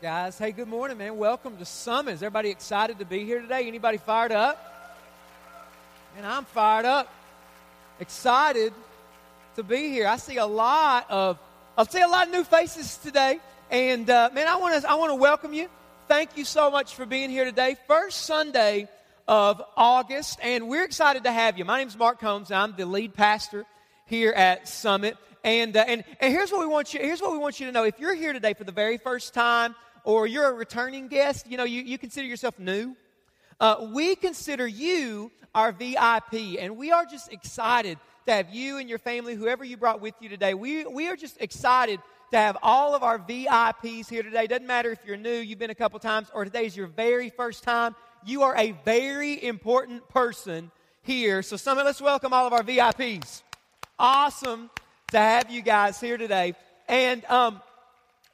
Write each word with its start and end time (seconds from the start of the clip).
Guys, 0.00 0.38
hey, 0.38 0.52
good 0.52 0.68
morning, 0.68 0.96
man. 0.96 1.16
Welcome 1.16 1.56
to 1.56 1.64
Summit. 1.64 2.12
Is 2.12 2.22
everybody 2.22 2.50
excited 2.50 3.00
to 3.00 3.04
be 3.04 3.24
here 3.24 3.40
today? 3.40 3.66
Anybody 3.66 3.98
fired 3.98 4.30
up? 4.30 4.56
And 6.16 6.24
I'm 6.24 6.44
fired 6.44 6.84
up. 6.84 7.12
Excited 7.98 8.72
to 9.56 9.64
be 9.64 9.88
here. 9.88 10.06
I 10.06 10.16
see 10.16 10.36
a 10.36 10.46
lot 10.46 11.06
of 11.10 11.36
I 11.76 11.82
see 11.82 12.00
a 12.00 12.06
lot 12.06 12.28
of 12.28 12.32
new 12.32 12.44
faces 12.44 12.96
today. 12.98 13.40
And 13.72 14.08
uh, 14.08 14.30
man, 14.32 14.46
I 14.46 14.54
want 14.54 14.80
to 14.80 14.88
I 14.88 14.94
want 14.94 15.10
to 15.10 15.16
welcome 15.16 15.52
you. 15.52 15.68
Thank 16.06 16.36
you 16.36 16.44
so 16.44 16.70
much 16.70 16.94
for 16.94 17.04
being 17.04 17.28
here 17.28 17.44
today. 17.44 17.76
First 17.88 18.20
Sunday 18.20 18.88
of 19.26 19.60
August, 19.76 20.38
and 20.44 20.68
we're 20.68 20.84
excited 20.84 21.24
to 21.24 21.32
have 21.32 21.58
you. 21.58 21.64
My 21.64 21.78
name 21.78 21.88
is 21.88 21.98
Mark 21.98 22.20
Combs. 22.20 22.52
I'm 22.52 22.76
the 22.76 22.86
lead 22.86 23.14
pastor 23.14 23.66
here 24.06 24.30
at 24.30 24.68
Summit. 24.68 25.16
And, 25.44 25.76
uh, 25.76 25.84
and, 25.86 26.04
and 26.20 26.32
here's 26.32 26.50
what 26.50 26.60
we 26.60 26.66
want 26.66 26.94
you 26.94 27.00
here's 27.00 27.20
what 27.20 27.32
we 27.32 27.38
want 27.38 27.58
you 27.58 27.66
to 27.66 27.72
know. 27.72 27.82
If 27.82 27.98
you're 27.98 28.14
here 28.14 28.32
today 28.32 28.54
for 28.54 28.62
the 28.64 28.72
very 28.72 28.98
first 28.98 29.34
time, 29.34 29.74
or 30.08 30.26
you're 30.26 30.48
a 30.48 30.52
returning 30.54 31.06
guest, 31.06 31.46
you 31.50 31.58
know, 31.58 31.64
you, 31.64 31.82
you 31.82 31.98
consider 31.98 32.26
yourself 32.26 32.58
new, 32.58 32.96
uh, 33.60 33.86
we 33.92 34.16
consider 34.16 34.66
you 34.66 35.30
our 35.54 35.70
VIP, 35.70 36.58
and 36.58 36.78
we 36.78 36.90
are 36.90 37.04
just 37.04 37.30
excited 37.30 37.98
to 38.24 38.32
have 38.32 38.48
you 38.48 38.78
and 38.78 38.88
your 38.88 38.98
family, 38.98 39.34
whoever 39.34 39.64
you 39.64 39.76
brought 39.76 40.00
with 40.00 40.14
you 40.18 40.30
today. 40.30 40.54
We, 40.54 40.86
we 40.86 41.08
are 41.08 41.16
just 41.16 41.38
excited 41.42 42.00
to 42.30 42.38
have 42.38 42.56
all 42.62 42.94
of 42.94 43.02
our 43.02 43.18
VIPs 43.18 44.08
here 44.08 44.22
today. 44.22 44.46
Doesn't 44.46 44.66
matter 44.66 44.90
if 44.92 44.98
you're 45.04 45.18
new, 45.18 45.30
you've 45.30 45.58
been 45.58 45.68
a 45.68 45.74
couple 45.74 45.98
times, 45.98 46.30
or 46.32 46.46
today's 46.46 46.74
your 46.74 46.86
very 46.86 47.28
first 47.28 47.62
time. 47.62 47.94
You 48.24 48.44
are 48.44 48.56
a 48.56 48.72
very 48.86 49.44
important 49.44 50.08
person 50.08 50.70
here. 51.02 51.42
So, 51.42 51.58
Summit, 51.58 51.84
let's 51.84 52.00
welcome 52.00 52.32
all 52.32 52.46
of 52.46 52.54
our 52.54 52.62
VIPs. 52.62 53.42
Awesome 53.98 54.70
to 55.10 55.18
have 55.18 55.50
you 55.50 55.60
guys 55.60 56.00
here 56.00 56.16
today. 56.16 56.54
And 56.88 57.26
um, 57.26 57.60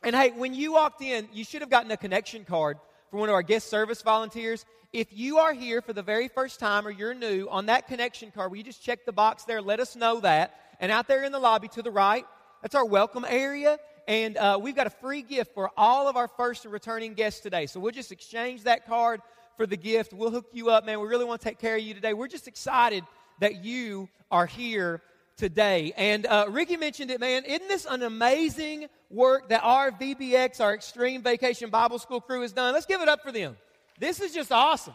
and 0.04 0.14
hey, 0.14 0.32
when 0.36 0.54
you 0.54 0.72
walked 0.72 1.00
in, 1.00 1.28
you 1.32 1.44
should 1.44 1.62
have 1.62 1.70
gotten 1.70 1.90
a 1.90 1.96
connection 1.96 2.44
card 2.44 2.76
from 3.10 3.20
one 3.20 3.30
of 3.30 3.34
our 3.34 3.42
guest 3.42 3.68
service 3.68 4.02
volunteers. 4.02 4.66
If 4.92 5.08
you 5.12 5.38
are 5.38 5.54
here 5.54 5.80
for 5.80 5.94
the 5.94 6.02
very 6.02 6.28
first 6.28 6.60
time 6.60 6.86
or 6.86 6.90
you're 6.90 7.14
new, 7.14 7.48
on 7.50 7.66
that 7.66 7.88
connection 7.88 8.30
card, 8.30 8.50
will 8.50 8.58
you 8.58 8.64
just 8.64 8.82
check 8.82 9.06
the 9.06 9.12
box 9.12 9.44
there? 9.44 9.62
Let 9.62 9.80
us 9.80 9.96
know 9.96 10.20
that. 10.20 10.60
And 10.78 10.92
out 10.92 11.08
there 11.08 11.24
in 11.24 11.32
the 11.32 11.38
lobby 11.38 11.68
to 11.68 11.82
the 11.82 11.90
right, 11.90 12.26
that's 12.60 12.74
our 12.74 12.84
welcome 12.84 13.24
area. 13.26 13.78
And 14.06 14.36
uh, 14.36 14.58
we've 14.60 14.76
got 14.76 14.86
a 14.86 14.90
free 14.90 15.22
gift 15.22 15.54
for 15.54 15.70
all 15.74 16.06
of 16.06 16.16
our 16.16 16.28
first 16.28 16.64
and 16.64 16.72
returning 16.72 17.14
guests 17.14 17.40
today. 17.40 17.64
So 17.64 17.80
we'll 17.80 17.92
just 17.92 18.12
exchange 18.12 18.64
that 18.64 18.86
card 18.86 19.22
for 19.56 19.66
the 19.66 19.76
gift. 19.76 20.12
We'll 20.12 20.30
hook 20.30 20.48
you 20.52 20.68
up, 20.68 20.84
man. 20.84 21.00
We 21.00 21.08
really 21.08 21.24
want 21.24 21.40
to 21.40 21.48
take 21.48 21.58
care 21.58 21.76
of 21.76 21.82
you 21.82 21.94
today. 21.94 22.12
We're 22.12 22.28
just 22.28 22.46
excited 22.46 23.04
that 23.40 23.64
you 23.64 24.10
are 24.30 24.46
here 24.46 25.00
today. 25.36 25.92
And 25.96 26.26
uh, 26.26 26.46
Ricky 26.48 26.76
mentioned 26.76 27.10
it, 27.10 27.20
man. 27.20 27.44
Isn't 27.44 27.68
this 27.68 27.86
an 27.88 28.02
amazing 28.02 28.86
work 29.10 29.48
that 29.48 29.62
our 29.62 29.90
VBX, 29.90 30.60
our 30.60 30.74
Extreme 30.74 31.22
Vacation 31.22 31.70
Bible 31.70 31.98
School 31.98 32.20
crew, 32.20 32.42
has 32.42 32.52
done? 32.52 32.74
Let's 32.74 32.86
give 32.86 33.00
it 33.00 33.08
up 33.08 33.22
for 33.22 33.32
them. 33.32 33.56
This 33.98 34.20
is 34.20 34.32
just 34.32 34.52
awesome. 34.52 34.94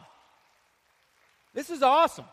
This 1.54 1.70
is 1.70 1.82
awesome. 1.82 2.26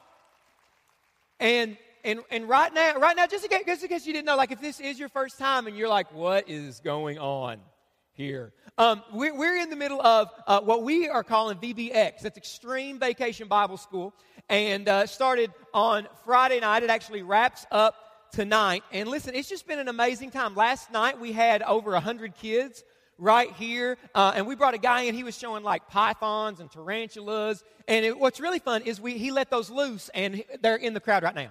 And 1.41 1.77
and 2.05 2.21
and 2.31 2.49
right 2.49 2.73
now, 2.73 2.99
right 2.99 3.17
now, 3.17 3.27
just 3.27 3.45
in 3.45 3.51
case, 3.51 3.65
just 3.67 3.83
in 3.83 3.89
case 3.89 4.07
you 4.07 4.13
didn't 4.13 4.27
know, 4.27 4.37
like 4.37 4.53
if 4.53 4.61
this 4.61 4.81
is 4.81 4.99
your 4.99 5.09
first 5.09 5.39
time 5.39 5.67
and 5.67 5.77
you're 5.77 5.89
like, 5.89 6.13
what 6.13 6.49
is 6.49 6.81
going 6.81 7.19
on? 7.19 7.59
here. 8.17 8.53
Um, 8.79 9.03
we're, 9.13 9.37
we're, 9.37 9.57
in 9.59 9.71
the 9.71 9.77
middle 9.77 10.01
of 10.01 10.31
uh, 10.47 10.61
what 10.61 10.83
we 10.83 11.09
are 11.09 11.23
calling 11.23 11.59
VBX. 11.59 12.21
That's 12.23 12.37
Extreme 12.37 12.99
Vacation 12.99 13.47
Bible 13.47 13.77
School. 13.77 14.15
And 14.49 14.89
uh, 14.89 15.07
started 15.07 15.53
on 15.75 16.07
Friday 16.25 16.61
night. 16.61 16.83
It 16.83 16.91
actually 16.91 17.23
wraps 17.23 17.67
up 17.71 18.31
tonight. 18.33 18.85
And 18.93 19.09
listen, 19.09 19.35
it's 19.35 19.49
just 19.49 19.67
been 19.67 19.79
an 19.79 19.89
amazing 19.89 20.31
time. 20.31 20.55
Last 20.55 20.93
night 20.93 21.21
we 21.21 21.33
had 21.33 21.63
over 21.63 21.93
100 21.93 22.37
kids 22.37 22.85
right 23.19 23.51
here. 23.53 23.99
Uh, 24.15 24.33
and 24.37 24.47
we 24.47 24.55
brought 24.55 24.75
a 24.75 24.79
guy 24.79 25.03
in. 25.03 25.15
He 25.15 25.25
was 25.25 25.37
showing 25.37 25.63
like 25.63 25.89
pythons 25.89 26.61
and 26.61 26.71
tarantulas. 26.71 27.65
And 27.89 28.05
it, 28.05 28.19
what's 28.19 28.41
really 28.41 28.59
fun 28.59 28.83
is 28.83 29.01
we, 29.01 29.19
he 29.19 29.31
let 29.31 29.51
those 29.51 29.71
loose, 29.71 30.11
and 30.15 30.45
they're 30.61 30.77
in 30.77 30.95
the 30.95 31.01
crowd 31.01 31.23
right 31.23 31.35
now. 31.35 31.51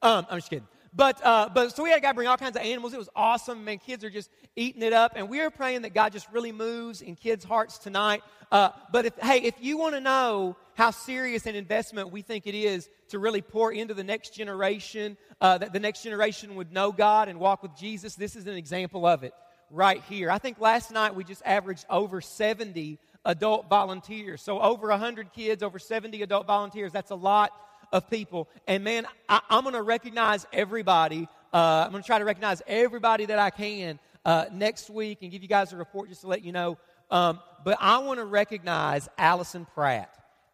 Um, 0.00 0.26
I'm 0.30 0.38
just 0.38 0.50
kidding. 0.50 0.66
But, 0.94 1.24
uh, 1.24 1.48
but 1.52 1.74
so 1.74 1.82
we 1.82 1.90
had 1.90 1.98
a 1.98 2.02
guy 2.02 2.12
bring 2.12 2.28
all 2.28 2.36
kinds 2.36 2.56
of 2.56 2.62
animals. 2.62 2.92
It 2.92 2.98
was 2.98 3.08
awesome. 3.16 3.64
Man, 3.64 3.78
kids 3.78 4.04
are 4.04 4.10
just 4.10 4.30
eating 4.56 4.82
it 4.82 4.92
up. 4.92 5.12
And 5.16 5.28
we 5.28 5.40
are 5.40 5.50
praying 5.50 5.82
that 5.82 5.94
God 5.94 6.12
just 6.12 6.30
really 6.30 6.52
moves 6.52 7.00
in 7.00 7.16
kids' 7.16 7.44
hearts 7.44 7.78
tonight. 7.78 8.22
Uh, 8.50 8.70
but 8.90 9.06
if, 9.06 9.18
hey, 9.18 9.38
if 9.38 9.54
you 9.60 9.78
want 9.78 9.94
to 9.94 10.00
know 10.00 10.56
how 10.74 10.90
serious 10.90 11.46
an 11.46 11.54
investment 11.54 12.12
we 12.12 12.20
think 12.20 12.46
it 12.46 12.54
is 12.54 12.90
to 13.08 13.18
really 13.18 13.40
pour 13.40 13.72
into 13.72 13.94
the 13.94 14.04
next 14.04 14.34
generation, 14.34 15.16
uh, 15.40 15.56
that 15.58 15.72
the 15.72 15.80
next 15.80 16.02
generation 16.02 16.56
would 16.56 16.72
know 16.72 16.92
God 16.92 17.28
and 17.28 17.40
walk 17.40 17.62
with 17.62 17.74
Jesus, 17.74 18.14
this 18.14 18.36
is 18.36 18.46
an 18.46 18.56
example 18.56 19.06
of 19.06 19.24
it 19.24 19.32
right 19.70 20.02
here. 20.08 20.30
I 20.30 20.36
think 20.36 20.60
last 20.60 20.90
night 20.90 21.14
we 21.14 21.24
just 21.24 21.42
averaged 21.46 21.86
over 21.88 22.20
70 22.20 22.98
adult 23.24 23.68
volunteers. 23.70 24.42
So 24.42 24.60
over 24.60 24.88
100 24.88 25.32
kids, 25.32 25.62
over 25.62 25.78
70 25.78 26.22
adult 26.22 26.46
volunteers. 26.46 26.92
That's 26.92 27.10
a 27.10 27.16
lot 27.16 27.52
of 27.92 28.08
people. 28.10 28.48
And 28.66 28.82
man, 28.82 29.06
I, 29.28 29.40
am 29.50 29.62
going 29.64 29.74
to 29.74 29.82
recognize 29.82 30.46
everybody. 30.52 31.28
Uh, 31.52 31.84
I'm 31.84 31.92
going 31.92 32.02
to 32.02 32.06
try 32.06 32.18
to 32.18 32.24
recognize 32.24 32.62
everybody 32.66 33.26
that 33.26 33.38
I 33.38 33.50
can 33.50 33.98
uh, 34.24 34.46
next 34.52 34.90
week 34.90 35.18
and 35.22 35.30
give 35.30 35.42
you 35.42 35.48
guys 35.48 35.72
a 35.72 35.76
report 35.76 36.08
just 36.08 36.22
to 36.22 36.26
let 36.26 36.42
you 36.42 36.52
know. 36.52 36.78
Um, 37.10 37.40
but 37.64 37.76
I 37.80 37.98
want 37.98 38.18
to 38.18 38.24
recognize 38.24 39.08
Allison 39.18 39.66
Pratt. 39.74 40.10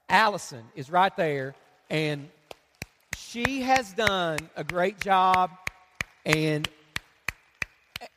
Allison 0.08 0.64
is 0.74 0.90
right 0.90 1.14
there, 1.16 1.54
and 1.88 2.28
she 3.16 3.60
has 3.62 3.92
done 3.92 4.38
a 4.56 4.64
great 4.64 4.98
job. 4.98 5.50
And 6.26 6.68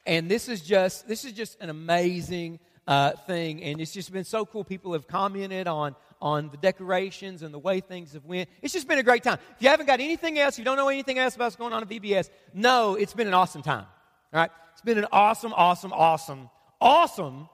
and 0.05 0.29
this 0.29 0.49
is 0.49 0.61
just 0.61 1.07
this 1.07 1.25
is 1.25 1.33
just 1.33 1.61
an 1.61 1.69
amazing 1.69 2.59
uh, 2.91 3.11
thing, 3.25 3.63
and 3.63 3.79
it's 3.79 3.93
just 3.93 4.11
been 4.11 4.25
so 4.25 4.45
cool. 4.45 4.65
People 4.65 4.91
have 4.91 5.07
commented 5.07 5.65
on 5.65 5.95
on 6.21 6.49
the 6.49 6.57
decorations 6.57 7.41
and 7.41 7.53
the 7.53 7.57
way 7.57 7.79
things 7.79 8.11
have 8.11 8.25
went. 8.25 8.49
It's 8.61 8.73
just 8.73 8.85
been 8.85 8.99
a 8.99 9.03
great 9.03 9.23
time. 9.23 9.39
If 9.55 9.61
you 9.61 9.69
haven't 9.69 9.85
got 9.85 10.01
anything 10.01 10.37
else, 10.37 10.59
you 10.59 10.65
don't 10.65 10.75
know 10.75 10.89
anything 10.89 11.17
else 11.17 11.35
about 11.35 11.45
what's 11.45 11.55
going 11.55 11.71
on 11.71 11.81
at 11.81 11.89
VBS, 11.89 12.29
no, 12.53 12.95
it's 12.95 13.13
been 13.13 13.27
an 13.27 13.33
awesome 13.33 13.61
time. 13.61 13.85
All 14.33 14.41
right? 14.41 14.51
It's 14.73 14.81
been 14.81 14.97
an 14.97 15.07
awesome, 15.11 15.53
awesome, 15.55 15.93
awesome, 15.93 16.49
awesome 16.81 17.47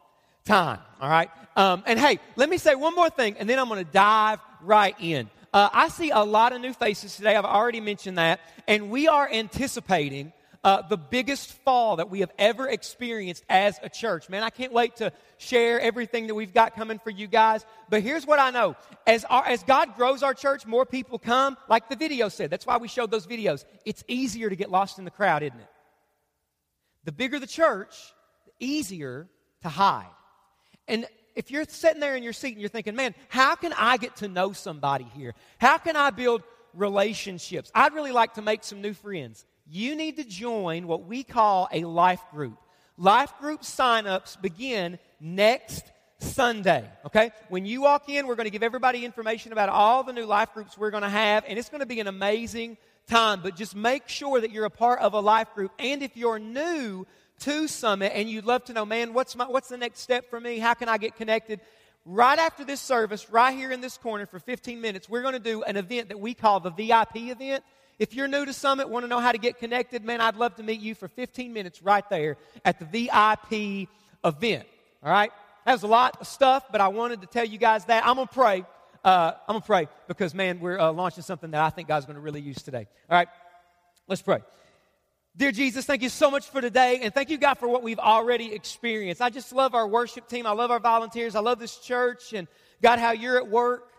time. 0.44 0.80
All 1.00 1.10
right? 1.10 1.30
Um, 1.56 1.84
and 1.86 2.00
hey, 2.00 2.20
let 2.36 2.50
me 2.50 2.58
say 2.58 2.74
one 2.74 2.96
more 2.96 3.12
thing, 3.12 3.38
and 3.38 3.48
then 3.48 3.60
I'm 3.60 3.70
going 3.70 3.86
to 3.86 3.92
dive 3.92 4.40
right 4.64 4.96
in. 5.00 5.30
Uh, 5.54 5.70
I 5.72 5.90
see 5.90 6.10
a 6.10 6.24
lot 6.24 6.52
of 6.52 6.62
new 6.62 6.74
faces 6.74 7.16
today. 7.16 7.36
I've 7.36 7.46
already 7.46 7.80
mentioned 7.80 8.18
that. 8.18 8.42
And 8.68 8.90
we 8.90 9.08
are 9.08 9.30
anticipating 9.32 10.34
uh, 10.64 10.82
the 10.82 10.98
biggest 10.98 11.52
fall 11.64 11.98
that 11.98 12.10
we 12.10 12.22
have 12.22 12.32
ever 12.38 12.68
experienced 12.68 13.44
as 13.50 13.80
a 13.84 13.90
church. 13.90 14.30
Man, 14.30 14.44
I 14.44 14.50
can't 14.50 14.74
wait 14.74 14.98
to 14.98 15.12
share 15.38 15.80
everything 15.80 16.28
that 16.28 16.36
we've 16.36 16.54
got 16.54 16.76
coming 16.76 17.00
for 17.00 17.10
you 17.10 17.28
guys. 17.28 17.66
But 17.90 18.02
here's 18.02 18.26
what 18.26 18.40
I 18.40 18.52
know 18.52 18.76
as, 19.06 19.26
our, 19.26 19.46
as 19.46 19.64
God 19.64 19.96
grows 19.96 20.24
our 20.24 20.34
church, 20.34 20.66
more 20.66 20.86
people 20.86 21.20
come, 21.20 21.58
like 21.70 21.90
the 21.90 21.96
video 21.96 22.30
said. 22.30 22.50
That's 22.50 22.66
why 22.66 22.78
we 22.78 22.88
showed 22.88 23.12
those 23.12 23.28
videos. 23.28 23.66
It's 23.86 24.04
easier 24.08 24.50
to 24.50 24.56
get 24.56 24.70
lost 24.72 25.00
in 25.00 25.06
the 25.06 25.12
crowd, 25.12 25.44
isn't 25.44 25.60
it? 25.60 25.70
The 27.06 27.12
bigger 27.12 27.40
the 27.40 27.48
church, 27.48 27.96
the 28.46 28.66
easier 28.66 29.28
to 29.62 29.70
hide. 29.70 30.06
And 30.88 31.06
if 31.36 31.52
you're 31.52 31.66
sitting 31.66 32.00
there 32.00 32.16
in 32.16 32.24
your 32.24 32.34
seat 32.34 32.54
and 32.54 32.60
you're 32.60 32.70
thinking, 32.70 32.96
man, 32.96 33.14
how 33.30 33.56
can 33.56 33.74
I 33.78 33.98
get 33.98 34.18
to 34.18 34.28
know 34.28 34.54
somebody 34.54 35.06
here? 35.16 35.36
How 35.60 35.78
can 35.78 35.96
I 35.96 36.10
build 36.10 36.42
relationships? 36.74 37.72
I'd 37.76 37.94
really 37.94 38.12
like 38.12 38.34
to 38.34 38.42
make 38.42 38.64
some 38.64 38.82
new 38.82 38.94
friends 38.94 39.46
you 39.70 39.96
need 39.96 40.18
to 40.18 40.24
join 40.24 40.88
what 40.88 41.06
we 41.06 41.24
call 41.24 41.68
a 41.72 41.84
life 41.84 42.22
group. 42.32 42.58
Life 42.98 43.32
group 43.40 43.62
signups 43.62 44.42
begin 44.42 44.98
next 45.20 45.84
Sunday, 46.20 46.84
okay? 47.06 47.32
When 47.50 47.66
you 47.66 47.82
walk 47.82 48.10
in, 48.10 48.26
we're 48.26 48.36
going 48.36 48.46
to 48.46 48.52
give 48.52 48.64
everybody 48.64 49.06
information 49.06 49.52
about 49.52 49.70
all 49.70 50.04
the 50.04 50.14
new 50.14 50.26
life 50.26 50.54
groups 50.54 50.78
we're 50.78 50.92
going 50.92 51.04
to 51.04 51.10
have, 51.10 51.44
and 51.48 51.60
it's 51.60 51.70
going 51.70 51.82
to 51.82 51.88
be 51.88 52.00
an 52.00 52.08
amazing 52.08 52.78
time. 53.08 53.42
But 53.44 53.56
just 53.56 53.76
make 53.76 54.08
sure 54.08 54.42
that 54.42 54.52
you're 54.52 54.66
a 54.66 54.72
part 54.72 55.00
of 55.00 55.14
a 55.14 55.20
life 55.20 55.54
group. 55.54 55.72
And 55.78 56.02
if 56.02 56.18
you're 56.18 56.40
new 56.40 57.06
to 57.42 57.68
Summit 57.68 58.14
and 58.16 58.30
you'd 58.30 58.46
love 58.46 58.66
to 58.66 58.74
know, 58.74 58.86
man, 58.86 59.14
what's, 59.14 59.36
my, 59.36 59.46
what's 59.46 59.70
the 59.70 59.78
next 59.78 60.00
step 60.00 60.30
for 60.30 60.40
me? 60.40 60.58
How 60.58 60.74
can 60.74 60.90
I 60.90 60.98
get 60.98 61.16
connected? 61.16 61.60
Right 62.04 62.40
after 62.40 62.64
this 62.64 62.82
service, 62.82 63.30
right 63.30 63.56
here 63.56 63.72
in 63.72 63.82
this 63.82 63.98
corner 63.98 64.26
for 64.26 64.40
15 64.40 64.82
minutes, 64.82 65.10
we're 65.10 65.22
going 65.22 65.34
to 65.34 65.40
do 65.40 65.62
an 65.64 65.78
event 65.78 66.10
that 66.10 66.20
we 66.20 66.34
call 66.34 66.60
the 66.60 66.72
VIP 66.72 67.18
event. 67.18 67.64
If 68.00 68.14
you're 68.14 68.28
new 68.28 68.46
to 68.46 68.54
Summit, 68.54 68.90
want 68.90 69.06
to 69.06 69.08
know 69.08 69.20
how 69.20 69.32
to 69.32 69.38
get 69.38 69.58
connected, 69.58 70.04
man, 70.04 70.22
I'd 70.22 70.36
love 70.36 70.56
to 70.56 70.64
meet 70.64 70.80
you 70.80 70.94
for 70.94 71.08
15 71.08 71.52
minutes 71.52 71.82
right 71.82 72.08
there 72.10 72.38
at 72.64 72.80
the 72.80 72.86
VIP 72.86 73.90
event. 74.24 74.68
All 75.04 75.12
right? 75.12 75.32
That 75.66 75.74
was 75.74 75.84
a 75.84 75.88
lot 75.88 76.18
of 76.22 76.28
stuff, 76.28 76.66
but 76.72 76.80
I 76.80 76.90
wanted 76.90 77.22
to 77.22 77.28
tell 77.28 77.46
you 77.46 77.58
guys 77.58 77.86
that. 77.86 78.06
I'm 78.06 78.16
going 78.16 78.28
to 78.28 78.34
pray. 78.34 78.66
Uh, 79.04 79.34
I'm 79.48 79.54
going 79.54 79.62
to 79.62 79.66
pray 79.66 79.88
because, 80.08 80.34
man, 80.34 80.60
we're 80.60 80.80
uh, 80.80 80.92
launching 80.92 81.24
something 81.24 81.52
that 81.52 81.62
I 81.62 81.70
think 81.72 81.88
God's 81.88 82.06
going 82.06 82.16
to 82.16 82.22
really 82.22 82.42
use 82.42 82.62
today. 82.62 82.88
All 83.10 83.18
right? 83.18 83.28
Let's 84.08 84.22
pray. 84.22 84.40
Dear 85.36 85.52
Jesus, 85.52 85.86
thank 85.86 86.02
you 86.02 86.10
so 86.10 86.32
much 86.32 86.50
for 86.50 86.62
today, 86.62 87.00
and 87.04 87.14
thank 87.14 87.30
you, 87.30 87.38
God, 87.38 87.56
for 87.56 87.68
what 87.68 87.84
we've 87.84 88.00
already 88.00 88.54
experienced. 88.54 89.22
I 89.22 89.30
just 89.30 89.54
love 89.54 89.76
our 89.76 89.88
worship 89.88 90.28
team. 90.28 90.48
I 90.48 90.52
love 90.52 90.72
our 90.72 90.80
volunteers. 90.80 91.36
I 91.36 91.42
love 91.42 91.60
this 91.60 91.78
church, 91.78 92.34
and 92.34 92.48
God, 92.82 92.98
how 92.98 93.12
you're 93.12 93.38
at 93.38 93.48
work. 93.48 93.92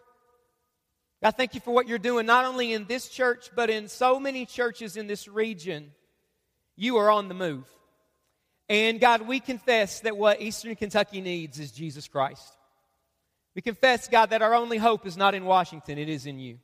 God, 1.23 1.32
thank 1.32 1.55
you 1.55 1.61
for 1.61 1.75
what 1.75 1.88
you're 1.88 1.99
doing, 1.99 2.26
not 2.26 2.44
only 2.44 2.73
in 2.73 2.85
this 2.85 3.09
church, 3.09 3.50
but 3.55 3.70
in 3.70 3.88
so 3.88 4.20
many 4.20 4.47
churches 4.47 4.97
in 4.97 5.09
this 5.09 5.26
region. 5.26 5.91
You 6.76 6.99
are 6.99 7.11
on 7.11 7.29
the 7.29 7.35
move. 7.35 7.65
And 8.69 9.00
God, 9.00 9.23
we 9.23 9.41
confess 9.41 10.00
that 10.00 10.17
what 10.17 10.41
Eastern 10.41 10.76
Kentucky 10.76 11.20
needs 11.20 11.59
is 11.59 11.73
Jesus 11.73 12.06
Christ. 12.06 12.53
We 13.56 13.62
confess, 13.62 14.06
God, 14.09 14.31
that 14.31 14.43
our 14.43 14.55
only 14.55 14.76
hope 14.76 15.06
is 15.06 15.17
not 15.17 15.35
in 15.35 15.44
Washington, 15.44 15.99
it 15.99 16.09
is 16.09 16.26
in 16.26 16.38
you. 16.38 16.59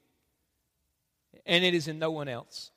And 1.46 1.64
it 1.64 1.74
is 1.74 1.88
in 1.88 1.98
no 1.98 2.12
one 2.12 2.28
else. 2.28 2.70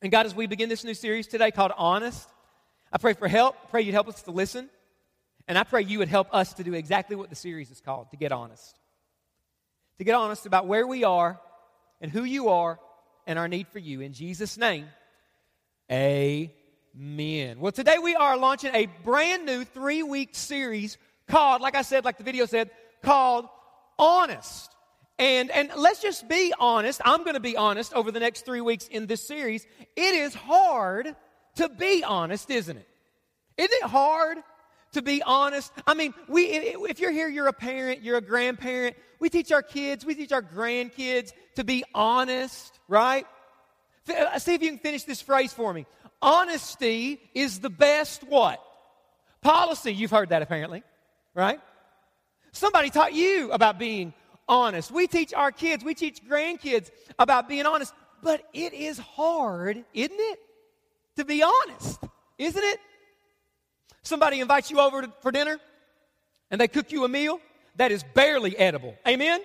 And 0.00 0.10
God, 0.10 0.26
as 0.26 0.34
we 0.34 0.46
begin 0.46 0.68
this 0.68 0.84
new 0.84 0.94
series 0.94 1.26
today 1.26 1.50
called 1.50 1.72
Honest, 1.76 2.28
I 2.90 2.98
pray 2.98 3.12
for 3.12 3.28
help. 3.28 3.56
I 3.64 3.66
pray 3.70 3.82
you'd 3.82 3.92
help 3.92 4.08
us 4.08 4.22
to 4.22 4.30
listen. 4.30 4.70
And 5.46 5.58
I 5.58 5.64
pray 5.64 5.82
you 5.82 5.98
would 5.98 6.08
help 6.08 6.28
us 6.32 6.54
to 6.54 6.64
do 6.64 6.72
exactly 6.72 7.16
what 7.16 7.28
the 7.28 7.36
series 7.36 7.70
is 7.70 7.80
called 7.80 8.10
to 8.12 8.16
get 8.16 8.32
honest. 8.32 8.78
To 9.98 10.04
get 10.04 10.14
honest 10.14 10.46
about 10.46 10.66
where 10.66 10.86
we 10.86 11.04
are 11.04 11.40
and 12.00 12.10
who 12.10 12.24
you 12.24 12.48
are 12.48 12.80
and 13.26 13.38
our 13.38 13.48
need 13.48 13.68
for 13.68 13.78
you. 13.78 14.00
In 14.00 14.12
Jesus' 14.12 14.58
name, 14.58 14.86
amen. 15.90 17.60
Well, 17.60 17.72
today 17.72 17.98
we 18.02 18.16
are 18.16 18.36
launching 18.36 18.74
a 18.74 18.86
brand 19.04 19.46
new 19.46 19.64
three 19.64 20.02
week 20.02 20.30
series 20.32 20.98
called, 21.28 21.62
like 21.62 21.76
I 21.76 21.82
said, 21.82 22.04
like 22.04 22.18
the 22.18 22.24
video 22.24 22.46
said, 22.46 22.70
called 23.02 23.48
Honest. 23.98 24.74
And, 25.18 25.50
and 25.52 25.70
let's 25.76 26.02
just 26.02 26.28
be 26.28 26.52
honest. 26.58 27.00
I'm 27.04 27.22
going 27.22 27.34
to 27.34 27.40
be 27.40 27.56
honest 27.56 27.94
over 27.94 28.10
the 28.10 28.18
next 28.18 28.44
three 28.44 28.60
weeks 28.60 28.88
in 28.88 29.06
this 29.06 29.24
series. 29.24 29.64
It 29.94 30.14
is 30.14 30.34
hard 30.34 31.14
to 31.56 31.68
be 31.68 32.02
honest, 32.02 32.50
isn't 32.50 32.76
it? 32.76 32.88
Isn't 33.56 33.70
it 33.72 33.88
hard 33.88 34.38
to 34.94 35.02
be 35.02 35.22
honest? 35.22 35.72
I 35.86 35.94
mean, 35.94 36.14
we, 36.28 36.44
if 36.44 36.98
you're 36.98 37.12
here, 37.12 37.28
you're 37.28 37.46
a 37.48 37.52
parent, 37.52 38.02
you're 38.02 38.16
a 38.16 38.22
grandparent. 38.22 38.96
We 39.20 39.28
teach 39.28 39.52
our 39.52 39.62
kids, 39.62 40.04
we 40.04 40.14
teach 40.14 40.32
our 40.32 40.42
grandkids 40.42 41.32
to 41.56 41.64
be 41.64 41.84
honest, 41.94 42.78
right? 42.88 43.26
Uh, 44.08 44.38
see 44.38 44.54
if 44.54 44.62
you 44.62 44.70
can 44.70 44.78
finish 44.78 45.04
this 45.04 45.20
phrase 45.20 45.52
for 45.52 45.72
me. 45.72 45.86
Honesty 46.20 47.20
is 47.34 47.60
the 47.60 47.70
best 47.70 48.24
what? 48.24 48.60
Policy. 49.40 49.92
You've 49.92 50.10
heard 50.10 50.30
that 50.30 50.42
apparently, 50.42 50.82
right? 51.34 51.60
Somebody 52.52 52.90
taught 52.90 53.12
you 53.14 53.50
about 53.52 53.78
being 53.78 54.14
honest. 54.48 54.90
We 54.90 55.06
teach 55.06 55.34
our 55.34 55.52
kids, 55.52 55.84
we 55.84 55.94
teach 55.94 56.24
grandkids 56.24 56.90
about 57.18 57.48
being 57.48 57.66
honest, 57.66 57.92
but 58.22 58.42
it 58.52 58.72
is 58.72 58.98
hard, 58.98 59.84
isn't 59.92 60.18
it? 60.18 60.38
To 61.16 61.24
be 61.24 61.42
honest, 61.42 62.00
isn't 62.38 62.64
it? 62.64 62.80
Somebody 64.02 64.40
invites 64.40 64.70
you 64.70 64.80
over 64.80 65.02
to, 65.02 65.12
for 65.20 65.32
dinner 65.32 65.58
and 66.50 66.60
they 66.60 66.68
cook 66.68 66.92
you 66.92 67.04
a 67.04 67.08
meal 67.08 67.40
that 67.76 67.90
is 67.90 68.04
barely 68.14 68.56
edible. 68.56 68.96
Amen? 69.06 69.40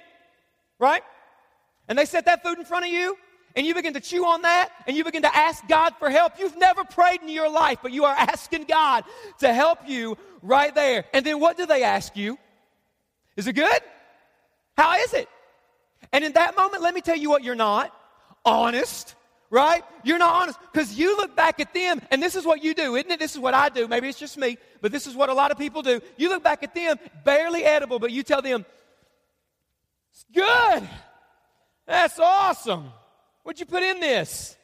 Right? 0.78 1.04
And 1.88 1.98
they 1.98 2.06
set 2.06 2.26
that 2.26 2.44
food 2.44 2.60
in 2.60 2.66
front 2.66 2.86
of 2.86 2.92
you 2.92 3.18
and 3.56 3.66
you 3.66 3.74
begin 3.74 3.94
to 3.94 4.00
chew 4.00 4.26
on 4.26 4.44
that 4.44 4.70
and 4.86 4.96
you 4.96 5.04
begin 5.04 5.24
to 5.24 5.36
ask 5.36 5.68
God 5.68 5.94
for 5.98 6.10
help. 6.10 6.34
You've 6.40 6.58
never 6.58 6.84
prayed 6.84 7.22
in 7.22 7.30
your 7.30 7.50
life, 7.50 7.80
but 7.82 7.92
you 7.92 8.06
are 8.06 8.16
asking 8.16 8.66
God 8.66 9.04
to 9.40 9.54
help 9.54 9.80
you 9.88 10.18
right 10.42 10.74
there. 10.74 11.06
And 11.14 11.26
then 11.26 11.40
what 11.40 11.58
do 11.58 11.66
they 11.66 11.84
ask 11.84 12.16
you? 12.16 12.38
Is 13.36 13.48
it 13.48 13.54
good? 13.54 13.82
How 14.78 14.98
is 14.98 15.14
it? 15.14 15.28
And 16.12 16.24
in 16.24 16.34
that 16.34 16.56
moment, 16.56 16.84
let 16.84 16.94
me 16.94 17.02
tell 17.02 17.16
you 17.16 17.30
what 17.30 17.44
you're 17.44 17.56
not 17.56 17.94
honest, 18.46 19.16
right? 19.50 19.84
You're 20.04 20.18
not 20.18 20.42
honest 20.42 20.60
because 20.72 20.98
you 20.98 21.18
look 21.18 21.36
back 21.36 21.60
at 21.60 21.74
them, 21.74 22.02
and 22.12 22.22
this 22.22 22.36
is 22.36 22.46
what 22.46 22.64
you 22.64 22.74
do, 22.74 22.96
isn't 22.96 23.12
it? 23.12 23.20
This 23.20 23.34
is 23.34 23.40
what 23.40 23.54
I 23.54 23.70
do. 23.70 23.88
Maybe 23.88 24.08
it's 24.08 24.20
just 24.20 24.38
me, 24.38 24.58
but 24.82 24.92
this 24.92 25.08
is 25.08 25.16
what 25.16 25.30
a 25.30 25.34
lot 25.34 25.52
of 25.52 25.58
people 25.58 25.82
do. 25.82 26.02
You 26.18 26.30
look 26.30 26.44
back 26.44 26.64
at 26.64 26.74
them, 26.74 26.98
barely 27.24 27.64
edible, 27.64 28.00
but 28.00 28.12
you 28.12 28.24
tell 28.24 28.42
them, 28.42 28.66
it's 30.12 30.26
good. 30.34 30.88
That's 31.86 32.20
awesome. 32.20 32.92
What'd 33.44 33.60
you 33.60 33.66
put 33.66 33.84
in 33.84 34.00
this? 34.00 34.56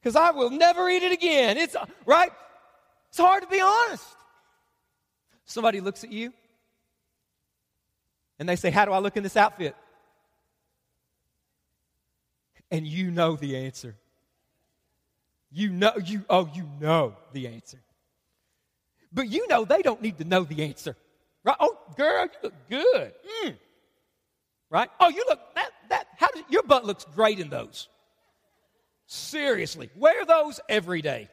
Because 0.00 0.16
I 0.16 0.30
will 0.30 0.50
never 0.50 0.88
eat 0.88 1.02
it 1.02 1.12
again. 1.12 1.58
It's 1.58 1.76
right. 2.06 2.30
It's 3.08 3.18
hard 3.18 3.42
to 3.42 3.48
be 3.48 3.60
honest. 3.60 4.04
Somebody 5.44 5.80
looks 5.80 6.04
at 6.04 6.12
you 6.12 6.32
and 8.38 8.48
they 8.48 8.56
say, 8.56 8.70
How 8.70 8.84
do 8.84 8.92
I 8.92 9.00
look 9.00 9.16
in 9.16 9.22
this 9.22 9.36
outfit? 9.36 9.74
And 12.70 12.86
you 12.86 13.10
know 13.10 13.34
the 13.34 13.56
answer. 13.56 13.96
You 15.52 15.70
know, 15.70 15.92
you, 16.04 16.24
oh, 16.30 16.48
you 16.54 16.68
know 16.80 17.16
the 17.32 17.48
answer. 17.48 17.80
But 19.12 19.28
you 19.28 19.48
know 19.48 19.64
they 19.64 19.82
don't 19.82 20.00
need 20.00 20.18
to 20.18 20.24
know 20.24 20.44
the 20.44 20.64
answer. 20.64 20.96
Right? 21.44 21.56
Oh, 21.58 21.76
girl, 21.96 22.26
you 22.26 22.38
look 22.42 22.54
good. 22.68 23.12
Mm. 23.44 23.56
Right? 24.70 24.88
Oh, 25.00 25.08
you 25.08 25.24
look, 25.28 25.40
that, 25.56 25.70
that, 25.88 26.06
how 26.16 26.28
does, 26.28 26.44
your 26.48 26.62
butt 26.62 26.84
looks 26.84 27.04
great 27.14 27.40
in 27.40 27.48
those. 27.50 27.88
Seriously, 29.06 29.90
wear 29.96 30.24
those 30.24 30.60
every 30.68 31.02
day. 31.02 31.28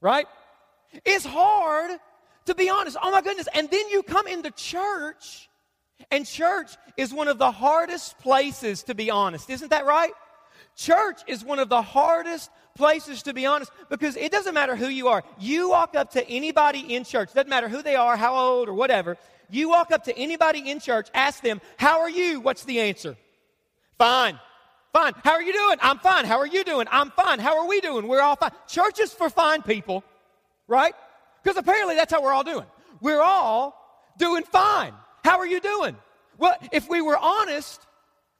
Right? 0.00 0.26
It's 1.04 1.24
hard 1.24 1.90
to 2.46 2.54
be 2.54 2.70
honest. 2.70 2.96
Oh 3.02 3.10
my 3.10 3.22
goodness. 3.22 3.48
And 3.54 3.68
then 3.70 3.88
you 3.88 4.02
come 4.02 4.26
into 4.26 4.50
church 4.52 5.48
and 6.10 6.26
church 6.26 6.70
is 6.96 7.12
one 7.12 7.28
of 7.28 7.38
the 7.38 7.50
hardest 7.50 8.18
places 8.18 8.84
to 8.84 8.94
be 8.94 9.10
honest. 9.10 9.50
Isn't 9.50 9.70
that 9.70 9.86
right? 9.86 10.12
Church 10.76 11.20
is 11.26 11.44
one 11.44 11.58
of 11.58 11.68
the 11.68 11.82
hardest 11.82 12.50
places 12.74 13.22
to 13.24 13.34
be 13.34 13.46
honest 13.46 13.70
because 13.88 14.16
it 14.16 14.32
doesn't 14.32 14.54
matter 14.54 14.76
who 14.76 14.88
you 14.88 15.08
are. 15.08 15.22
You 15.38 15.70
walk 15.70 15.94
up 15.94 16.12
to 16.12 16.28
anybody 16.28 16.94
in 16.94 17.04
church, 17.04 17.32
doesn't 17.32 17.48
matter 17.48 17.68
who 17.68 17.82
they 17.82 17.96
are, 17.96 18.16
how 18.16 18.34
old, 18.36 18.68
or 18.68 18.74
whatever. 18.74 19.16
You 19.50 19.68
walk 19.68 19.90
up 19.90 20.04
to 20.04 20.16
anybody 20.16 20.70
in 20.70 20.80
church, 20.80 21.08
ask 21.12 21.42
them, 21.42 21.60
How 21.76 22.00
are 22.00 22.10
you? 22.10 22.40
What's 22.40 22.64
the 22.64 22.80
answer? 22.80 23.16
Fine. 23.98 24.38
Fine. 24.92 25.12
How 25.22 25.32
are 25.32 25.42
you 25.42 25.52
doing? 25.52 25.78
I'm 25.82 25.98
fine. 25.98 26.24
How 26.24 26.38
are 26.38 26.46
you 26.46 26.64
doing? 26.64 26.86
I'm 26.90 27.10
fine. 27.10 27.38
How 27.38 27.58
are 27.60 27.68
we 27.68 27.80
doing? 27.80 28.08
We're 28.08 28.22
all 28.22 28.36
fine. 28.36 28.50
Church 28.66 28.98
is 28.98 29.12
for 29.12 29.30
fine 29.30 29.62
people, 29.62 30.02
right? 30.66 30.94
Because 31.42 31.56
apparently 31.56 31.94
that's 31.94 32.12
how 32.12 32.22
we're 32.22 32.32
all 32.32 32.44
doing. 32.44 32.66
We're 33.00 33.22
all 33.22 33.76
doing 34.18 34.42
fine. 34.44 34.92
How 35.24 35.38
are 35.38 35.46
you 35.46 35.60
doing? 35.60 35.96
Well, 36.38 36.56
if 36.72 36.88
we 36.88 37.00
were 37.00 37.18
honest, 37.18 37.86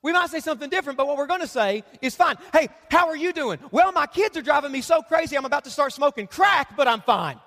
we 0.02 0.12
might 0.12 0.30
say 0.30 0.40
something 0.40 0.70
different, 0.70 0.96
but 0.96 1.06
what 1.06 1.16
we're 1.16 1.26
going 1.26 1.40
to 1.40 1.46
say 1.46 1.84
is 2.00 2.14
fine. 2.14 2.36
Hey, 2.52 2.68
how 2.90 3.08
are 3.08 3.16
you 3.16 3.32
doing? 3.32 3.58
Well, 3.70 3.92
my 3.92 4.06
kids 4.06 4.36
are 4.36 4.42
driving 4.42 4.72
me 4.72 4.80
so 4.80 5.02
crazy, 5.02 5.36
I'm 5.36 5.44
about 5.44 5.64
to 5.64 5.70
start 5.70 5.92
smoking 5.92 6.26
crack, 6.26 6.76
but 6.76 6.88
I'm 6.88 7.02
fine. 7.02 7.38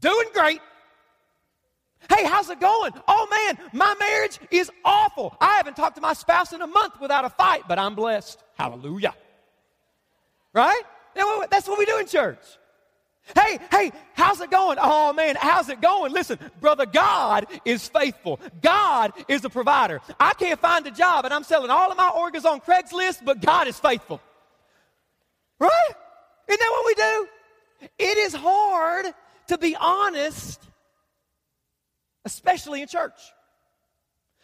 Doing 0.00 0.26
great. 0.34 0.60
Hey, 2.08 2.24
how's 2.24 2.50
it 2.50 2.60
going? 2.60 2.92
Oh 3.08 3.26
man, 3.30 3.58
my 3.72 3.94
marriage 3.98 4.38
is 4.50 4.70
awful. 4.84 5.36
I 5.40 5.56
haven't 5.56 5.76
talked 5.76 5.96
to 5.96 6.02
my 6.02 6.12
spouse 6.12 6.52
in 6.52 6.62
a 6.62 6.66
month 6.66 7.00
without 7.00 7.24
a 7.24 7.30
fight, 7.30 7.62
but 7.66 7.78
I'm 7.78 7.94
blessed. 7.94 8.42
Hallelujah. 8.54 9.14
Right? 10.52 10.82
That's 11.50 11.66
what 11.66 11.78
we 11.78 11.84
do 11.84 11.98
in 11.98 12.06
church. 12.06 12.38
Hey, 13.34 13.58
hey, 13.72 13.92
how's 14.14 14.40
it 14.40 14.50
going? 14.50 14.78
Oh 14.80 15.12
man, 15.12 15.36
how's 15.38 15.68
it 15.68 15.80
going? 15.80 16.12
Listen, 16.12 16.38
brother, 16.60 16.86
God 16.86 17.46
is 17.64 17.88
faithful. 17.88 18.38
God 18.62 19.12
is 19.26 19.44
a 19.44 19.50
provider. 19.50 20.00
I 20.20 20.32
can't 20.34 20.60
find 20.60 20.86
a 20.86 20.90
job 20.90 21.24
and 21.24 21.34
I'm 21.34 21.42
selling 21.42 21.70
all 21.70 21.90
of 21.90 21.96
my 21.96 22.08
organs 22.08 22.44
on 22.44 22.60
Craigslist, 22.60 23.24
but 23.24 23.40
God 23.40 23.66
is 23.66 23.78
faithful. 23.78 24.20
Right? 25.58 25.90
Isn't 26.48 26.60
that 26.60 26.70
what 26.70 26.86
we 26.86 26.94
do? 26.94 27.28
It 27.98 28.18
is 28.18 28.34
hard 28.34 29.06
to 29.48 29.58
be 29.58 29.74
honest, 29.74 30.60
especially 32.24 32.82
in 32.82 32.88
church. 32.88 33.20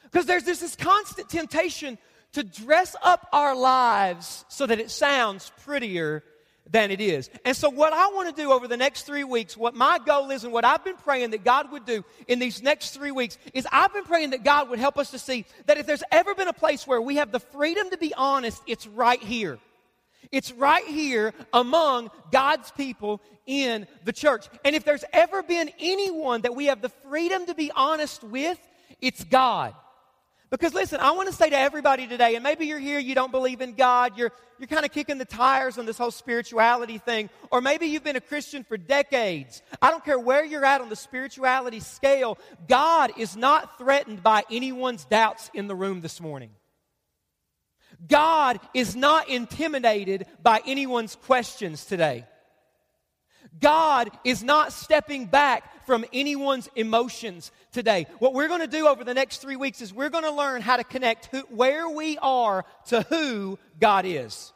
Because 0.05 0.27
there's 0.27 0.45
this, 0.45 0.61
this 0.61 0.77
constant 0.77 1.29
temptation 1.29 1.99
to 2.33 2.43
dress 2.43 2.97
up 3.03 3.29
our 3.33 3.55
lives 3.55 4.45
so 4.49 4.67
that 4.67 4.81
it 4.81 4.91
sounds 4.91 5.53
prettier 5.65 6.25
than 6.71 6.91
it 6.91 7.01
is. 7.01 7.31
And 7.45 7.57
so, 7.57 7.69
what 7.69 7.93
I 7.93 8.09
want 8.09 8.35
to 8.35 8.43
do 8.43 8.53
over 8.53 8.69
the 8.69 8.77
next 8.77 9.03
three 9.03 9.25
weeks, 9.25 9.57
what 9.57 9.75
my 9.75 9.99
goal 10.05 10.31
is, 10.31 10.45
and 10.45 10.53
what 10.53 10.65
I've 10.65 10.85
been 10.85 10.97
praying 10.97 11.31
that 11.31 11.45
God 11.45 11.71
would 11.73 11.85
do 11.85 12.05
in 12.29 12.39
these 12.39 12.63
next 12.63 12.91
three 12.91 13.11
weeks, 13.11 13.39
is 13.53 13.67
I've 13.71 13.93
been 13.93 14.05
praying 14.05 14.31
that 14.31 14.45
God 14.45 14.71
would 14.71 14.79
help 14.79 14.99
us 14.99 15.11
to 15.11 15.19
see 15.19 15.45
that 15.67 15.79
if 15.79 15.87
there's 15.87 16.05
ever 16.11 16.35
been 16.35 16.49
a 16.49 16.53
place 16.53 16.87
where 16.87 17.01
we 17.01 17.17
have 17.17 17.33
the 17.33 17.41
freedom 17.41 17.91
to 17.91 17.99
be 17.99 18.15
honest, 18.15 18.63
it's 18.67 18.87
right 18.87 19.23
here. 19.23 19.59
It's 20.31 20.53
right 20.53 20.87
here 20.87 21.35
among 21.53 22.11
God's 22.31 22.71
people 22.71 23.21
in 23.47 23.87
the 24.05 24.13
church. 24.13 24.47
And 24.65 24.75
if 24.75 24.85
there's 24.85 25.05
ever 25.13 25.43
been 25.43 25.71
anyone 25.79 26.43
that 26.43 26.55
we 26.55 26.67
have 26.67 26.81
the 26.81 26.89
freedom 26.89 27.45
to 27.47 27.55
be 27.55 27.71
honest 27.75 28.23
with, 28.23 28.59
it's 29.01 29.25
God. 29.25 29.75
Because 30.53 30.75
listen, 30.75 31.01
I 31.01 31.13
want 31.13 31.31
to 31.31 31.35
say 31.35 31.49
to 31.49 31.59
everybody 31.59 32.07
today, 32.07 32.35
and 32.35 32.45
maybe 32.45 32.67
you're 32.67 32.79
here, 32.79 32.99
you 32.99 33.15
don't 33.15 33.33
believe 33.33 33.63
in 33.63 33.73
God, 33.73 34.19
you're, 34.19 34.33
you're 34.59 34.67
kind 34.67 34.85
of 34.85 34.93
kicking 34.93 35.17
the 35.17 35.25
tires 35.25 35.79
on 35.79 35.87
this 35.87 35.97
whole 35.97 36.11
spirituality 36.11 36.99
thing, 36.99 37.31
or 37.51 37.63
maybe 37.63 37.87
you've 37.87 38.05
been 38.05 38.17
a 38.17 38.21
Christian 38.21 38.63
for 38.63 38.77
decades. 38.77 39.63
I 39.81 39.91
don't 39.91 40.05
care 40.05 40.19
where 40.19 40.45
you're 40.45 40.67
at 40.67 40.83
on 40.83 40.91
the 40.91 40.95
spirituality 40.95 41.81
scale, 41.81 42.37
God 42.69 43.13
is 43.17 43.35
not 43.35 43.79
threatened 43.79 44.23
by 44.23 44.43
anyone's 44.51 45.07
doubts 45.07 45.51
in 45.55 45.69
the 45.69 45.75
room 45.75 46.03
this 46.03 46.21
morning. 46.21 46.51
God 48.07 48.61
is 48.75 48.95
not 48.95 49.31
intimidated 49.31 50.27
by 50.43 50.61
anyone's 50.67 51.17
questions 51.17 51.87
today. 51.87 52.27
God 53.61 54.11
is 54.25 54.43
not 54.43 54.73
stepping 54.73 55.27
back 55.27 55.87
from 55.87 56.05
anyone's 56.13 56.69
emotions 56.75 57.53
today. 57.73 58.07
What 58.19 58.35
we're 58.35 58.49
going 58.49 58.61
to 58.61 58.67
do 58.67 58.87
over 58.87 59.05
the 59.05 59.15
next 59.15 59.39
three 59.39 59.57
weeks 59.57 59.81
is 59.81 59.93
we're 59.93 60.11
going 60.11 60.25
to 60.25 60.33
learn 60.33 60.63
how 60.63 60.77
to 60.77 60.85
connect 60.85 61.27
who, 61.27 61.41
where 61.43 61.89
we 61.89 62.19
are 62.19 62.65
to 62.87 63.03
who 63.03 63.59
God 63.81 64.05
is. 64.07 64.53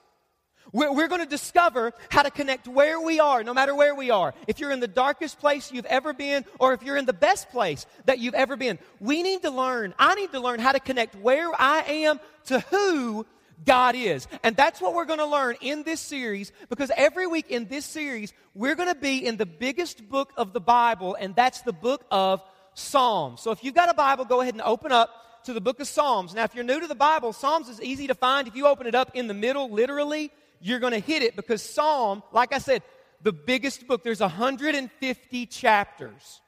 We're, 0.73 0.93
we're 0.93 1.09
going 1.09 1.23
to 1.23 1.29
discover 1.29 1.93
how 2.11 2.23
to 2.23 2.31
connect 2.31 2.69
where 2.69 3.01
we 3.01 3.21
are, 3.21 3.43
no 3.43 3.55
matter 3.55 3.75
where 3.75 3.95
we 3.95 4.11
are. 4.11 4.35
If 4.47 4.59
you're 4.59 4.73
in 4.73 4.81
the 4.81 4.89
darkest 4.89 5.39
place 5.39 5.73
you've 5.73 5.87
ever 5.87 6.13
been, 6.13 6.45
or 6.59 6.73
if 6.73 6.83
you're 6.83 6.97
in 6.97 7.07
the 7.07 7.13
best 7.13 7.51
place 7.51 7.87
that 8.07 8.19
you've 8.19 8.35
ever 8.35 8.57
been, 8.57 8.79
we 9.01 9.23
need 9.23 9.43
to 9.43 9.51
learn, 9.51 9.95
I 9.99 10.15
need 10.15 10.33
to 10.33 10.41
learn 10.41 10.61
how 10.61 10.73
to 10.73 10.81
connect 10.81 11.15
where 11.17 11.51
I 11.59 11.83
am 11.83 12.21
to 12.47 12.61
who 12.61 13.27
God 13.65 13.95
is. 13.95 14.29
And 14.43 14.57
that's 14.57 14.81
what 14.81 14.95
we're 14.95 15.05
going 15.05 15.19
to 15.19 15.27
learn 15.27 15.57
in 15.61 15.83
this 15.83 16.01
series 16.01 16.53
because 16.69 16.91
every 16.97 17.27
week 17.27 17.51
in 17.51 17.67
this 17.69 17.85
series, 17.85 18.33
we're 18.55 18.75
going 18.75 18.93
to 18.93 19.01
be 19.01 19.25
in 19.25 19.37
the 19.37 19.47
biggest 19.47 20.09
book 20.09 20.33
of 20.37 20.53
the 20.53 20.61
Bible, 20.61 21.17
and 21.19 21.35
that's 21.35 21.63
the 21.63 21.73
book 21.73 22.05
of 22.11 22.43
Psalms. 22.75 23.41
So 23.41 23.51
if 23.51 23.65
you've 23.65 23.75
got 23.75 23.91
a 23.91 23.95
Bible, 23.95 24.25
go 24.25 24.41
ahead 24.41 24.55
and 24.55 24.63
open 24.63 24.93
up 24.93 25.11
to 25.45 25.53
the 25.53 25.61
book 25.61 25.81
of 25.81 25.87
Psalms. 25.87 26.35
Now, 26.35 26.45
if 26.45 26.55
you're 26.55 26.65
new 26.65 26.81
to 26.81 26.87
the 26.87 26.95
Bible, 26.95 27.33
Psalms 27.33 27.69
is 27.69 27.81
easy 27.81 28.09
to 28.09 28.15
find. 28.15 28.47
If 28.47 28.57
you 28.57 28.67
open 28.67 28.87
it 28.87 28.95
up 28.95 29.13
in 29.15 29.29
the 29.29 29.35
middle, 29.35 29.71
literally, 29.71 30.31
you're 30.61 30.81
going 30.81 30.93
to 30.93 30.99
hit 30.99 31.23
it 31.23 31.37
because 31.37 31.63
Psalm, 31.63 32.23
like 32.33 32.53
I 32.53 32.59
said, 32.59 32.83
the 33.23 33.33
biggest 33.33 33.87
book, 33.87 34.05
there's 34.05 34.21
150 34.21 35.47
chapters. 35.47 36.41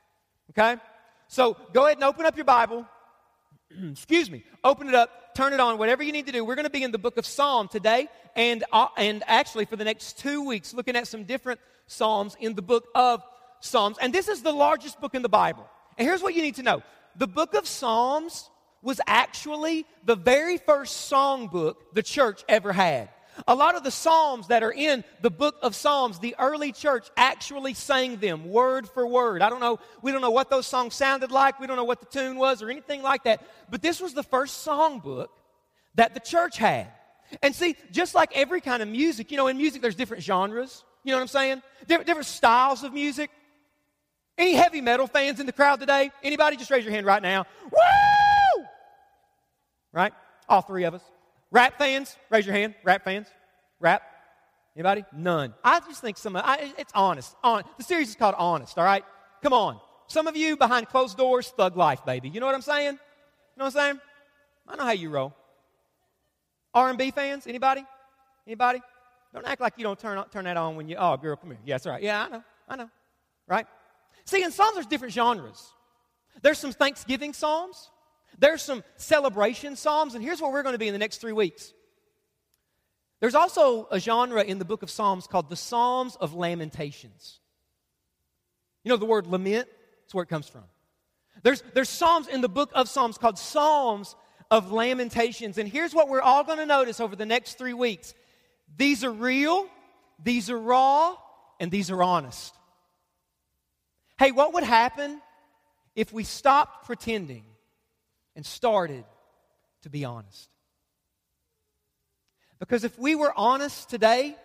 Okay? 0.50 0.81
So 1.29 1.57
go 1.73 1.87
ahead 1.87 1.99
and 1.99 2.05
open 2.05 2.27
up 2.27 2.37
your 2.37 2.45
Bible. 2.45 2.87
Excuse 3.91 4.31
me. 4.31 4.45
Open 4.65 4.88
it 4.88 4.95
up, 4.95 5.27
turn 5.38 5.52
it 5.52 5.61
on, 5.61 5.78
whatever 5.78 6.02
you 6.02 6.11
need 6.11 6.26
to 6.26 6.33
do. 6.33 6.45
We're 6.45 6.57
going 6.57 6.64
to 6.64 6.71
be 6.71 6.83
in 6.83 6.90
the 6.90 6.99
book 6.99 7.16
of 7.16 7.25
Psalm 7.25 7.68
today 7.68 8.09
and, 8.35 8.64
uh, 8.73 8.88
and 8.97 9.23
actually 9.28 9.66
for 9.66 9.76
the 9.76 9.85
next 9.85 10.18
two 10.18 10.45
weeks, 10.45 10.75
looking 10.75 10.97
at 10.97 11.07
some 11.07 11.23
different 11.23 11.61
Psalms 11.87 12.37
in 12.40 12.57
the 12.57 12.62
book 12.62 12.88
of 12.92 13.23
Psalms. 13.61 13.99
And 14.02 14.12
this 14.12 14.26
is 14.26 14.42
the 14.42 14.50
largest 14.50 15.00
book 15.00 15.14
in 15.14 15.23
the 15.23 15.28
Bible. 15.28 15.64
And 15.97 16.09
here's 16.09 16.25
what 16.25 16.35
you 16.35 16.42
need 16.42 16.57
to 16.57 16.64
know 16.64 16.83
the 17.14 17.28
book 17.28 17.54
of 17.54 17.68
Psalms 17.68 18.50
was 18.83 19.00
actually 19.07 19.87
the 20.04 20.16
very 20.16 20.59
first 20.59 21.02
song 21.02 21.47
book 21.47 21.95
the 21.95 22.02
church 22.02 22.42
ever 22.49 22.73
had. 22.73 23.09
A 23.47 23.54
lot 23.54 23.76
of 23.76 23.85
the 23.85 23.90
Psalms 23.90 24.49
that 24.49 24.62
are 24.62 24.73
in 24.73 25.04
the 25.23 25.30
book 25.30 25.57
of 25.62 25.75
Psalms, 25.75 26.18
the 26.18 26.35
early 26.38 26.73
church 26.73 27.09
actually 27.16 27.75
sang 27.75 28.16
them 28.16 28.50
word 28.50 28.88
for 28.88 29.07
word. 29.07 29.42
I 29.42 29.50
don't 29.50 29.61
know, 29.61 29.78
we 30.02 30.12
don't 30.12 30.21
know 30.21 30.30
what 30.30 30.50
those 30.50 30.66
songs 30.66 30.95
sounded 30.95 31.30
like, 31.30 31.61
we 31.61 31.66
don't 31.66 31.76
know 31.76 31.85
what 31.85 32.00
the 32.00 32.07
tune 32.07 32.37
was 32.37 32.62
or 32.62 32.71
anything 32.71 33.02
like 33.02 33.25
that, 33.25 33.42
but 33.71 33.83
this 33.83 34.00
was 34.00 34.14
the 34.14 34.23
first 34.23 34.66
songbook 34.66 35.28
that 35.95 36.14
the 36.14 36.21
church 36.21 36.59
had. 36.59 36.88
And 37.42 37.54
see, 37.54 37.76
just 37.92 38.14
like 38.14 38.30
every 38.35 38.61
kind 38.61 38.83
of 38.83 38.88
music, 38.88 39.30
you 39.30 39.37
know, 39.37 39.49
in 39.49 39.57
music 39.57 39.83
there's 39.83 39.95
different 39.95 40.23
genres, 40.23 40.85
you 41.04 41.12
know 41.12 41.18
what 41.18 41.23
I'm 41.23 41.28
saying? 41.28 41.62
Different, 41.87 42.07
different 42.07 42.26
styles 42.26 42.83
of 42.83 42.92
music. 42.92 43.30
Any 44.37 44.54
heavy 44.54 44.80
metal 44.80 45.07
fans 45.07 45.40
in 45.40 45.47
the 45.47 45.52
crowd 45.52 45.80
today? 45.80 46.12
Anybody? 46.23 46.57
Just 46.57 46.71
raise 46.71 46.85
your 46.85 46.92
hand 46.92 47.07
right 47.07 47.23
now. 47.23 47.45
Woo! 47.64 48.64
Right? 49.92 50.12
All 50.49 50.62
three 50.62 50.85
of 50.85 50.95
us. 50.95 51.02
Rap 51.50 51.78
fans, 51.78 52.17
raise 52.31 52.47
your 52.47 52.55
hand. 52.55 52.75
Rap 52.85 53.05
fans, 53.05 53.26
rap. 53.81 54.02
Anybody? 54.76 55.05
None. 55.12 55.55
I 55.64 55.81
just 55.81 56.00
think 56.00 56.19
some. 56.19 56.37
I, 56.37 56.73
it's 56.78 56.93
honest. 56.95 57.35
On 57.43 57.62
the 57.78 57.85
series 57.85 58.11
is 58.11 58.14
called 58.14 58.35
Honest. 58.38 58.78
All 58.78 58.85
right, 58.85 59.05
come 59.43 59.52
on. 59.52 59.81
Some 60.07 60.26
of 60.26 60.37
you 60.37 60.57
behind 60.57 60.88
closed 60.88 61.17
doors, 61.17 61.49
thug 61.49 61.76
life, 61.76 62.05
baby. 62.05 62.28
You 62.28 62.40
know 62.40 62.47
what 62.47 62.55
I'm 62.55 62.62
saying? 62.62 62.93
You 62.93 63.59
know 63.59 63.64
what 63.64 63.67
I'm 63.67 63.71
saying? 63.73 64.00
I 64.69 64.76
know 64.76 64.85
how 64.85 64.93
you 64.93 65.11
roll. 65.11 65.35
R&B 66.75 67.11
fans, 67.11 67.47
anybody? 67.47 67.85
Anybody? 68.47 68.81
Don't 69.35 69.47
act 69.47 69.61
like 69.61 69.75
you 69.76 69.85
don't 69.85 69.99
turn 69.99 70.23
turn 70.31 70.45
that 70.45 70.57
on 70.57 70.76
when 70.76 70.88
you. 70.88 70.97
Oh, 70.97 71.17
girl, 71.17 71.37
come 71.37 71.50
here. 71.50 71.59
Yes, 71.64 71.85
yeah, 71.85 71.93
right. 71.93 72.02
Yeah, 72.02 72.25
I 72.25 72.28
know. 72.28 72.45
I 72.69 72.76
know. 72.76 72.90
Right? 73.47 73.67
See, 74.25 74.43
in 74.43 74.52
Psalms, 74.52 74.75
there's 74.75 74.87
different 74.87 75.12
genres. 75.12 75.73
There's 76.43 76.59
some 76.59 76.73
Thanksgiving 76.73 77.33
Psalms. 77.33 77.90
There's 78.38 78.62
some 78.62 78.85
celebration 78.97 79.76
Psalms, 79.76 80.14
and 80.14 80.23
here's 80.23 80.40
where 80.40 80.50
we're 80.50 80.62
going 80.62 80.75
to 80.75 80.78
be 80.78 80.88
in 80.88 80.92
the 80.92 80.99
next 80.99 81.18
three 81.18 81.32
weeks. 81.32 81.73
There's 83.20 83.35
also 83.35 83.88
a 83.90 83.99
genre 83.99 84.42
in 84.42 84.58
the 84.58 84.64
book 84.64 84.82
of 84.82 84.90
Psalms 84.90 85.26
called 85.26 85.49
the 85.49 85.56
Psalms 85.56 86.16
of 86.16 86.35
Lamentations. 86.35 87.40
You 88.85 88.90
know 88.90 88.97
the 88.97 89.06
word 89.06 89.26
lament? 89.26 89.68
That's 90.02 90.14
where 90.14 90.23
it 90.23 90.28
comes 90.28 90.49
from. 90.49 90.64
There's, 91.42 91.62
there's 91.75 91.88
Psalms 91.88 92.28
in 92.28 92.40
the 92.40 92.49
book 92.49 92.70
of 92.75 92.88
Psalms 92.88 93.18
called 93.18 93.38
Psalms 93.38 94.14
of 94.50 94.73
Lamentations. 94.73 95.58
And 95.58 95.68
here's 95.68 95.94
what 95.94 96.08
we're 96.08 96.20
all 96.20 96.44
going 96.44 96.58
to 96.58 96.66
notice 96.66 97.00
over 97.00 97.16
the 97.16 97.26
next 97.26 97.58
three 97.58 97.75
weeks 97.75 98.14
these 98.76 99.02
are 99.04 99.12
real, 99.12 99.66
these 100.23 100.50
are 100.50 100.58
raw, 100.58 101.16
and 101.58 101.70
these 101.70 101.90
are 101.90 102.02
honest. 102.02 102.54
Hey, 104.18 104.32
what 104.32 104.54
would 104.54 104.64
happen 104.64 105.20
if 105.94 106.12
we 106.12 106.25
stopped 106.25 106.87
pretending 106.87 107.44
and 108.38 108.47
started 108.47 109.04
to 109.83 109.90
be 109.90 110.04
honest. 110.04 110.49
Because 112.61 112.85
if 112.85 112.97
we 112.97 113.16
were 113.16 113.33
honest 113.37 113.90
today, 113.90 114.37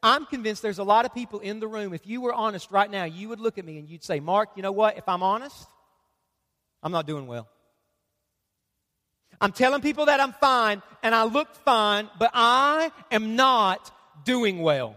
I'm 0.00 0.26
convinced 0.26 0.62
there's 0.62 0.78
a 0.78 0.84
lot 0.84 1.06
of 1.06 1.12
people 1.12 1.40
in 1.40 1.58
the 1.58 1.66
room. 1.66 1.92
If 1.92 2.06
you 2.06 2.20
were 2.20 2.32
honest 2.32 2.70
right 2.70 2.88
now, 2.88 3.02
you 3.02 3.28
would 3.30 3.40
look 3.40 3.58
at 3.58 3.64
me 3.64 3.78
and 3.78 3.88
you'd 3.88 4.04
say, 4.04 4.20
Mark, 4.20 4.50
you 4.54 4.62
know 4.62 4.70
what? 4.70 4.96
If 4.96 5.08
I'm 5.08 5.24
honest, 5.24 5.66
I'm 6.84 6.92
not 6.92 7.04
doing 7.04 7.26
well. 7.26 7.48
I'm 9.40 9.50
telling 9.50 9.82
people 9.82 10.06
that 10.06 10.20
I'm 10.20 10.34
fine 10.34 10.80
and 11.02 11.12
I 11.12 11.24
look 11.24 11.52
fine, 11.64 12.08
but 12.20 12.30
I 12.34 12.92
am 13.10 13.34
not 13.34 13.90
doing 14.24 14.62
well. 14.62 14.94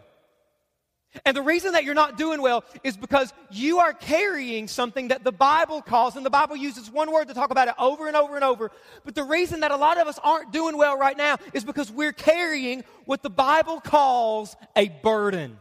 And 1.23 1.37
the 1.37 1.41
reason 1.41 1.73
that 1.73 1.83
you're 1.83 1.93
not 1.93 2.17
doing 2.17 2.41
well 2.41 2.63
is 2.83 2.97
because 2.97 3.31
you 3.49 3.79
are 3.79 3.93
carrying 3.93 4.67
something 4.67 5.09
that 5.09 5.23
the 5.23 5.31
Bible 5.31 5.81
calls, 5.81 6.15
and 6.15 6.25
the 6.25 6.29
Bible 6.29 6.55
uses 6.55 6.91
one 6.91 7.11
word 7.11 7.29
to 7.29 7.33
talk 7.33 7.51
about 7.51 7.67
it 7.67 7.75
over 7.79 8.07
and 8.07 8.17
over 8.17 8.35
and 8.35 8.43
over. 8.43 8.71
But 9.05 9.15
the 9.15 9.23
reason 9.23 9.61
that 9.61 9.71
a 9.71 9.77
lot 9.77 9.97
of 9.97 10.07
us 10.07 10.19
aren't 10.23 10.51
doing 10.51 10.77
well 10.77 10.97
right 10.97 11.17
now 11.17 11.37
is 11.53 11.63
because 11.63 11.91
we're 11.91 12.11
carrying 12.11 12.83
what 13.05 13.23
the 13.23 13.29
Bible 13.29 13.79
calls 13.79 14.55
a 14.75 14.89
burden. 14.89 15.57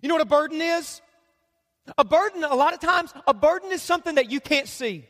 You 0.00 0.08
know 0.08 0.16
what 0.16 0.22
a 0.22 0.26
burden 0.26 0.60
is? 0.60 1.00
A 1.98 2.04
burden, 2.04 2.44
a 2.44 2.54
lot 2.54 2.72
of 2.72 2.80
times, 2.80 3.12
a 3.26 3.34
burden 3.34 3.70
is 3.70 3.82
something 3.82 4.14
that 4.14 4.30
you 4.30 4.40
can't 4.40 4.68
see. 4.68 5.06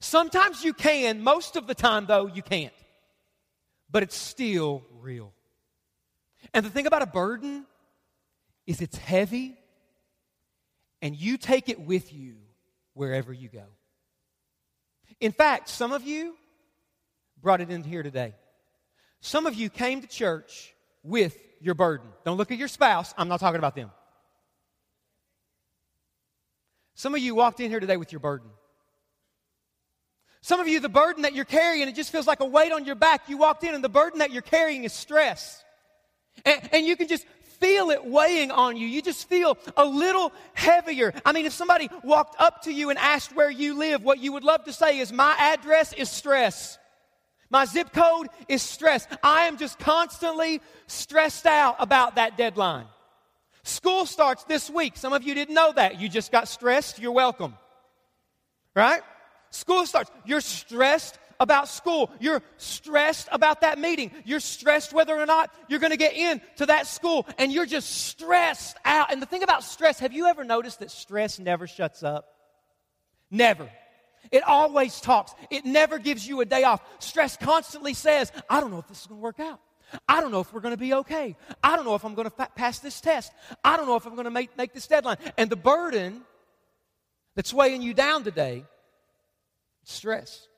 Sometimes 0.00 0.62
you 0.62 0.72
can, 0.72 1.22
most 1.22 1.56
of 1.56 1.66
the 1.66 1.74
time, 1.74 2.06
though, 2.06 2.26
you 2.26 2.42
can't. 2.42 2.74
But 3.90 4.02
it's 4.02 4.16
still 4.16 4.82
real. 5.00 5.32
And 6.52 6.64
the 6.64 6.70
thing 6.70 6.86
about 6.86 7.02
a 7.02 7.06
burden 7.06 7.66
is 8.66 8.80
it's 8.80 8.96
heavy 8.96 9.56
and 11.02 11.14
you 11.16 11.36
take 11.36 11.68
it 11.68 11.80
with 11.80 12.12
you 12.12 12.36
wherever 12.94 13.32
you 13.32 13.48
go. 13.48 13.64
In 15.20 15.32
fact, 15.32 15.68
some 15.68 15.92
of 15.92 16.04
you 16.04 16.34
brought 17.40 17.60
it 17.60 17.70
in 17.70 17.82
here 17.82 18.02
today. 18.02 18.34
Some 19.20 19.46
of 19.46 19.54
you 19.54 19.70
came 19.70 20.00
to 20.00 20.06
church 20.06 20.74
with 21.02 21.36
your 21.60 21.74
burden. 21.74 22.08
Don't 22.24 22.36
look 22.36 22.50
at 22.50 22.58
your 22.58 22.68
spouse. 22.68 23.14
I'm 23.16 23.28
not 23.28 23.40
talking 23.40 23.58
about 23.58 23.74
them. 23.74 23.90
Some 26.94 27.14
of 27.14 27.20
you 27.20 27.34
walked 27.34 27.60
in 27.60 27.70
here 27.70 27.80
today 27.80 27.96
with 27.96 28.12
your 28.12 28.20
burden. 28.20 28.48
Some 30.40 30.60
of 30.60 30.68
you, 30.68 30.78
the 30.78 30.90
burden 30.90 31.22
that 31.22 31.34
you're 31.34 31.46
carrying, 31.46 31.88
it 31.88 31.94
just 31.94 32.12
feels 32.12 32.26
like 32.26 32.40
a 32.40 32.44
weight 32.44 32.70
on 32.70 32.84
your 32.84 32.94
back. 32.94 33.28
You 33.28 33.38
walked 33.38 33.64
in, 33.64 33.74
and 33.74 33.82
the 33.82 33.88
burden 33.88 34.18
that 34.18 34.30
you're 34.30 34.42
carrying 34.42 34.84
is 34.84 34.92
stress. 34.92 35.64
And, 36.44 36.68
and, 36.72 36.86
you 36.86 36.96
can 36.96 37.08
just 37.08 37.24
feel 37.64 37.88
it 37.88 38.04
weighing 38.04 38.50
on 38.50 38.76
you. 38.76 38.86
You 38.86 39.00
just 39.00 39.26
feel 39.26 39.56
a 39.74 39.86
little 39.86 40.32
heavier. 40.52 41.14
I 41.24 41.32
mean, 41.32 41.46
if 41.46 41.54
somebody 41.54 41.88
walked 42.02 42.38
up 42.38 42.62
to 42.64 42.72
you 42.72 42.90
and 42.90 42.98
asked 42.98 43.34
where 43.34 43.50
you 43.50 43.78
live, 43.78 44.02
what 44.02 44.18
you 44.18 44.34
would 44.34 44.44
love 44.44 44.64
to 44.64 44.72
say 44.72 44.98
is, 44.98 45.10
My 45.10 45.34
address 45.38 45.94
is 45.94 46.10
stress. 46.10 46.78
My 47.48 47.64
zip 47.64 47.90
code 47.92 48.28
is 48.48 48.60
stress. 48.60 49.06
I 49.22 49.42
am 49.44 49.56
just 49.56 49.78
constantly 49.78 50.60
stressed 50.88 51.46
out 51.46 51.76
about 51.78 52.16
that 52.16 52.36
deadline. 52.36 52.86
School 53.62 54.04
starts 54.04 54.44
this 54.44 54.68
week. 54.68 54.98
Some 54.98 55.14
of 55.14 55.22
you 55.22 55.34
didn't 55.34 55.54
know 55.54 55.72
that. 55.72 55.98
You 55.98 56.10
just 56.10 56.30
got 56.30 56.48
stressed. 56.48 56.98
You're 56.98 57.12
welcome. 57.12 57.54
Right? 58.74 59.00
School 59.48 59.86
starts. 59.86 60.10
You're 60.26 60.42
stressed 60.42 61.18
about 61.40 61.68
school. 61.68 62.10
You're 62.20 62.42
stressed 62.56 63.28
about 63.32 63.60
that 63.62 63.78
meeting. 63.78 64.10
You're 64.24 64.40
stressed 64.40 64.92
whether 64.92 65.14
or 65.18 65.26
not 65.26 65.52
you're 65.68 65.80
going 65.80 65.92
to 65.92 65.96
get 65.96 66.14
into 66.14 66.66
that 66.66 66.86
school. 66.86 67.26
And 67.38 67.52
you're 67.52 67.66
just 67.66 67.90
stressed 67.90 68.76
out. 68.84 69.12
And 69.12 69.20
the 69.20 69.26
thing 69.26 69.42
about 69.42 69.64
stress, 69.64 69.98
have 70.00 70.12
you 70.12 70.26
ever 70.26 70.44
noticed 70.44 70.80
that 70.80 70.90
stress 70.90 71.38
never 71.38 71.66
shuts 71.66 72.02
up? 72.02 72.26
Never. 73.30 73.68
It 74.30 74.42
always 74.42 75.00
talks. 75.00 75.34
It 75.50 75.64
never 75.64 75.98
gives 75.98 76.26
you 76.26 76.40
a 76.40 76.44
day 76.44 76.64
off. 76.64 76.80
Stress 76.98 77.36
constantly 77.36 77.94
says, 77.94 78.32
I 78.48 78.60
don't 78.60 78.70
know 78.70 78.78
if 78.78 78.88
this 78.88 79.00
is 79.00 79.06
going 79.06 79.20
to 79.20 79.22
work 79.22 79.40
out. 79.40 79.60
I 80.08 80.20
don't 80.20 80.32
know 80.32 80.40
if 80.40 80.52
we're 80.52 80.60
going 80.60 80.74
to 80.74 80.80
be 80.80 80.94
okay. 80.94 81.36
I 81.62 81.76
don't 81.76 81.84
know 81.84 81.94
if 81.94 82.04
I'm 82.04 82.14
going 82.14 82.28
to 82.28 82.34
fa- 82.34 82.48
pass 82.54 82.78
this 82.78 83.00
test. 83.00 83.32
I 83.62 83.76
don't 83.76 83.86
know 83.86 83.96
if 83.96 84.06
I'm 84.06 84.14
going 84.14 84.24
to 84.24 84.30
make, 84.30 84.56
make 84.56 84.72
this 84.72 84.86
deadline. 84.86 85.18
And 85.36 85.50
the 85.50 85.56
burden 85.56 86.22
that's 87.34 87.52
weighing 87.52 87.82
you 87.82 87.94
down 87.94 88.24
today, 88.24 88.64
stress. 89.84 90.48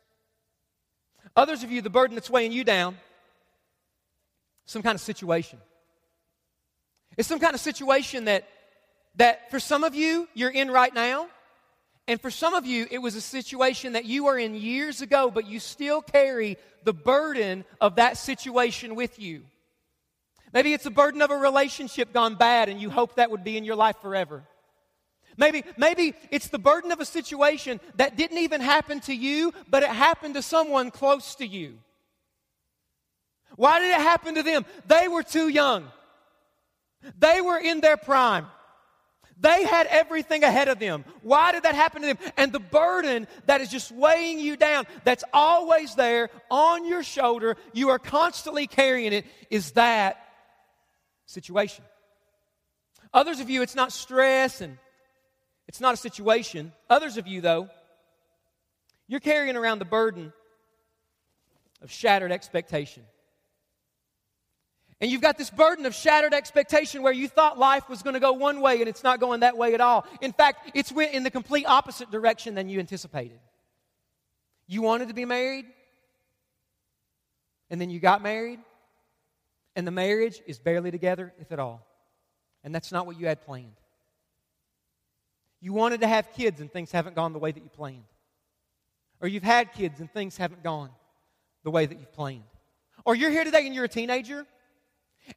Others 1.36 1.62
of 1.62 1.70
you, 1.70 1.82
the 1.82 1.90
burden 1.90 2.14
that's 2.14 2.30
weighing 2.30 2.52
you 2.52 2.64
down, 2.64 2.96
some 4.64 4.82
kind 4.82 4.94
of 4.94 5.00
situation. 5.00 5.58
It's 7.16 7.28
some 7.28 7.38
kind 7.38 7.54
of 7.54 7.60
situation 7.60 8.24
that, 8.24 8.48
that 9.16 9.50
for 9.50 9.60
some 9.60 9.84
of 9.84 9.94
you, 9.94 10.28
you're 10.34 10.50
in 10.50 10.70
right 10.70 10.92
now. 10.92 11.28
And 12.08 12.20
for 12.20 12.30
some 12.30 12.54
of 12.54 12.66
you, 12.66 12.86
it 12.90 12.98
was 12.98 13.16
a 13.16 13.20
situation 13.20 13.94
that 13.94 14.04
you 14.04 14.24
were 14.24 14.38
in 14.38 14.54
years 14.54 15.02
ago, 15.02 15.30
but 15.30 15.46
you 15.46 15.58
still 15.58 16.00
carry 16.00 16.56
the 16.84 16.92
burden 16.92 17.64
of 17.80 17.96
that 17.96 18.16
situation 18.16 18.94
with 18.94 19.18
you. 19.18 19.42
Maybe 20.52 20.72
it's 20.72 20.84
the 20.84 20.90
burden 20.90 21.20
of 21.20 21.30
a 21.30 21.36
relationship 21.36 22.12
gone 22.12 22.36
bad 22.36 22.68
and 22.68 22.80
you 22.80 22.90
hope 22.90 23.16
that 23.16 23.30
would 23.30 23.44
be 23.44 23.56
in 23.56 23.64
your 23.64 23.76
life 23.76 23.96
forever. 24.00 24.44
Maybe, 25.36 25.64
maybe 25.76 26.14
it's 26.30 26.48
the 26.48 26.58
burden 26.58 26.92
of 26.92 27.00
a 27.00 27.04
situation 27.04 27.80
that 27.96 28.16
didn't 28.16 28.38
even 28.38 28.60
happen 28.60 29.00
to 29.00 29.14
you, 29.14 29.52
but 29.68 29.82
it 29.82 29.90
happened 29.90 30.34
to 30.34 30.42
someone 30.42 30.90
close 30.90 31.34
to 31.36 31.46
you. 31.46 31.78
Why 33.56 33.78
did 33.78 33.90
it 33.90 34.00
happen 34.00 34.34
to 34.36 34.42
them? 34.42 34.64
They 34.86 35.08
were 35.08 35.22
too 35.22 35.48
young. 35.48 35.86
They 37.18 37.40
were 37.40 37.58
in 37.58 37.80
their 37.80 37.96
prime. 37.96 38.46
They 39.38 39.64
had 39.64 39.86
everything 39.88 40.44
ahead 40.44 40.68
of 40.68 40.78
them. 40.78 41.04
Why 41.22 41.52
did 41.52 41.64
that 41.64 41.74
happen 41.74 42.00
to 42.02 42.08
them? 42.08 42.18
And 42.38 42.52
the 42.52 42.58
burden 42.58 43.26
that 43.44 43.60
is 43.60 43.68
just 43.68 43.92
weighing 43.92 44.38
you 44.38 44.56
down, 44.56 44.86
that's 45.04 45.24
always 45.32 45.94
there 45.94 46.30
on 46.50 46.86
your 46.86 47.02
shoulder, 47.02 47.56
you 47.74 47.90
are 47.90 47.98
constantly 47.98 48.66
carrying 48.66 49.12
it, 49.12 49.26
is 49.50 49.72
that 49.72 50.26
situation. 51.26 51.84
Others 53.12 53.40
of 53.40 53.50
you, 53.50 53.60
it's 53.60 53.74
not 53.74 53.92
stress 53.92 54.62
and 54.62 54.78
it's 55.68 55.80
not 55.80 55.94
a 55.94 55.96
situation. 55.96 56.72
Others 56.88 57.16
of 57.16 57.26
you, 57.26 57.40
though, 57.40 57.68
you're 59.08 59.20
carrying 59.20 59.56
around 59.56 59.78
the 59.78 59.84
burden 59.84 60.32
of 61.82 61.90
shattered 61.90 62.32
expectation. 62.32 63.04
And 65.00 65.10
you've 65.10 65.20
got 65.20 65.36
this 65.36 65.50
burden 65.50 65.84
of 65.84 65.94
shattered 65.94 66.32
expectation 66.32 67.02
where 67.02 67.12
you 67.12 67.28
thought 67.28 67.58
life 67.58 67.88
was 67.88 68.02
going 68.02 68.14
to 68.14 68.20
go 68.20 68.32
one 68.32 68.60
way 68.60 68.80
and 68.80 68.88
it's 68.88 69.04
not 69.04 69.20
going 69.20 69.40
that 69.40 69.56
way 69.56 69.74
at 69.74 69.80
all. 69.80 70.06
In 70.22 70.32
fact, 70.32 70.70
it's 70.74 70.90
went 70.90 71.12
in 71.12 71.22
the 71.22 71.30
complete 71.30 71.66
opposite 71.66 72.10
direction 72.10 72.54
than 72.54 72.68
you 72.68 72.78
anticipated. 72.78 73.38
You 74.66 74.82
wanted 74.82 75.08
to 75.08 75.14
be 75.14 75.24
married, 75.24 75.66
and 77.70 77.80
then 77.80 77.90
you 77.90 78.00
got 78.00 78.20
married, 78.20 78.58
and 79.76 79.86
the 79.86 79.92
marriage 79.92 80.40
is 80.46 80.58
barely 80.58 80.90
together, 80.90 81.32
if 81.38 81.52
at 81.52 81.60
all. 81.60 81.86
And 82.64 82.74
that's 82.74 82.90
not 82.90 83.06
what 83.06 83.18
you 83.20 83.26
had 83.26 83.42
planned. 83.42 83.76
You 85.66 85.72
wanted 85.72 86.02
to 86.02 86.06
have 86.06 86.32
kids, 86.32 86.60
and 86.60 86.70
things 86.70 86.92
haven't 86.92 87.16
gone 87.16 87.32
the 87.32 87.40
way 87.40 87.50
that 87.50 87.60
you 87.60 87.68
planned. 87.68 88.04
Or 89.20 89.26
you've 89.26 89.42
had 89.42 89.72
kids, 89.72 89.98
and 89.98 90.08
things 90.12 90.36
haven't 90.36 90.62
gone 90.62 90.90
the 91.64 91.72
way 91.72 91.86
that 91.86 91.98
you've 91.98 92.12
planned. 92.12 92.44
Or 93.04 93.16
you're 93.16 93.32
here 93.32 93.42
today 93.42 93.66
and 93.66 93.74
you're 93.74 93.86
a 93.86 93.88
teenager 93.88 94.46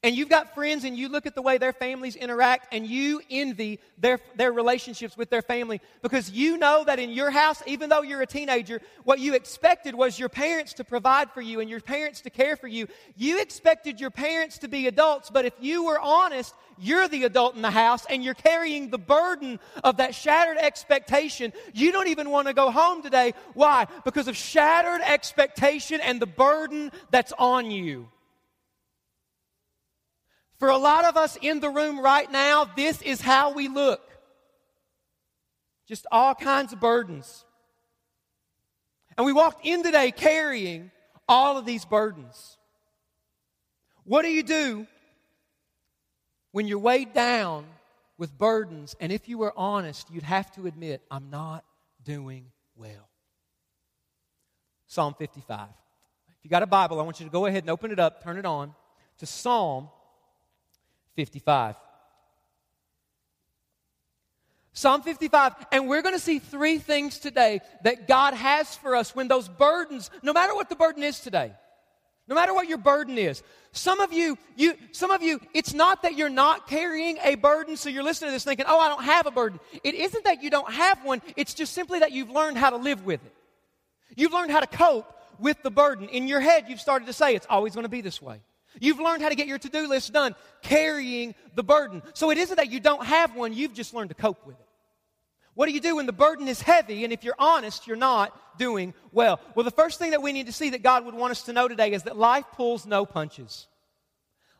and 0.04 0.16
you've 0.16 0.30
got 0.30 0.54
friends 0.54 0.84
and 0.84 0.98
you 0.98 1.10
look 1.10 1.26
at 1.26 1.36
the 1.36 1.42
way 1.42 1.58
their 1.58 1.74
families 1.74 2.16
interact 2.16 2.74
and 2.74 2.86
you 2.86 3.22
envy 3.30 3.80
their, 3.98 4.20
their 4.36 4.52
relationships 4.52 5.18
with 5.18 5.30
their 5.30 5.42
family 5.42 5.82
because 6.02 6.32
you 6.32 6.58
know 6.58 6.84
that 6.86 7.00
in 7.00 7.10
your 7.10 7.32
house, 7.32 7.62
even 7.66 7.90
though 7.90 8.02
you're 8.02 8.22
a 8.22 8.28
teenager, 8.28 8.82
what 9.04 9.20
you 9.20 9.34
expected 9.34 9.96
was 9.96 10.20
your 10.20 10.30
parents 10.30 10.74
to 10.74 10.84
provide 10.84 11.32
for 11.32 11.42
you 11.42 11.60
and 11.60 11.70
your 11.70 11.82
parents 11.82 12.22
to 12.22 12.30
care 12.30 12.56
for 12.56 12.68
you. 12.68 12.88
You 13.16 13.42
expected 13.42 14.00
your 14.00 14.12
parents 14.12 14.60
to 14.60 14.68
be 14.68 14.88
adults, 14.88 15.30
but 15.30 15.46
if 15.46 15.54
you 15.60 15.86
were 15.86 16.00
honest, 16.00 16.54
you're 16.78 17.08
the 17.08 17.26
adult 17.26 17.56
in 17.56 17.62
the 17.62 17.72
house 17.72 18.06
and 18.10 18.24
you're 18.24 18.34
carrying 18.34 18.90
the 18.90 18.98
burden 18.98 19.60
of 19.84 19.98
that 19.98 20.16
shattered 20.16 20.58
expectation. 20.58 21.52
You 21.74 21.92
don't 21.92 22.08
even 22.08 22.30
want 22.30 22.48
to 22.48 22.54
go 22.54 22.72
home 22.72 23.02
today. 23.02 23.34
Why? 23.54 23.88
Because 24.06 24.28
of 24.28 24.38
shattered 24.38 25.02
expectation 25.02 26.00
and 26.00 26.22
the 26.22 26.28
burden 26.28 26.92
that's 27.12 27.34
on 27.38 27.72
you. 27.72 28.08
For 30.60 30.68
a 30.68 30.78
lot 30.78 31.06
of 31.06 31.16
us 31.16 31.38
in 31.42 31.62
the 31.62 31.70
room 31.70 32.00
right 32.00 32.30
now, 32.30 32.66
this 32.66 33.02
is 33.02 33.22
how 33.22 33.54
we 33.54 33.70
look. 33.70 34.02
Just 35.88 36.06
all 36.12 36.36
kinds 36.36 36.74
of 36.74 36.82
burdens. 36.82 37.46
And 39.18 39.26
we 39.26 39.34
walked 39.34 39.66
in 39.66 39.84
today 39.84 40.12
carrying 40.12 40.92
all 41.28 41.58
of 41.58 41.66
these 41.66 41.86
burdens. 41.86 42.58
What 44.04 44.24
do 44.24 44.30
you 44.30 44.44
do 44.44 44.86
when 46.52 46.68
you're 46.68 46.80
weighed 46.80 47.14
down 47.14 47.66
with 48.18 48.38
burdens? 48.38 48.96
And 49.00 49.14
if 49.14 49.30
you 49.30 49.38
were 49.38 49.54
honest, 49.56 50.12
you'd 50.12 50.24
have 50.24 50.52
to 50.56 50.68
admit, 50.68 51.02
I'm 51.10 51.30
not 51.30 51.64
doing 52.04 52.48
well. 52.76 53.08
Psalm 54.88 55.16
55. 55.18 55.68
If 55.70 56.44
you 56.44 56.50
got 56.50 56.64
a 56.64 56.68
Bible, 56.68 57.00
I 57.00 57.04
want 57.04 57.20
you 57.20 57.26
to 57.26 57.32
go 57.32 57.46
ahead 57.46 57.64
and 57.64 57.70
open 57.70 57.92
it 57.92 58.00
up, 58.00 58.24
turn 58.24 58.38
it 58.38 58.46
on 58.46 58.74
to 59.20 59.26
Psalm 59.26 59.90
55. 61.20 61.76
Psalm 64.72 65.02
55, 65.02 65.54
and 65.74 65.90
we're 65.90 66.02
going 66.02 66.16
to 66.16 66.22
see 66.22 66.40
three 66.40 66.78
things 66.78 67.20
today 67.20 67.60
that 67.84 68.08
God 68.08 68.34
has 68.34 68.74
for 68.76 68.96
us 68.96 69.14
when 69.14 69.28
those 69.28 69.50
burdens, 69.50 70.10
no 70.24 70.32
matter 70.32 70.56
what 70.56 70.70
the 70.70 70.78
burden 70.78 71.04
is 71.04 71.20
today, 71.20 71.52
no 72.30 72.36
matter 72.36 72.54
what 72.54 72.70
your 72.70 72.78
burden 72.78 73.18
is. 73.18 73.44
Some 73.74 74.00
of 74.00 74.14
you, 74.14 74.38
you, 74.56 74.76
some 74.94 75.12
of 75.12 75.22
you, 75.22 75.42
it's 75.54 75.74
not 75.74 76.04
that 76.04 76.16
you're 76.16 76.30
not 76.30 76.70
carrying 76.70 77.18
a 77.22 77.36
burden, 77.36 77.76
so 77.76 77.90
you're 77.90 78.02
listening 78.02 78.30
to 78.30 78.32
this 78.32 78.46
thinking, 78.46 78.66
oh, 78.66 78.80
I 78.80 78.88
don't 78.88 79.04
have 79.04 79.26
a 79.26 79.32
burden. 79.32 79.60
It 79.84 79.96
isn't 79.96 80.24
that 80.24 80.42
you 80.42 80.50
don't 80.50 80.72
have 80.72 81.04
one, 81.04 81.22
it's 81.36 81.54
just 81.54 81.74
simply 81.74 82.00
that 82.00 82.14
you've 82.14 82.30
learned 82.30 82.58
how 82.58 82.70
to 82.70 82.78
live 82.78 83.04
with 83.04 83.26
it. 83.26 83.36
You've 84.16 84.32
learned 84.32 84.52
how 84.52 84.62
to 84.62 84.68
cope 84.68 85.14
with 85.38 85.62
the 85.64 85.72
burden. 85.72 86.08
In 86.08 86.30
your 86.30 86.40
head, 86.40 86.68
you've 86.70 86.80
started 86.80 87.08
to 87.08 87.14
say, 87.14 87.36
it's 87.36 87.48
always 87.50 87.74
going 87.74 87.84
to 87.84 87.90
be 87.90 88.00
this 88.00 88.22
way. 88.22 88.40
You've 88.80 89.00
learned 89.00 89.22
how 89.22 89.30
to 89.30 89.36
get 89.36 89.48
your 89.48 89.60
to 89.60 89.70
do 89.70 89.88
list 89.88 90.14
done, 90.14 90.36
carrying 90.62 91.36
the 91.56 91.64
burden. 91.64 92.02
So 92.14 92.32
it 92.32 92.38
isn't 92.38 92.56
that 92.56 92.72
you 92.72 92.80
don't 92.80 93.06
have 93.06 93.36
one, 93.36 93.54
you've 93.54 93.74
just 93.74 93.94
learned 93.94 94.10
to 94.10 94.16
cope 94.16 94.46
with 94.46 94.60
it. 94.60 94.66
What 95.54 95.66
do 95.66 95.74
you 95.74 95.82
do 95.82 95.98
when 95.98 96.06
the 96.06 96.14
burden 96.14 96.48
is 96.48 96.62
heavy 96.62 97.04
and 97.04 97.12
if 97.12 97.24
you're 97.24 97.36
honest, 97.38 97.86
you're 97.86 97.98
not 97.98 98.58
doing 98.58 98.94
well? 99.12 99.42
Well, 99.56 99.66
the 99.66 99.72
first 99.72 100.00
thing 100.00 100.12
that 100.12 100.22
we 100.22 100.32
need 100.32 100.46
to 100.46 100.54
see 100.54 100.70
that 100.70 100.84
God 100.84 101.06
would 101.06 101.16
want 101.16 101.32
us 101.32 101.44
to 101.44 101.54
know 101.54 101.68
today 101.68 101.92
is 101.92 102.04
that 102.04 102.18
life 102.18 102.46
pulls 102.54 102.86
no 102.86 103.06
punches. 103.06 103.68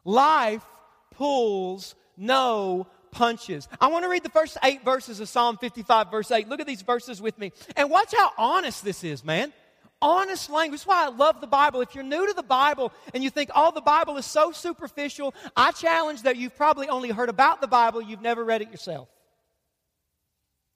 Life 0.04 0.66
pulls 1.12 1.96
no 2.18 2.88
punches. 3.12 3.68
I 3.80 3.88
want 3.88 4.04
to 4.04 4.10
read 4.10 4.24
the 4.24 4.30
first 4.30 4.58
eight 4.64 4.84
verses 4.84 5.20
of 5.20 5.30
Psalm 5.30 5.58
55, 5.58 6.12
verse 6.12 6.32
8. 6.32 6.50
Look 6.50 6.60
at 6.60 6.68
these 6.68 6.82
verses 6.82 7.22
with 7.22 7.38
me. 7.38 7.54
And 7.78 7.90
watch 7.90 8.14
how 8.16 8.32
honest 8.38 8.84
this 8.84 9.04
is, 9.04 9.24
man 9.24 9.54
honest 10.02 10.50
language. 10.50 10.82
That's 10.82 10.88
why 10.88 11.06
I 11.06 11.10
love 11.10 11.42
the 11.42 11.48
Bible. 11.48 11.82
If 11.82 11.96
you're 11.96 12.04
new 12.04 12.28
to 12.28 12.34
the 12.34 12.44
Bible 12.44 12.92
and 13.14 13.24
you 13.24 13.30
think, 13.30 13.50
oh, 13.56 13.72
the 13.72 13.82
Bible 13.82 14.18
is 14.18 14.26
so 14.26 14.52
superficial, 14.52 15.34
I 15.56 15.72
challenge 15.72 16.24
that 16.24 16.38
you've 16.38 16.56
probably 16.56 16.88
only 16.90 17.10
heard 17.10 17.30
about 17.30 17.62
the 17.62 17.68
Bible, 17.68 18.02
you've 18.02 18.22
never 18.22 18.44
read 18.44 18.62
it 18.62 18.72
yourself. 18.72 19.10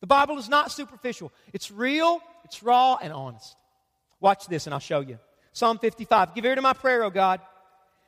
The 0.01 0.07
Bible 0.07 0.37
is 0.37 0.49
not 0.49 0.71
superficial, 0.71 1.31
it's 1.53 1.71
real, 1.71 2.19
it's 2.43 2.61
raw, 2.61 2.97
and 3.01 3.13
honest. 3.13 3.55
Watch 4.19 4.47
this, 4.47 4.67
and 4.67 4.73
I'll 4.73 4.79
show 4.79 4.99
you. 4.99 5.19
Psalm 5.53 5.77
55 5.77 6.35
Give 6.35 6.45
ear 6.45 6.55
to 6.55 6.61
my 6.61 6.73
prayer, 6.73 7.03
O 7.03 7.09
God, 7.09 7.39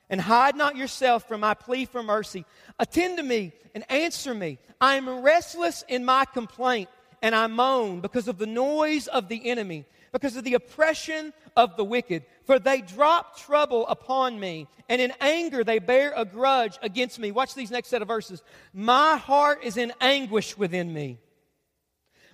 and 0.09 0.19
hide 0.19 0.55
not 0.55 0.75
yourself 0.75 1.27
from 1.27 1.41
my 1.41 1.53
plea 1.53 1.85
for 1.85 2.03
mercy. 2.03 2.45
Attend 2.79 3.17
to 3.17 3.23
me 3.23 3.53
and 3.73 3.89
answer 3.89 4.33
me. 4.33 4.57
I 4.81 4.95
am 4.95 5.21
restless 5.21 5.83
in 5.87 6.03
my 6.03 6.25
complaint, 6.25 6.89
and 7.21 7.33
I 7.33 7.47
moan 7.47 8.01
because 8.01 8.27
of 8.27 8.37
the 8.37 8.45
noise 8.45 9.07
of 9.07 9.29
the 9.29 9.49
enemy 9.49 9.85
because 10.15 10.37
of 10.37 10.45
the 10.45 10.53
oppression 10.53 11.33
of 11.57 11.75
the 11.75 11.83
wicked. 11.83 12.23
For 12.45 12.57
they 12.57 12.79
drop 12.79 13.37
trouble 13.37 13.85
upon 13.87 14.39
me, 14.39 14.69
and 14.87 15.01
in 15.01 15.11
anger 15.19 15.61
they 15.61 15.79
bear 15.79 16.13
a 16.15 16.23
grudge 16.23 16.79
against 16.81 17.19
me. 17.19 17.31
Watch 17.31 17.53
these 17.53 17.69
next 17.69 17.89
set 17.89 18.01
of 18.01 18.07
verses. 18.07 18.41
My 18.73 19.17
heart 19.17 19.65
is 19.65 19.75
in 19.75 19.91
anguish 19.99 20.57
within 20.57 20.93
me. 20.93 21.19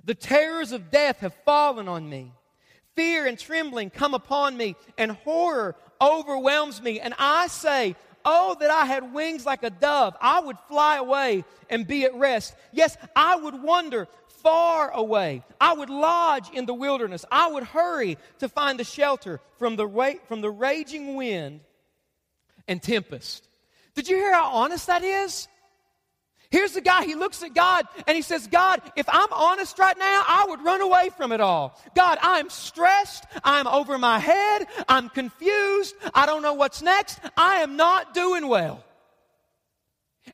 The 0.06 0.14
terrors 0.14 0.74
of 0.74 0.92
death 0.92 1.22
have 1.22 1.34
fallen 1.44 1.88
on 1.88 2.08
me. 2.08 2.34
Fear 2.96 3.26
and 3.26 3.40
trembling 3.40 3.90
come 3.90 4.14
upon 4.14 4.56
me, 4.56 4.76
and 5.00 5.14
horror 5.14 5.76
overwhelms 6.00 6.84
me. 6.84 7.00
And 7.00 7.16
I 7.18 7.48
say, 7.48 7.96
Oh, 8.24 8.56
that 8.60 8.70
I 8.70 8.86
had 8.86 9.16
wings 9.16 9.48
like 9.48 9.64
a 9.64 9.72
dove. 9.72 10.16
I 10.22 10.40
would 10.42 10.58
fly 10.68 10.98
away 10.98 11.44
and 11.68 11.88
be 11.88 12.04
at 12.04 12.14
rest. 12.14 12.54
Yes, 12.72 12.96
I 13.16 13.38
would 13.38 13.64
wander 13.64 14.08
far 14.42 14.92
away. 14.92 15.44
I 15.60 15.74
would 15.74 15.90
lodge 15.90 16.50
in 16.52 16.66
the 16.66 16.74
wilderness. 16.74 17.26
I 17.32 17.52
would 17.52 17.64
hurry 17.64 18.18
to 18.40 18.50
find 18.50 18.80
the 18.80 18.84
shelter 18.84 19.40
from 19.58 19.76
the, 19.76 19.88
ra- 19.88 20.20
from 20.28 20.42
the 20.42 20.50
raging 20.50 21.16
wind 21.16 21.62
and 22.68 22.82
tempest. 22.82 23.48
Did 23.96 24.08
you 24.08 24.16
hear 24.16 24.34
how 24.34 24.52
honest 24.52 24.88
that 24.88 25.04
is? 25.04 25.48
Here's 26.50 26.74
the 26.74 26.82
guy, 26.82 27.06
he 27.06 27.16
looks 27.16 27.44
at 27.44 27.54
God 27.54 27.86
and 28.06 28.16
he 28.16 28.22
says, 28.22 28.46
God, 28.48 28.82
if 28.98 29.08
I'm 29.08 29.32
honest 29.32 29.80
right 29.80 29.98
now, 29.98 30.24
I 30.28 30.46
would 30.50 30.62
run 30.62 30.82
away 30.82 31.10
from 31.16 31.32
it 31.32 31.40
all. 31.40 31.80
God, 31.96 32.18
I'm 32.22 32.50
stressed. 32.50 33.24
I'm 33.42 33.68
over 33.68 33.98
my 33.98 34.20
head. 34.20 34.68
I'm 34.90 35.08
confused. 35.08 35.96
I 36.14 36.26
don't 36.26 36.42
know 36.42 36.54
what's 36.54 36.82
next. 36.82 37.20
I 37.38 37.62
am 37.62 37.78
not 37.78 38.14
doing 38.14 38.50
well. 38.50 38.84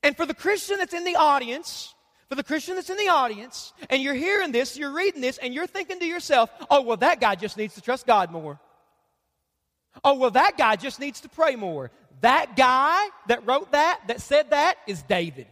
And 0.01 0.17
for 0.17 0.25
the 0.25 0.33
Christian 0.33 0.77
that's 0.77 0.93
in 0.95 1.03
the 1.03 1.15
audience, 1.15 1.93
for 2.29 2.35
the 2.35 2.43
Christian 2.43 2.75
that's 2.75 2.89
in 2.89 2.97
the 2.97 3.09
audience, 3.09 3.73
and 3.89 4.01
you're 4.01 4.13
hearing 4.13 4.51
this, 4.51 4.77
you're 4.77 4.91
reading 4.91 5.21
this, 5.21 5.37
and 5.37 5.53
you're 5.53 5.67
thinking 5.67 5.99
to 5.99 6.05
yourself, 6.05 6.49
oh, 6.69 6.81
well, 6.81 6.97
that 6.97 7.21
guy 7.21 7.35
just 7.35 7.57
needs 7.57 7.75
to 7.75 7.81
trust 7.81 8.05
God 8.05 8.31
more. 8.31 8.59
Oh, 10.03 10.15
well, 10.15 10.31
that 10.31 10.57
guy 10.57 10.75
just 10.75 10.99
needs 10.99 11.21
to 11.21 11.29
pray 11.29 11.55
more. 11.55 11.89
That 12.21 12.55
guy 12.55 13.07
that 13.27 13.45
wrote 13.47 13.71
that, 13.71 14.01
that 14.07 14.21
said 14.21 14.49
that, 14.49 14.77
is 14.87 15.01
David. 15.03 15.47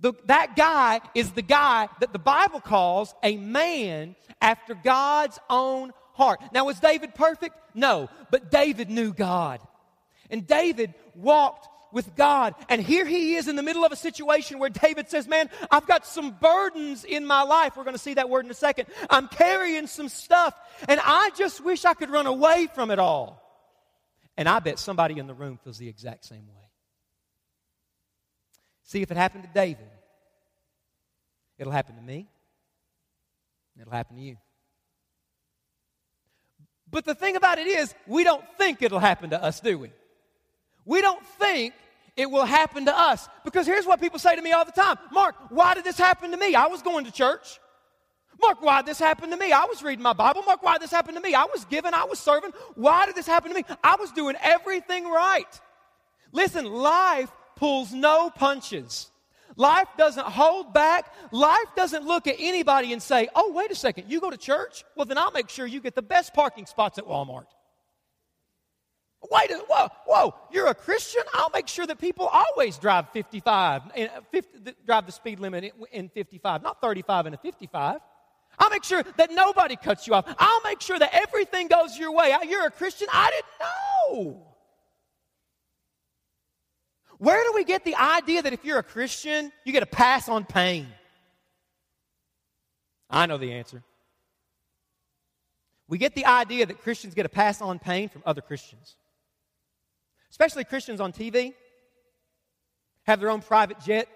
The, 0.00 0.12
that 0.26 0.54
guy 0.54 1.00
is 1.14 1.32
the 1.32 1.42
guy 1.42 1.88
that 2.00 2.12
the 2.12 2.18
Bible 2.18 2.60
calls 2.60 3.14
a 3.22 3.36
man 3.36 4.14
after 4.40 4.74
God's 4.74 5.38
own 5.50 5.92
heart. 6.12 6.40
Now, 6.52 6.66
was 6.66 6.78
David 6.78 7.14
perfect? 7.14 7.56
No, 7.74 8.08
but 8.30 8.50
David 8.50 8.90
knew 8.90 9.12
God. 9.12 9.60
And 10.30 10.46
David 10.46 10.94
walked 11.14 11.68
with 11.92 12.14
God. 12.16 12.54
And 12.68 12.82
here 12.82 13.04
he 13.04 13.34
is 13.34 13.48
in 13.48 13.56
the 13.56 13.62
middle 13.62 13.84
of 13.84 13.92
a 13.92 13.96
situation 13.96 14.58
where 14.58 14.70
David 14.70 15.08
says, 15.08 15.26
Man, 15.26 15.48
I've 15.70 15.86
got 15.86 16.06
some 16.06 16.32
burdens 16.32 17.04
in 17.04 17.26
my 17.26 17.42
life. 17.42 17.76
We're 17.76 17.84
going 17.84 17.96
to 17.96 18.02
see 18.02 18.14
that 18.14 18.28
word 18.28 18.44
in 18.44 18.50
a 18.50 18.54
second. 18.54 18.88
I'm 19.10 19.28
carrying 19.28 19.86
some 19.86 20.08
stuff, 20.08 20.54
and 20.88 21.00
I 21.02 21.30
just 21.36 21.64
wish 21.64 21.84
I 21.84 21.94
could 21.94 22.10
run 22.10 22.26
away 22.26 22.68
from 22.74 22.90
it 22.90 22.98
all. 22.98 23.42
And 24.36 24.48
I 24.48 24.60
bet 24.60 24.78
somebody 24.78 25.18
in 25.18 25.26
the 25.26 25.34
room 25.34 25.58
feels 25.62 25.78
the 25.78 25.88
exact 25.88 26.24
same 26.24 26.46
way. 26.46 26.54
See, 28.84 29.02
if 29.02 29.10
it 29.10 29.16
happened 29.16 29.44
to 29.44 29.50
David, 29.52 29.88
it'll 31.58 31.72
happen 31.72 31.96
to 31.96 32.02
me, 32.02 32.28
it'll 33.78 33.92
happen 33.92 34.16
to 34.16 34.22
you. 34.22 34.36
But 36.90 37.04
the 37.04 37.14
thing 37.14 37.36
about 37.36 37.58
it 37.58 37.66
is, 37.66 37.94
we 38.06 38.24
don't 38.24 38.44
think 38.56 38.80
it'll 38.80 38.98
happen 38.98 39.30
to 39.30 39.42
us, 39.42 39.60
do 39.60 39.78
we? 39.78 39.90
We 40.88 41.02
don't 41.02 41.24
think 41.38 41.74
it 42.16 42.30
will 42.30 42.46
happen 42.46 42.86
to 42.86 42.98
us. 42.98 43.28
Because 43.44 43.66
here's 43.66 43.86
what 43.86 44.00
people 44.00 44.18
say 44.18 44.34
to 44.34 44.42
me 44.42 44.52
all 44.52 44.64
the 44.64 44.72
time 44.72 44.96
Mark, 45.12 45.36
why 45.50 45.74
did 45.74 45.84
this 45.84 45.98
happen 45.98 46.32
to 46.32 46.36
me? 46.36 46.54
I 46.54 46.66
was 46.66 46.82
going 46.82 47.04
to 47.04 47.12
church. 47.12 47.60
Mark, 48.40 48.62
why 48.62 48.80
did 48.80 48.86
this 48.86 48.98
happen 48.98 49.30
to 49.30 49.36
me? 49.36 49.52
I 49.52 49.64
was 49.64 49.82
reading 49.82 50.02
my 50.02 50.12
Bible. 50.14 50.42
Mark, 50.42 50.62
why 50.62 50.74
did 50.74 50.82
this 50.82 50.90
happen 50.90 51.14
to 51.14 51.20
me? 51.20 51.34
I 51.34 51.44
was 51.44 51.64
giving, 51.66 51.92
I 51.92 52.04
was 52.04 52.18
serving. 52.18 52.52
Why 52.74 53.04
did 53.04 53.16
this 53.16 53.26
happen 53.26 53.50
to 53.50 53.56
me? 53.56 53.64
I 53.84 53.96
was 53.96 54.12
doing 54.12 54.36
everything 54.40 55.10
right. 55.10 55.60
Listen, 56.32 56.64
life 56.64 57.30
pulls 57.56 57.92
no 57.92 58.30
punches. 58.30 59.10
Life 59.56 59.88
doesn't 59.98 60.26
hold 60.26 60.72
back. 60.72 61.12
Life 61.32 61.74
doesn't 61.76 62.06
look 62.06 62.28
at 62.28 62.36
anybody 62.38 62.92
and 62.92 63.02
say, 63.02 63.28
oh, 63.34 63.52
wait 63.52 63.72
a 63.72 63.74
second, 63.74 64.04
you 64.08 64.20
go 64.20 64.30
to 64.30 64.36
church? 64.36 64.84
Well, 64.96 65.04
then 65.04 65.18
I'll 65.18 65.32
make 65.32 65.50
sure 65.50 65.66
you 65.66 65.80
get 65.80 65.96
the 65.96 66.02
best 66.02 66.32
parking 66.32 66.64
spots 66.64 66.96
at 66.96 67.04
Walmart. 67.04 67.46
Wait, 69.30 69.50
whoa, 69.68 69.88
whoa, 70.06 70.34
you're 70.52 70.68
a 70.68 70.74
Christian? 70.74 71.22
I'll 71.34 71.50
make 71.50 71.66
sure 71.66 71.86
that 71.86 71.98
people 71.98 72.26
always 72.26 72.78
drive 72.78 73.10
55, 73.10 73.82
eh, 73.96 74.08
50, 74.30 74.74
drive 74.86 75.06
the 75.06 75.12
speed 75.12 75.40
limit 75.40 75.72
in 75.90 76.08
55, 76.08 76.62
not 76.62 76.80
35 76.80 77.26
and 77.26 77.34
a 77.34 77.38
55. 77.38 78.00
I'll 78.60 78.70
make 78.70 78.84
sure 78.84 79.02
that 79.16 79.30
nobody 79.32 79.76
cuts 79.76 80.06
you 80.06 80.14
off. 80.14 80.24
I'll 80.38 80.62
make 80.62 80.80
sure 80.80 80.98
that 80.98 81.10
everything 81.12 81.68
goes 81.68 81.98
your 81.98 82.12
way. 82.12 82.34
You're 82.48 82.66
a 82.66 82.70
Christian? 82.70 83.08
I 83.12 83.30
didn't 83.30 84.24
know. 84.24 84.46
Where 87.18 87.42
do 87.42 87.52
we 87.54 87.64
get 87.64 87.84
the 87.84 87.96
idea 87.96 88.42
that 88.42 88.52
if 88.52 88.64
you're 88.64 88.78
a 88.78 88.84
Christian, 88.84 89.52
you 89.64 89.72
get 89.72 89.82
a 89.82 89.86
pass 89.86 90.28
on 90.28 90.44
pain? 90.44 90.86
I 93.10 93.26
know 93.26 93.38
the 93.38 93.52
answer. 93.52 93.82
We 95.88 95.98
get 95.98 96.14
the 96.14 96.26
idea 96.26 96.66
that 96.66 96.82
Christians 96.82 97.14
get 97.14 97.26
a 97.26 97.30
pass 97.30 97.62
on 97.62 97.78
pain 97.78 98.08
from 98.08 98.22
other 98.26 98.42
Christians, 98.42 98.96
especially 100.30 100.64
Christians 100.64 101.00
on 101.00 101.12
TV, 101.12 101.54
have 103.04 103.20
their 103.20 103.30
own 103.30 103.40
private 103.40 103.80
jet 103.80 104.08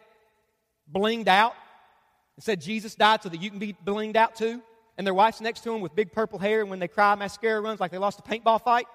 blinged 0.93 1.29
out 1.29 1.55
and 2.37 2.45
said 2.45 2.61
Jesus 2.61 2.95
died 2.95 3.23
so 3.23 3.29
that 3.29 3.41
you 3.41 3.51
can 3.51 3.59
be 3.59 3.75
blinged 3.85 4.17
out 4.17 4.37
too, 4.37 4.63
and 4.99 5.07
their 5.07 5.15
wife's 5.15 5.41
next 5.41 5.61
to 5.61 5.71
them 5.71 5.81
with 5.81 5.95
big 5.95 6.13
purple 6.13 6.39
hair, 6.39 6.61
and 6.61 6.71
when 6.71 6.79
they 6.79 6.89
cry, 6.89 7.15
mascara 7.15 7.61
runs 7.61 7.81
like 7.81 7.91
they 7.91 7.99
lost 7.99 8.19
a 8.19 8.23
paintball 8.23 8.63
fight. 8.63 8.87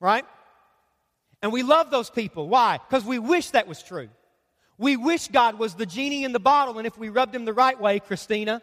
Right? 0.00 0.24
And 1.42 1.52
we 1.52 1.62
love 1.62 1.90
those 1.90 2.10
people. 2.10 2.48
Why? 2.48 2.78
Because 2.78 3.04
we 3.04 3.18
wish 3.18 3.50
that 3.50 3.66
was 3.66 3.82
true. 3.82 4.08
We 4.78 4.96
wish 4.96 5.28
God 5.28 5.58
was 5.58 5.74
the 5.74 5.86
genie 5.86 6.24
in 6.24 6.32
the 6.32 6.40
bottle, 6.40 6.78
and 6.78 6.86
if 6.86 6.98
we 6.98 7.08
rubbed 7.08 7.34
him 7.34 7.44
the 7.44 7.52
right 7.52 7.80
way, 7.80 8.00
Christina. 8.00 8.62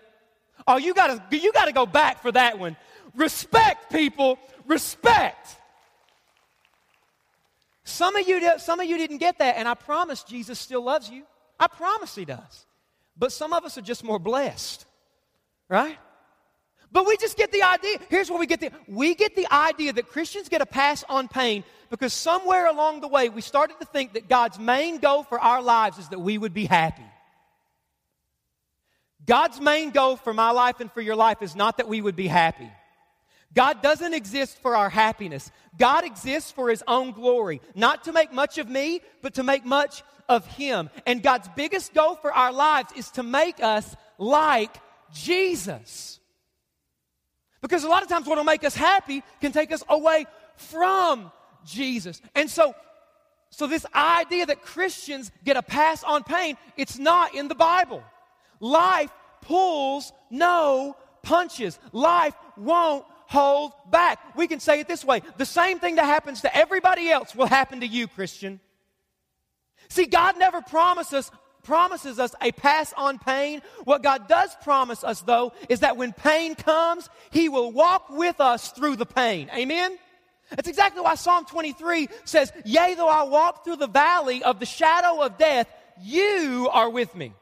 Oh, 0.67 0.77
you 0.77 0.93
gotta, 0.93 1.23
you 1.31 1.53
gotta 1.53 1.71
go 1.71 1.85
back 1.85 2.21
for 2.21 2.31
that 2.31 2.59
one. 2.59 2.75
Respect, 3.15 3.91
people. 3.91 4.37
Respect. 4.65 5.55
Some 7.89 8.15
of 8.15 8.27
you, 8.27 8.59
some 8.59 8.79
of 8.79 8.85
you 8.85 8.97
didn't 8.97 9.17
get 9.17 9.39
that, 9.39 9.57
and 9.57 9.67
I 9.67 9.73
promise 9.73 10.23
Jesus 10.23 10.59
still 10.59 10.83
loves 10.83 11.09
you. 11.09 11.23
I 11.59 11.67
promise 11.67 12.15
He 12.15 12.25
does. 12.25 12.65
But 13.17 13.31
some 13.31 13.51
of 13.51 13.65
us 13.65 13.77
are 13.77 13.81
just 13.81 14.03
more 14.03 14.19
blessed, 14.19 14.85
right? 15.67 15.97
But 16.91 17.05
we 17.05 17.17
just 17.17 17.37
get 17.37 17.51
the 17.51 17.63
idea. 17.63 17.97
Here's 18.09 18.29
what 18.29 18.39
we 18.39 18.47
get 18.47 18.61
the 18.61 18.71
we 18.87 19.13
get 19.13 19.35
the 19.35 19.51
idea 19.51 19.93
that 19.93 20.07
Christians 20.07 20.49
get 20.49 20.61
a 20.61 20.65
pass 20.65 21.03
on 21.09 21.27
pain 21.27 21.63
because 21.89 22.13
somewhere 22.13 22.67
along 22.67 23.01
the 23.01 23.07
way 23.07 23.29
we 23.29 23.41
started 23.41 23.79
to 23.79 23.85
think 23.85 24.13
that 24.13 24.27
God's 24.27 24.57
main 24.57 24.99
goal 24.99 25.23
for 25.23 25.39
our 25.39 25.61
lives 25.61 25.97
is 25.97 26.09
that 26.09 26.19
we 26.19 26.37
would 26.37 26.53
be 26.53 26.65
happy. 26.65 27.03
God's 29.25 29.59
main 29.59 29.91
goal 29.91 30.15
for 30.15 30.33
my 30.33 30.51
life 30.51 30.79
and 30.79 30.91
for 30.91 31.01
your 31.01 31.15
life 31.15 31.41
is 31.41 31.55
not 31.55 31.77
that 31.77 31.87
we 31.87 32.01
would 32.01 32.15
be 32.15 32.27
happy. 32.27 32.69
God 33.53 33.81
doesn't 33.81 34.13
exist 34.13 34.61
for 34.61 34.75
our 34.75 34.89
happiness. 34.89 35.51
God 35.77 36.05
exists 36.05 36.51
for 36.51 36.69
His 36.69 36.83
own 36.87 37.11
glory, 37.11 37.61
not 37.75 38.03
to 38.03 38.13
make 38.13 38.31
much 38.31 38.57
of 38.57 38.69
me, 38.69 39.01
but 39.21 39.35
to 39.35 39.43
make 39.43 39.65
much 39.65 40.03
of 40.27 40.45
Him. 40.45 40.89
And 41.05 41.23
God's 41.23 41.49
biggest 41.55 41.93
goal 41.93 42.15
for 42.15 42.31
our 42.31 42.51
lives 42.51 42.93
is 42.95 43.09
to 43.11 43.23
make 43.23 43.61
us 43.61 43.95
like 44.17 44.75
Jesus. 45.11 46.19
Because 47.61 47.83
a 47.83 47.89
lot 47.89 48.03
of 48.03 48.09
times 48.09 48.27
what 48.27 48.37
will 48.37 48.43
make 48.43 48.63
us 48.63 48.75
happy 48.75 49.23
can 49.41 49.51
take 49.51 49.71
us 49.71 49.83
away 49.89 50.27
from 50.55 51.31
Jesus. 51.65 52.21
And 52.35 52.49
so, 52.49 52.73
so 53.49 53.67
this 53.67 53.85
idea 53.93 54.45
that 54.45 54.61
Christians 54.61 55.31
get 55.43 55.57
a 55.57 55.61
pass 55.61 56.03
on 56.03 56.23
pain, 56.23 56.55
it's 56.77 56.97
not 56.99 57.35
in 57.35 57.47
the 57.47 57.55
Bible. 57.55 58.03
Life 58.59 59.11
pulls 59.41 60.13
no 60.29 60.95
punches. 61.23 61.79
Life 61.91 62.35
won't 62.55 63.05
hold 63.29 63.71
back. 63.89 64.19
We 64.35 64.47
can 64.47 64.59
say 64.59 64.79
it 64.79 64.87
this 64.87 65.05
way 65.05 65.21
the 65.37 65.45
same 65.45 65.79
thing 65.79 65.95
that 65.95 66.05
happens 66.05 66.41
to 66.41 66.55
everybody 66.55 67.09
else 67.09 67.33
will 67.33 67.47
happen 67.47 67.79
to 67.79 67.87
you, 67.87 68.07
Christian. 68.07 68.59
See, 69.87 70.05
God 70.05 70.37
never 70.37 70.61
promises 70.61 71.31
promises 71.63 72.19
us 72.19 72.33
a 72.41 72.51
pass 72.51 72.93
on 72.97 73.19
pain. 73.19 73.61
What 73.83 74.01
God 74.01 74.27
does 74.27 74.55
promise 74.63 75.03
us, 75.03 75.21
though, 75.21 75.53
is 75.67 75.81
that 75.81 75.97
when 75.97 76.13
pain 76.13 76.55
comes, 76.55 77.09
He 77.29 77.47
will 77.49 77.71
walk 77.71 78.09
with 78.09 78.41
us 78.41 78.71
through 78.71 78.95
the 78.95 79.05
pain. 79.05 79.49
Amen? 79.55 79.97
That's 80.49 80.67
exactly 80.67 81.01
why 81.01 81.13
Psalm 81.15 81.45
23 81.45 82.07
says, 82.25 82.51
Yea, 82.65 82.95
though 82.95 83.09
I 83.09 83.23
walk 83.23 83.63
through 83.63 83.75
the 83.75 83.87
valley 83.87 84.41
of 84.41 84.59
the 84.59 84.65
shadow 84.65 85.21
of 85.21 85.37
death, 85.37 85.67
you 86.01 86.69
are 86.71 86.89
with 86.89 87.13
me. 87.13 87.33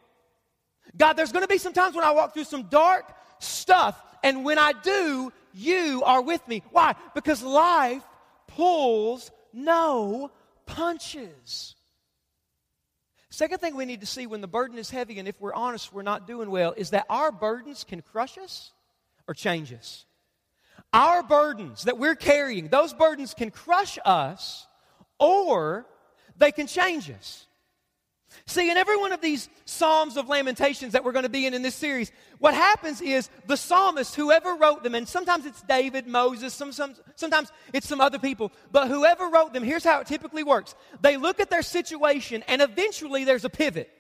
God, 0.98 1.14
there's 1.14 1.32
going 1.32 1.44
to 1.44 1.48
be 1.48 1.58
some 1.58 1.74
times 1.74 1.96
when 1.96 2.04
I 2.04 2.12
walk 2.12 2.34
through 2.34 2.46
some 2.46 2.64
dark 2.64 3.06
stuff, 3.40 4.02
and 4.24 4.44
when 4.44 4.58
I 4.58 4.74
do, 4.74 5.32
you 5.58 6.04
are 6.06 6.22
with 6.22 6.48
me. 6.48 6.64
Why? 6.72 6.96
Because 7.16 7.42
life 7.42 8.04
pulls 8.48 9.32
no 9.52 10.32
punches. 10.66 11.76
Second 13.30 13.60
thing 13.60 13.76
we 13.76 13.86
need 13.86 14.02
to 14.02 14.08
see 14.08 14.28
when 14.28 14.42
the 14.42 14.48
burden 14.48 14.78
is 14.78 14.90
heavy, 14.90 15.20
and 15.20 15.28
if 15.28 15.40
we're 15.42 15.54
honest, 15.54 15.94
we're 15.94 16.04
not 16.04 16.28
doing 16.28 16.50
well, 16.50 16.74
is 16.78 16.92
that 16.92 17.06
our 17.10 17.32
burdens 17.32 17.84
can 17.84 18.02
crush 18.02 18.38
us 18.38 18.72
or 19.28 19.34
change 19.34 19.74
us. 19.74 20.06
Our 20.94 21.24
burdens 21.24 21.84
that 21.84 21.98
we're 21.98 22.16
carrying, 22.16 22.70
those 22.70 22.94
burdens 22.94 23.34
can 23.34 23.52
crush 23.52 23.98
us 24.06 24.66
or 25.20 25.86
they 26.38 26.52
can 26.52 26.68
change 26.68 27.10
us. 27.10 27.47
See, 28.50 28.72
in 28.72 28.78
every 28.78 28.96
one 28.96 29.12
of 29.12 29.20
these 29.20 29.50
Psalms 29.66 30.16
of 30.16 30.30
Lamentations 30.30 30.94
that 30.94 31.04
we're 31.04 31.12
going 31.12 31.24
to 31.24 31.30
be 31.30 31.46
in 31.46 31.54
in 31.54 31.64
this 31.64 31.76
series, 31.76 32.14
what 32.40 32.54
happens 32.54 33.02
is 33.02 33.30
the 33.46 33.58
psalmist, 33.58 34.16
whoever 34.16 34.56
wrote 34.56 34.84
them, 34.84 34.96
and 34.96 35.06
sometimes 35.06 35.46
it's 35.46 35.62
David, 35.64 36.08
Moses, 36.08 36.54
some, 36.54 36.72
some, 36.72 36.96
sometimes 37.16 37.52
it's 37.74 37.90
some 37.90 38.00
other 38.00 38.20
people, 38.20 38.54
but 38.72 38.88
whoever 38.88 39.28
wrote 39.28 39.52
them, 39.52 39.64
here's 39.64 39.84
how 39.84 40.00
it 40.00 40.08
typically 40.08 40.44
works. 40.44 40.76
They 41.02 41.18
look 41.18 41.42
at 41.42 41.50
their 41.50 41.62
situation 41.62 42.42
and 42.48 42.62
eventually 42.62 43.26
there's 43.26 43.44
a 43.44 43.50
pivot. 43.50 43.92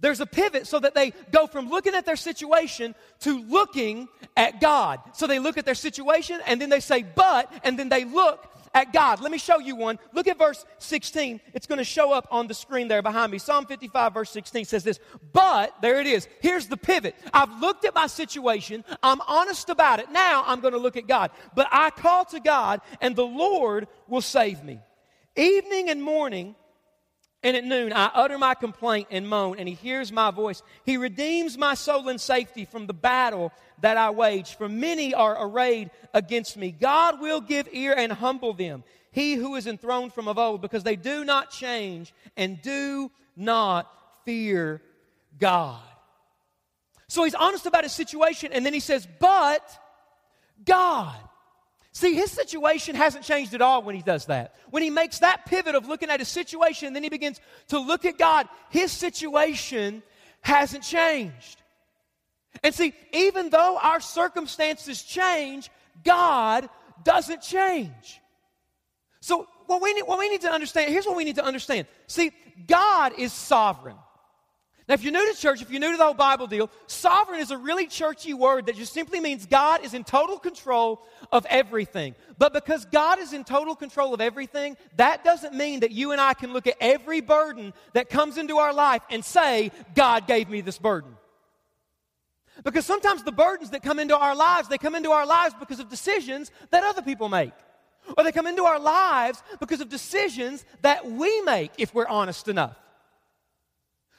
There's 0.00 0.20
a 0.20 0.26
pivot 0.26 0.66
so 0.66 0.78
that 0.80 0.94
they 0.94 1.12
go 1.30 1.46
from 1.46 1.68
looking 1.68 1.94
at 1.94 2.06
their 2.06 2.16
situation 2.16 2.94
to 3.20 3.38
looking 3.38 4.08
at 4.34 4.62
God. 4.62 5.00
So 5.12 5.26
they 5.26 5.38
look 5.38 5.58
at 5.58 5.66
their 5.66 5.74
situation 5.74 6.40
and 6.46 6.58
then 6.60 6.70
they 6.70 6.80
say, 6.80 7.02
but, 7.02 7.52
and 7.64 7.78
then 7.78 7.90
they 7.90 8.04
look 8.04 8.50
at 8.74 8.92
God. 8.92 9.20
Let 9.20 9.30
me 9.30 9.38
show 9.38 9.58
you 9.58 9.76
one. 9.76 9.98
Look 10.12 10.28
at 10.28 10.38
verse 10.38 10.64
16. 10.78 11.40
It's 11.54 11.66
going 11.66 11.78
to 11.78 11.84
show 11.84 12.12
up 12.12 12.28
on 12.30 12.46
the 12.46 12.54
screen 12.54 12.88
there 12.88 13.02
behind 13.02 13.32
me. 13.32 13.38
Psalm 13.38 13.66
55, 13.66 14.14
verse 14.14 14.30
16 14.30 14.64
says 14.64 14.84
this, 14.84 15.00
but, 15.32 15.74
there 15.82 16.00
it 16.00 16.06
is. 16.06 16.28
Here's 16.40 16.66
the 16.66 16.76
pivot. 16.76 17.14
I've 17.32 17.60
looked 17.60 17.84
at 17.84 17.94
my 17.94 18.06
situation. 18.06 18.84
I'm 19.02 19.20
honest 19.26 19.68
about 19.68 20.00
it. 20.00 20.10
Now 20.10 20.44
I'm 20.46 20.60
going 20.60 20.74
to 20.74 20.78
look 20.78 20.96
at 20.96 21.06
God. 21.06 21.30
But 21.54 21.68
I 21.70 21.90
call 21.90 22.24
to 22.26 22.40
God, 22.40 22.80
and 23.00 23.14
the 23.14 23.26
Lord 23.26 23.88
will 24.06 24.20
save 24.20 24.62
me. 24.64 24.80
Evening 25.36 25.88
and 25.88 26.02
morning, 26.02 26.56
and 27.42 27.56
at 27.56 27.64
noon, 27.64 27.92
I 27.92 28.10
utter 28.14 28.36
my 28.36 28.54
complaint 28.54 29.08
and 29.10 29.28
moan, 29.28 29.58
and 29.58 29.68
he 29.68 29.74
hears 29.74 30.10
my 30.10 30.32
voice. 30.32 30.62
He 30.84 30.96
redeems 30.96 31.56
my 31.56 31.74
soul 31.74 32.08
in 32.08 32.18
safety 32.18 32.64
from 32.64 32.86
the 32.86 32.94
battle 32.94 33.52
that 33.80 33.96
I 33.96 34.10
wage, 34.10 34.56
for 34.56 34.68
many 34.68 35.14
are 35.14 35.36
arrayed 35.46 35.90
against 36.12 36.56
me. 36.56 36.72
God 36.72 37.20
will 37.20 37.40
give 37.40 37.68
ear 37.70 37.94
and 37.96 38.12
humble 38.12 38.54
them, 38.54 38.82
he 39.12 39.34
who 39.34 39.54
is 39.54 39.68
enthroned 39.68 40.12
from 40.12 40.26
of 40.26 40.36
old, 40.36 40.60
because 40.60 40.82
they 40.82 40.96
do 40.96 41.24
not 41.24 41.50
change 41.50 42.12
and 42.36 42.60
do 42.60 43.10
not 43.36 43.88
fear 44.24 44.82
God. 45.38 45.80
So 47.06 47.22
he's 47.22 47.36
honest 47.36 47.66
about 47.66 47.84
his 47.84 47.92
situation, 47.92 48.52
and 48.52 48.66
then 48.66 48.74
he 48.74 48.80
says, 48.80 49.06
But 49.20 49.62
God. 50.64 51.16
See, 51.98 52.14
his 52.14 52.30
situation 52.30 52.94
hasn't 52.94 53.24
changed 53.24 53.54
at 53.54 53.60
all 53.60 53.82
when 53.82 53.96
he 53.96 54.02
does 54.02 54.26
that. 54.26 54.54
When 54.70 54.84
he 54.84 54.88
makes 54.88 55.18
that 55.18 55.46
pivot 55.46 55.74
of 55.74 55.88
looking 55.88 56.10
at 56.10 56.20
his 56.20 56.28
situation, 56.28 56.92
then 56.92 57.02
he 57.02 57.08
begins 57.08 57.40
to 57.70 57.80
look 57.80 58.04
at 58.04 58.16
God, 58.16 58.46
his 58.70 58.92
situation 58.92 60.04
hasn't 60.40 60.84
changed. 60.84 61.60
And 62.62 62.72
see, 62.72 62.94
even 63.12 63.50
though 63.50 63.80
our 63.82 63.98
circumstances 63.98 65.02
change, 65.02 65.72
God 66.04 66.68
doesn't 67.02 67.42
change. 67.42 68.20
So, 69.18 69.48
what 69.66 69.82
we, 69.82 69.92
need, 69.92 70.02
what 70.02 70.20
we 70.20 70.28
need 70.28 70.42
to 70.42 70.52
understand 70.52 70.92
here's 70.92 71.04
what 71.04 71.16
we 71.16 71.24
need 71.24 71.34
to 71.34 71.44
understand. 71.44 71.88
See, 72.06 72.30
God 72.68 73.12
is 73.18 73.32
sovereign. 73.32 73.96
Now, 74.88 74.94
if 74.94 75.02
you're 75.02 75.12
new 75.12 75.34
to 75.34 75.38
church, 75.38 75.60
if 75.60 75.70
you're 75.70 75.80
new 75.80 75.90
to 75.90 75.98
the 75.98 76.04
whole 76.04 76.14
Bible 76.14 76.46
deal, 76.46 76.70
sovereign 76.86 77.40
is 77.40 77.50
a 77.50 77.58
really 77.58 77.86
churchy 77.86 78.32
word 78.32 78.66
that 78.66 78.76
just 78.76 78.94
simply 78.94 79.20
means 79.20 79.44
God 79.44 79.84
is 79.84 79.92
in 79.92 80.02
total 80.02 80.38
control 80.38 81.02
of 81.30 81.44
everything. 81.50 82.14
But 82.38 82.54
because 82.54 82.86
God 82.86 83.18
is 83.18 83.34
in 83.34 83.44
total 83.44 83.76
control 83.76 84.14
of 84.14 84.22
everything, 84.22 84.78
that 84.96 85.24
doesn't 85.24 85.52
mean 85.52 85.80
that 85.80 85.90
you 85.90 86.12
and 86.12 86.20
I 86.22 86.32
can 86.32 86.54
look 86.54 86.66
at 86.66 86.76
every 86.80 87.20
burden 87.20 87.74
that 87.92 88.08
comes 88.08 88.38
into 88.38 88.56
our 88.56 88.72
life 88.72 89.02
and 89.10 89.22
say, 89.22 89.72
God 89.94 90.26
gave 90.26 90.48
me 90.48 90.62
this 90.62 90.78
burden. 90.78 91.10
Because 92.64 92.86
sometimes 92.86 93.22
the 93.22 93.30
burdens 93.30 93.70
that 93.70 93.82
come 93.82 93.98
into 93.98 94.16
our 94.16 94.34
lives, 94.34 94.68
they 94.68 94.78
come 94.78 94.94
into 94.94 95.10
our 95.10 95.26
lives 95.26 95.54
because 95.60 95.80
of 95.80 95.90
decisions 95.90 96.50
that 96.70 96.82
other 96.82 97.02
people 97.02 97.28
make. 97.28 97.52
Or 98.16 98.24
they 98.24 98.32
come 98.32 98.46
into 98.46 98.64
our 98.64 98.80
lives 98.80 99.42
because 99.60 99.82
of 99.82 99.90
decisions 99.90 100.64
that 100.80 101.04
we 101.04 101.42
make, 101.42 101.72
if 101.76 101.92
we're 101.92 102.08
honest 102.08 102.48
enough. 102.48 102.74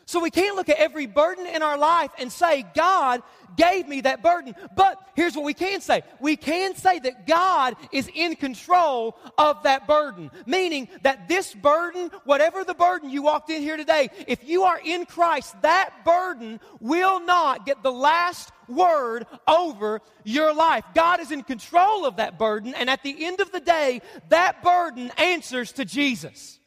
So 0.09 0.19
we 0.19 0.31
can't 0.31 0.55
look 0.55 0.69
at 0.69 0.77
every 0.77 1.05
burden 1.05 1.45
in 1.45 1.61
our 1.61 1.77
life 1.77 2.09
and 2.17 2.31
say, 2.31 2.65
God 2.73 3.21
gave 3.55 3.87
me 3.87 4.01
that 4.01 4.23
burden. 4.23 4.55
But 4.75 4.99
here's 5.13 5.35
what 5.35 5.45
we 5.45 5.53
can 5.53 5.81
say 5.81 6.01
we 6.19 6.35
can 6.35 6.73
say 6.73 6.97
that 6.97 7.27
God 7.27 7.75
is 7.91 8.09
in 8.15 8.35
control 8.35 9.19
of 9.37 9.61
that 9.61 9.85
burden. 9.85 10.31
Meaning 10.47 10.87
that 11.03 11.27
this 11.27 11.53
burden, 11.53 12.09
whatever 12.23 12.63
the 12.63 12.73
burden 12.73 13.11
you 13.11 13.21
walked 13.21 13.51
in 13.51 13.61
here 13.61 13.77
today, 13.77 14.09
if 14.27 14.49
you 14.49 14.63
are 14.63 14.81
in 14.83 15.05
Christ, 15.05 15.53
that 15.61 16.03
burden 16.03 16.59
will 16.79 17.19
not 17.19 17.67
get 17.67 17.83
the 17.83 17.91
last 17.91 18.51
word 18.67 19.27
over 19.47 20.01
your 20.23 20.55
life. 20.55 20.85
God 20.95 21.19
is 21.19 21.29
in 21.29 21.43
control 21.43 22.07
of 22.07 22.15
that 22.15 22.39
burden, 22.39 22.73
and 22.73 22.89
at 22.89 23.03
the 23.03 23.27
end 23.27 23.41
of 23.41 23.51
the 23.51 23.59
day, 23.59 24.01
that 24.29 24.63
burden 24.63 25.11
answers 25.19 25.71
to 25.73 25.85
Jesus. 25.85 26.58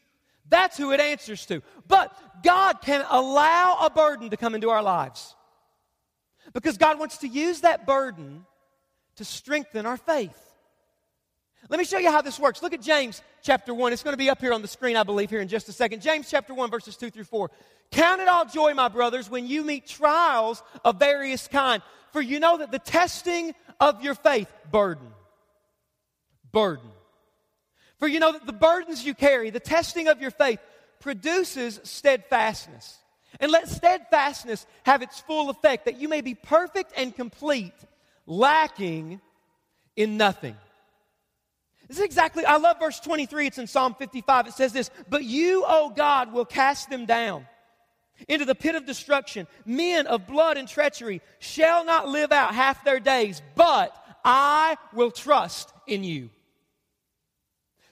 That's 0.52 0.76
who 0.76 0.92
it 0.92 1.00
answers 1.00 1.46
to. 1.46 1.62
But 1.88 2.14
God 2.42 2.82
can 2.82 3.02
allow 3.08 3.78
a 3.86 3.88
burden 3.88 4.28
to 4.30 4.36
come 4.36 4.54
into 4.54 4.68
our 4.68 4.82
lives 4.82 5.34
because 6.52 6.76
God 6.76 6.98
wants 6.98 7.18
to 7.18 7.26
use 7.26 7.62
that 7.62 7.86
burden 7.86 8.44
to 9.16 9.24
strengthen 9.24 9.86
our 9.86 9.96
faith. 9.96 10.38
Let 11.70 11.78
me 11.78 11.86
show 11.86 11.96
you 11.96 12.10
how 12.10 12.20
this 12.20 12.38
works. 12.38 12.62
Look 12.62 12.74
at 12.74 12.82
James 12.82 13.22
chapter 13.42 13.72
1. 13.72 13.94
It's 13.94 14.02
going 14.02 14.12
to 14.12 14.18
be 14.18 14.28
up 14.28 14.42
here 14.42 14.52
on 14.52 14.60
the 14.60 14.68
screen, 14.68 14.94
I 14.94 15.04
believe, 15.04 15.30
here 15.30 15.40
in 15.40 15.48
just 15.48 15.70
a 15.70 15.72
second. 15.72 16.02
James 16.02 16.28
chapter 16.28 16.52
1, 16.52 16.70
verses 16.70 16.98
2 16.98 17.08
through 17.08 17.24
4. 17.24 17.50
Count 17.90 18.20
it 18.20 18.28
all 18.28 18.44
joy, 18.44 18.74
my 18.74 18.88
brothers, 18.88 19.30
when 19.30 19.46
you 19.46 19.64
meet 19.64 19.86
trials 19.86 20.62
of 20.84 20.98
various 20.98 21.48
kind, 21.48 21.82
for 22.12 22.20
you 22.20 22.40
know 22.40 22.58
that 22.58 22.70
the 22.70 22.78
testing 22.78 23.54
of 23.80 24.04
your 24.04 24.14
faith, 24.14 24.52
burden, 24.70 25.08
burden 26.52 26.90
for 28.02 28.08
you 28.08 28.18
know 28.18 28.32
that 28.32 28.46
the 28.46 28.52
burdens 28.52 29.06
you 29.06 29.14
carry, 29.14 29.50
the 29.50 29.60
testing 29.60 30.08
of 30.08 30.20
your 30.20 30.32
faith, 30.32 30.58
produces 30.98 31.78
steadfastness. 31.84 32.98
And 33.38 33.52
let 33.52 33.68
steadfastness 33.68 34.66
have 34.82 35.02
its 35.02 35.20
full 35.20 35.50
effect, 35.50 35.84
that 35.84 36.00
you 36.00 36.08
may 36.08 36.20
be 36.20 36.34
perfect 36.34 36.92
and 36.96 37.14
complete, 37.14 37.72
lacking 38.26 39.20
in 39.94 40.16
nothing. 40.16 40.56
This 41.86 41.98
is 41.98 42.02
exactly, 42.02 42.44
I 42.44 42.56
love 42.56 42.80
verse 42.80 42.98
23. 42.98 43.46
It's 43.46 43.58
in 43.58 43.68
Psalm 43.68 43.94
55. 43.94 44.48
It 44.48 44.54
says 44.54 44.72
this 44.72 44.90
But 45.08 45.22
you, 45.22 45.62
O 45.64 45.90
God, 45.90 46.32
will 46.32 46.44
cast 46.44 46.90
them 46.90 47.06
down 47.06 47.46
into 48.28 48.44
the 48.44 48.56
pit 48.56 48.74
of 48.74 48.84
destruction. 48.84 49.46
Men 49.64 50.08
of 50.08 50.26
blood 50.26 50.56
and 50.56 50.66
treachery 50.66 51.22
shall 51.38 51.84
not 51.84 52.08
live 52.08 52.32
out 52.32 52.52
half 52.52 52.84
their 52.84 52.98
days, 52.98 53.40
but 53.54 53.94
I 54.24 54.76
will 54.92 55.12
trust 55.12 55.72
in 55.86 56.02
you. 56.02 56.30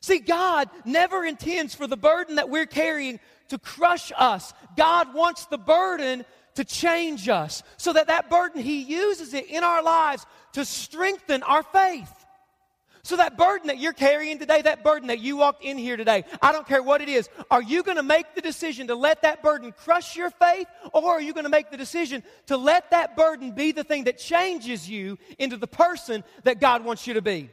See, 0.00 0.18
God 0.18 0.70
never 0.84 1.24
intends 1.24 1.74
for 1.74 1.86
the 1.86 1.96
burden 1.96 2.36
that 2.36 2.48
we're 2.48 2.66
carrying 2.66 3.20
to 3.48 3.58
crush 3.58 4.12
us. 4.16 4.54
God 4.76 5.12
wants 5.14 5.46
the 5.46 5.58
burden 5.58 6.24
to 6.54 6.64
change 6.64 7.28
us 7.28 7.62
so 7.76 7.92
that 7.92 8.06
that 8.06 8.30
burden, 8.30 8.62
He 8.62 8.82
uses 8.82 9.34
it 9.34 9.46
in 9.46 9.62
our 9.62 9.82
lives 9.82 10.24
to 10.54 10.64
strengthen 10.64 11.42
our 11.42 11.62
faith. 11.62 12.10
So, 13.02 13.16
that 13.16 13.38
burden 13.38 13.68
that 13.68 13.78
you're 13.78 13.94
carrying 13.94 14.38
today, 14.38 14.60
that 14.60 14.84
burden 14.84 15.08
that 15.08 15.20
you 15.20 15.38
walked 15.38 15.64
in 15.64 15.78
here 15.78 15.96
today, 15.96 16.24
I 16.42 16.52
don't 16.52 16.66
care 16.66 16.82
what 16.82 17.00
it 17.00 17.08
is, 17.08 17.30
are 17.50 17.62
you 17.62 17.82
going 17.82 17.96
to 17.96 18.02
make 18.02 18.34
the 18.34 18.42
decision 18.42 18.88
to 18.88 18.94
let 18.94 19.22
that 19.22 19.42
burden 19.42 19.72
crush 19.72 20.16
your 20.16 20.30
faith, 20.30 20.66
or 20.92 21.12
are 21.12 21.20
you 21.20 21.32
going 21.32 21.44
to 21.44 21.50
make 21.50 21.70
the 21.70 21.78
decision 21.78 22.22
to 22.46 22.58
let 22.58 22.90
that 22.90 23.16
burden 23.16 23.52
be 23.52 23.72
the 23.72 23.84
thing 23.84 24.04
that 24.04 24.18
changes 24.18 24.88
you 24.88 25.18
into 25.38 25.56
the 25.56 25.66
person 25.66 26.22
that 26.44 26.60
God 26.60 26.84
wants 26.84 27.06
you 27.06 27.14
to 27.14 27.22
be? 27.22 27.48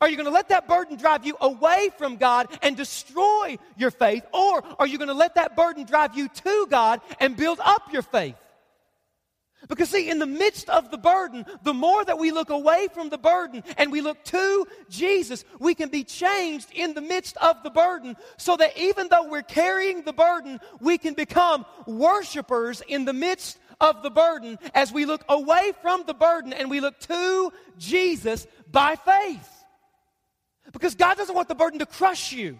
Are 0.00 0.08
you 0.08 0.16
going 0.16 0.26
to 0.26 0.32
let 0.32 0.48
that 0.50 0.68
burden 0.68 0.96
drive 0.96 1.26
you 1.26 1.36
away 1.40 1.90
from 1.98 2.16
God 2.16 2.48
and 2.62 2.76
destroy 2.76 3.58
your 3.76 3.90
faith? 3.90 4.24
Or 4.32 4.62
are 4.78 4.86
you 4.86 4.98
going 4.98 5.08
to 5.08 5.14
let 5.14 5.34
that 5.34 5.56
burden 5.56 5.84
drive 5.84 6.16
you 6.16 6.28
to 6.28 6.66
God 6.70 7.00
and 7.18 7.36
build 7.36 7.60
up 7.60 7.92
your 7.92 8.02
faith? 8.02 8.36
Because, 9.68 9.90
see, 9.90 10.08
in 10.08 10.18
the 10.18 10.26
midst 10.26 10.70
of 10.70 10.90
the 10.90 10.96
burden, 10.96 11.44
the 11.62 11.74
more 11.74 12.02
that 12.04 12.18
we 12.18 12.30
look 12.30 12.50
away 12.50 12.88
from 12.94 13.10
the 13.10 13.18
burden 13.18 13.62
and 13.76 13.92
we 13.92 14.00
look 14.00 14.24
to 14.24 14.66
Jesus, 14.88 15.44
we 15.58 15.74
can 15.74 15.90
be 15.90 16.02
changed 16.02 16.68
in 16.72 16.94
the 16.94 17.02
midst 17.02 17.36
of 17.36 17.62
the 17.62 17.70
burden 17.70 18.16
so 18.38 18.56
that 18.56 18.76
even 18.78 19.08
though 19.08 19.28
we're 19.28 19.42
carrying 19.42 20.02
the 20.02 20.14
burden, 20.14 20.60
we 20.80 20.96
can 20.96 21.12
become 21.12 21.66
worshipers 21.86 22.82
in 22.88 23.04
the 23.04 23.12
midst 23.12 23.58
of 23.80 24.02
the 24.02 24.10
burden 24.10 24.58
as 24.74 24.92
we 24.92 25.04
look 25.04 25.24
away 25.28 25.72
from 25.82 26.04
the 26.06 26.14
burden 26.14 26.52
and 26.52 26.70
we 26.70 26.80
look 26.80 26.98
to 27.00 27.52
Jesus 27.78 28.46
by 28.72 28.96
faith. 28.96 29.59
Because 30.72 30.94
God 30.94 31.16
doesn't 31.16 31.34
want 31.34 31.48
the 31.48 31.54
burden 31.54 31.78
to 31.80 31.86
crush 31.86 32.32
you, 32.32 32.58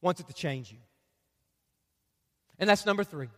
wants 0.00 0.20
it 0.20 0.28
to 0.28 0.34
change 0.34 0.70
you. 0.70 0.78
And 2.58 2.68
that's 2.68 2.86
number 2.86 3.04
three. 3.04 3.28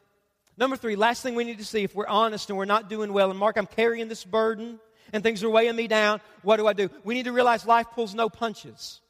Number 0.56 0.76
three, 0.76 0.96
last 0.96 1.22
thing 1.22 1.34
we 1.34 1.44
need 1.44 1.58
to 1.58 1.64
see 1.64 1.82
if 1.82 1.94
we're 1.94 2.06
honest 2.06 2.48
and 2.48 2.56
we're 2.56 2.64
not 2.64 2.88
doing 2.88 3.12
well, 3.12 3.30
and 3.30 3.38
Mark, 3.38 3.56
I'm 3.56 3.66
carrying 3.66 4.08
this 4.08 4.24
burden 4.24 4.78
and 5.12 5.22
things 5.22 5.42
are 5.42 5.50
weighing 5.50 5.76
me 5.76 5.86
down, 5.86 6.20
what 6.42 6.56
do 6.56 6.66
I 6.66 6.72
do? 6.72 6.90
We 7.02 7.14
need 7.14 7.24
to 7.24 7.32
realize 7.32 7.66
life 7.66 7.86
pulls 7.94 8.14
no 8.14 8.28
punches. 8.28 9.00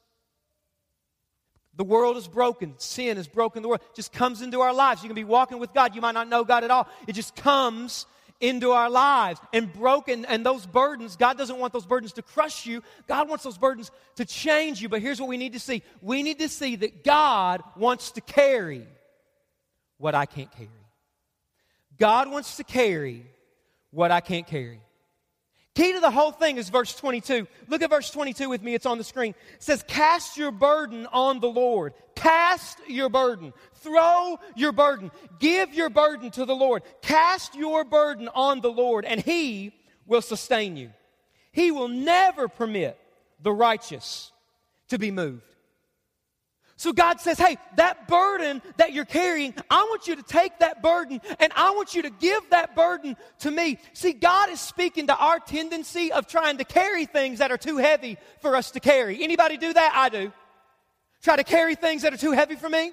The 1.75 1.83
world 1.83 2.15
is 2.17 2.27
broken. 2.27 2.75
Sin 2.77 3.17
is 3.17 3.27
broken. 3.27 3.61
The 3.61 3.67
world 3.67 3.81
it 3.89 3.95
just 3.95 4.13
comes 4.13 4.41
into 4.41 4.61
our 4.61 4.73
lives. 4.73 5.03
You 5.03 5.09
can 5.09 5.15
be 5.15 5.25
walking 5.25 5.59
with 5.59 5.73
God. 5.73 5.93
You 5.93 6.01
might 6.01 6.13
not 6.13 6.29
know 6.29 6.43
God 6.43 6.63
at 6.63 6.71
all. 6.71 6.87
It 7.05 7.13
just 7.13 7.35
comes 7.35 8.05
into 8.41 8.71
our 8.71 8.89
lives 8.89 9.39
and 9.53 9.71
broken 9.71 10.25
and 10.25 10.45
those 10.45 10.65
burdens 10.65 11.15
god 11.15 11.37
doesn't 11.37 11.57
want 11.57 11.71
those 11.71 11.85
burdens 11.85 12.13
to 12.13 12.21
crush 12.21 12.65
you. 12.65 12.83
God 13.07 13.29
wants 13.29 13.43
those 13.43 13.57
burdens 13.57 13.91
to 14.15 14.25
change 14.25 14.81
you 14.81 14.89
but 14.89 15.01
here's 15.01 15.19
what 15.19 15.29
we 15.29 15.37
need 15.37 15.53
to 15.53 15.59
see. 15.59 15.83
We 16.01 16.23
need 16.23 16.39
to 16.39 16.49
see 16.49 16.75
that 16.77 17.03
god 17.03 17.63
wants 17.75 18.11
to 18.11 18.21
carry 18.21 18.85
what 19.97 20.15
i 20.15 20.25
can't 20.25 20.51
carry. 20.51 20.69
God 21.97 22.29
wants 22.29 22.57
to 22.57 22.63
carry 22.63 23.25
what 23.91 24.11
i 24.11 24.19
can't 24.19 24.47
carry 24.47 24.81
Key 25.75 25.91
to 25.91 25.99
the 25.99 26.09
whole 26.09 26.31
thing 26.31 26.55
is 26.55 26.69
verse 26.69 26.95
22. 26.95 27.47
Look 27.67 27.81
at 27.81 27.89
verse 27.89 28.09
22 28.09 28.49
with 28.49 28.63
me. 28.63 28.73
It's 28.73 28.85
on 28.85 28.97
the 28.97 29.03
screen. 29.03 29.35
It 29.55 29.63
says, 29.63 29.83
Cast 29.85 30.37
your 30.37 30.51
burden 30.51 31.05
on 31.11 31.41
the 31.41 31.49
Lord. 31.49 31.93
Cast 32.15 32.79
your 32.87 33.09
burden. 33.09 33.51
Throw 33.75 34.39
your 34.55 34.71
burden. 34.71 35.11
Give 35.37 35.73
your 35.73 35.89
burden 35.89 36.31
to 36.31 36.45
the 36.45 36.55
Lord. 36.55 36.83
Cast 37.01 37.55
your 37.55 37.83
burden 37.83 38.29
on 38.33 38.61
the 38.61 38.71
Lord, 38.71 39.03
and 39.03 39.19
He 39.19 39.73
will 40.07 40.21
sustain 40.21 40.77
you. 40.77 40.91
He 41.51 41.71
will 41.71 41.89
never 41.89 42.47
permit 42.47 42.97
the 43.41 43.51
righteous 43.51 44.31
to 44.87 44.97
be 44.97 45.11
moved. 45.11 45.54
So 46.77 46.91
God 46.91 47.21
says, 47.21 47.37
hey, 47.37 47.57
that 47.77 48.07
burden 48.09 48.61
that 48.75 48.91
you're 48.91 49.05
carrying, 49.05 49.53
I 49.69 49.83
want 49.83 50.07
you 50.07 50.15
to 50.17 50.23
take 50.23 50.59
that 50.59 50.83
burden 50.83 51.21
and 51.39 51.53
I 51.55 51.71
want 51.71 51.95
you 51.95 52.01
to 52.01 52.09
give 52.09 52.49
that 52.49 52.75
burden 52.75 53.15
to 53.39 53.51
me. 53.51 53.79
See, 53.93 54.11
God 54.11 54.49
is 54.49 54.59
speaking 54.59 55.07
to 55.07 55.15
our 55.15 55.39
tendency 55.39 56.11
of 56.11 56.27
trying 56.27 56.57
to 56.57 56.65
carry 56.65 57.05
things 57.05 57.39
that 57.39 57.49
are 57.49 57.57
too 57.57 57.77
heavy 57.77 58.17
for 58.41 58.57
us 58.57 58.71
to 58.71 58.81
carry. 58.81 59.23
Anybody 59.23 59.55
do 59.55 59.71
that? 59.71 59.93
I 59.95 60.09
do. 60.09 60.33
Try 61.23 61.37
to 61.37 61.45
carry 61.45 61.75
things 61.75 62.01
that 62.01 62.13
are 62.13 62.17
too 62.17 62.33
heavy 62.33 62.55
for 62.55 62.69
me. 62.69 62.91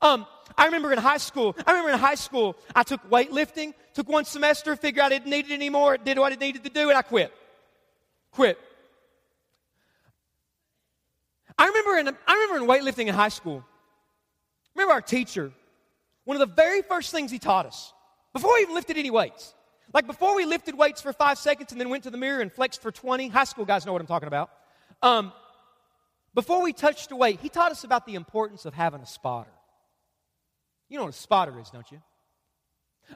Um, 0.00 0.24
I 0.56 0.66
remember 0.66 0.92
in 0.92 0.98
high 0.98 1.18
school, 1.18 1.56
I 1.66 1.72
remember 1.72 1.90
in 1.90 1.98
high 1.98 2.14
school, 2.14 2.56
I 2.76 2.84
took 2.84 3.08
weightlifting, 3.10 3.74
took 3.92 4.08
one 4.08 4.24
semester, 4.24 4.76
figured 4.76 5.04
I 5.04 5.08
didn't 5.08 5.30
need 5.30 5.50
it 5.50 5.52
anymore, 5.52 5.96
did 5.98 6.18
what 6.18 6.32
I 6.32 6.36
needed 6.36 6.62
to 6.62 6.70
do, 6.70 6.90
and 6.90 6.98
I 6.98 7.02
quit. 7.02 7.32
Quit. 8.30 8.58
I 11.58 11.66
remember 11.66 11.96
in, 11.98 12.16
I 12.26 12.34
remember 12.34 12.74
in 12.74 12.82
weightlifting 12.82 13.06
in 13.06 13.14
high 13.14 13.28
school, 13.28 13.64
remember 14.74 14.92
our 14.92 15.00
teacher, 15.00 15.52
one 16.24 16.40
of 16.40 16.48
the 16.48 16.54
very 16.54 16.82
first 16.82 17.12
things 17.12 17.30
he 17.30 17.38
taught 17.38 17.66
us, 17.66 17.92
before 18.32 18.54
we 18.54 18.60
even 18.60 18.74
lifted 18.74 18.98
any 18.98 19.10
weights, 19.10 19.54
like 19.92 20.06
before 20.06 20.34
we 20.34 20.44
lifted 20.44 20.76
weights 20.76 21.00
for 21.00 21.12
five 21.12 21.38
seconds 21.38 21.70
and 21.70 21.80
then 21.80 21.88
went 21.88 22.04
to 22.04 22.10
the 22.10 22.18
mirror 22.18 22.40
and 22.40 22.52
flexed 22.52 22.82
for 22.82 22.90
20, 22.90 23.28
high 23.28 23.44
school 23.44 23.64
guys 23.64 23.86
know 23.86 23.92
what 23.92 24.00
I'm 24.00 24.08
talking 24.08 24.26
about. 24.26 24.50
Um, 25.02 25.32
before 26.34 26.62
we 26.62 26.72
touched 26.72 27.10
the 27.10 27.16
weight, 27.16 27.38
he 27.40 27.48
taught 27.48 27.70
us 27.70 27.84
about 27.84 28.06
the 28.06 28.16
importance 28.16 28.64
of 28.64 28.74
having 28.74 29.00
a 29.00 29.06
spotter. 29.06 29.50
You 30.88 30.98
know 30.98 31.04
what 31.04 31.14
a 31.14 31.18
spotter 31.18 31.60
is, 31.60 31.70
don't 31.70 31.90
you? 31.92 32.02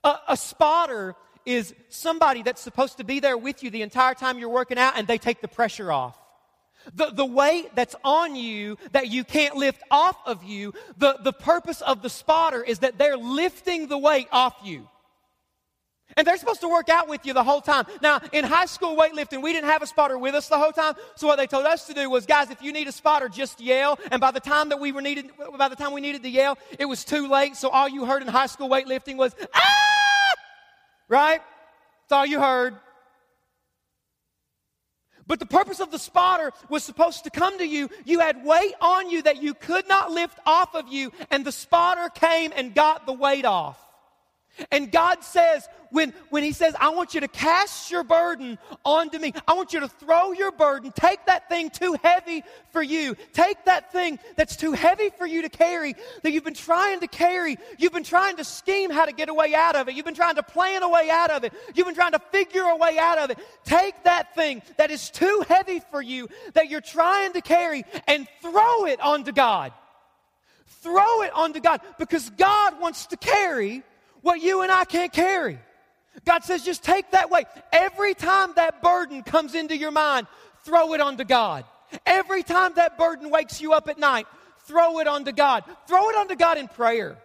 A, 0.04 0.16
a, 0.28 0.36
spotter 0.36 1.16
is 1.44 1.74
somebody 1.88 2.42
that's 2.42 2.60
supposed 2.60 2.98
to 2.98 3.04
be 3.04 3.20
there 3.20 3.36
with 3.36 3.62
you 3.62 3.70
the 3.70 3.82
entire 3.82 4.14
time 4.14 4.38
you're 4.38 4.48
working 4.48 4.78
out 4.78 4.94
and 4.96 5.06
they 5.06 5.18
take 5.18 5.40
the 5.40 5.48
pressure 5.48 5.90
off. 5.90 6.16
The, 6.94 7.10
the 7.10 7.26
weight 7.26 7.74
that's 7.74 7.94
on 8.04 8.34
you 8.36 8.78
that 8.92 9.08
you 9.08 9.24
can't 9.24 9.56
lift 9.56 9.82
off 9.90 10.16
of 10.26 10.44
you, 10.44 10.72
the, 10.96 11.18
the 11.22 11.32
purpose 11.32 11.80
of 11.80 12.02
the 12.02 12.10
spotter 12.10 12.62
is 12.62 12.80
that 12.80 12.98
they're 12.98 13.16
lifting 13.16 13.88
the 13.88 13.98
weight 13.98 14.28
off 14.32 14.56
you. 14.64 14.88
And 16.16 16.26
they're 16.26 16.38
supposed 16.38 16.62
to 16.62 16.68
work 16.68 16.88
out 16.88 17.08
with 17.08 17.26
you 17.26 17.34
the 17.34 17.44
whole 17.44 17.60
time. 17.60 17.84
Now, 18.02 18.20
in 18.32 18.44
high 18.44 18.64
school 18.64 18.96
weightlifting, 18.96 19.42
we 19.42 19.52
didn't 19.52 19.68
have 19.68 19.82
a 19.82 19.86
spotter 19.86 20.16
with 20.16 20.34
us 20.34 20.48
the 20.48 20.58
whole 20.58 20.72
time. 20.72 20.94
So 21.16 21.26
what 21.26 21.36
they 21.36 21.46
told 21.46 21.66
us 21.66 21.86
to 21.86 21.94
do 21.94 22.08
was, 22.08 22.24
guys, 22.24 22.50
if 22.50 22.62
you 22.62 22.72
need 22.72 22.88
a 22.88 22.92
spotter, 22.92 23.28
just 23.28 23.60
yell. 23.60 23.98
And 24.10 24.20
by 24.20 24.30
the 24.30 24.40
time 24.40 24.70
that 24.70 24.80
we 24.80 24.90
were 24.90 25.02
needed, 25.02 25.30
by 25.56 25.68
the 25.68 25.76
time 25.76 25.92
we 25.92 26.00
needed 26.00 26.22
to 26.22 26.30
yell, 26.30 26.56
it 26.78 26.86
was 26.86 27.04
too 27.04 27.28
late. 27.28 27.56
So 27.56 27.68
all 27.68 27.88
you 27.88 28.06
heard 28.06 28.22
in 28.22 28.28
high 28.28 28.46
school 28.46 28.68
weightlifting 28.68 29.16
was, 29.16 29.36
ah! 29.54 30.34
Right? 31.08 31.40
That's 32.02 32.12
all 32.12 32.26
you 32.26 32.40
heard. 32.40 32.74
But 35.28 35.38
the 35.38 35.46
purpose 35.46 35.78
of 35.78 35.90
the 35.90 35.98
spotter 35.98 36.52
was 36.68 36.82
supposed 36.82 37.24
to 37.24 37.30
come 37.30 37.58
to 37.58 37.66
you. 37.66 37.90
You 38.04 38.18
had 38.18 38.44
weight 38.44 38.74
on 38.80 39.10
you 39.10 39.22
that 39.22 39.42
you 39.42 39.54
could 39.54 39.86
not 39.86 40.10
lift 40.10 40.38
off 40.46 40.74
of 40.74 40.88
you, 40.88 41.12
and 41.30 41.44
the 41.44 41.52
spotter 41.52 42.08
came 42.08 42.52
and 42.56 42.74
got 42.74 43.06
the 43.06 43.12
weight 43.12 43.44
off. 43.44 43.78
And 44.70 44.90
God 44.90 45.22
says, 45.22 45.68
when, 45.90 46.12
when 46.30 46.42
He 46.42 46.52
says, 46.52 46.74
I 46.78 46.90
want 46.90 47.14
you 47.14 47.20
to 47.20 47.28
cast 47.28 47.90
your 47.90 48.04
burden 48.04 48.58
onto 48.84 49.18
me, 49.18 49.32
I 49.46 49.54
want 49.54 49.72
you 49.72 49.80
to 49.80 49.88
throw 49.88 50.32
your 50.32 50.52
burden, 50.52 50.92
take 50.94 51.24
that 51.26 51.48
thing 51.48 51.70
too 51.70 51.96
heavy 52.02 52.42
for 52.70 52.82
you, 52.82 53.16
take 53.32 53.64
that 53.64 53.92
thing 53.92 54.18
that's 54.36 54.56
too 54.56 54.72
heavy 54.72 55.10
for 55.16 55.26
you 55.26 55.42
to 55.42 55.48
carry, 55.48 55.94
that 56.22 56.32
you've 56.32 56.44
been 56.44 56.54
trying 56.54 57.00
to 57.00 57.06
carry, 57.06 57.56
you've 57.78 57.92
been 57.92 58.04
trying 58.04 58.36
to 58.36 58.44
scheme 58.44 58.90
how 58.90 59.06
to 59.06 59.12
get 59.12 59.28
a 59.28 59.34
way 59.34 59.54
out 59.54 59.76
of 59.76 59.88
it, 59.88 59.94
you've 59.94 60.06
been 60.06 60.14
trying 60.14 60.36
to 60.36 60.42
plan 60.42 60.82
a 60.82 60.88
way 60.88 61.08
out 61.10 61.30
of 61.30 61.44
it, 61.44 61.52
you've 61.74 61.86
been 61.86 61.94
trying 61.94 62.12
to 62.12 62.20
figure 62.30 62.62
a 62.62 62.76
way 62.76 62.98
out 62.98 63.18
of 63.18 63.30
it. 63.30 63.38
Take 63.64 64.04
that 64.04 64.34
thing 64.34 64.62
that 64.76 64.90
is 64.90 65.10
too 65.10 65.44
heavy 65.48 65.80
for 65.90 66.02
you, 66.02 66.28
that 66.54 66.68
you're 66.68 66.80
trying 66.80 67.32
to 67.32 67.40
carry, 67.40 67.84
and 68.06 68.26
throw 68.42 68.86
it 68.86 69.00
onto 69.00 69.32
God. 69.32 69.72
Throw 70.82 71.22
it 71.22 71.32
onto 71.34 71.60
God 71.60 71.80
because 71.98 72.30
God 72.30 72.80
wants 72.80 73.06
to 73.06 73.16
carry 73.16 73.82
what 74.22 74.40
you 74.40 74.62
and 74.62 74.70
I 74.72 74.84
can't 74.84 75.12
carry. 75.12 75.58
God 76.24 76.44
says, 76.44 76.64
just 76.64 76.82
take 76.82 77.10
that 77.12 77.30
weight. 77.30 77.46
Every 77.72 78.14
time 78.14 78.52
that 78.56 78.82
burden 78.82 79.22
comes 79.22 79.54
into 79.54 79.76
your 79.76 79.90
mind, 79.90 80.26
throw 80.64 80.94
it 80.94 81.00
onto 81.00 81.24
God. 81.24 81.64
Every 82.04 82.42
time 82.42 82.72
that 82.74 82.98
burden 82.98 83.30
wakes 83.30 83.60
you 83.60 83.72
up 83.72 83.88
at 83.88 83.98
night, 83.98 84.26
throw 84.64 84.98
it 84.98 85.06
onto 85.06 85.32
God. 85.32 85.64
Throw 85.86 86.10
it 86.10 86.16
onto 86.16 86.34
God 86.34 86.58
in 86.58 86.68
prayer. 86.68 87.16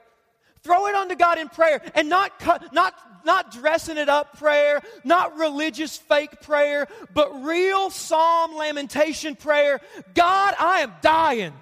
Throw 0.62 0.88
it 0.88 0.96
onto 0.96 1.16
God 1.16 1.40
in 1.40 1.50
prayer 1.50 1.82
and 1.94 2.08
not, 2.08 2.32
not, 2.72 2.94
not 3.26 3.52
dressing 3.52 3.98
it 3.98 4.08
up 4.08 4.40
prayer, 4.40 4.82
not 5.04 5.38
religious 5.38 5.98
fake 5.98 6.42
prayer, 6.42 6.88
but 7.14 7.44
real 7.44 7.90
psalm 7.90 8.56
lamentation 8.56 9.36
prayer. 9.36 9.82
God, 10.14 10.56
I 10.58 10.80
am 10.80 10.94
dying. 11.02 11.54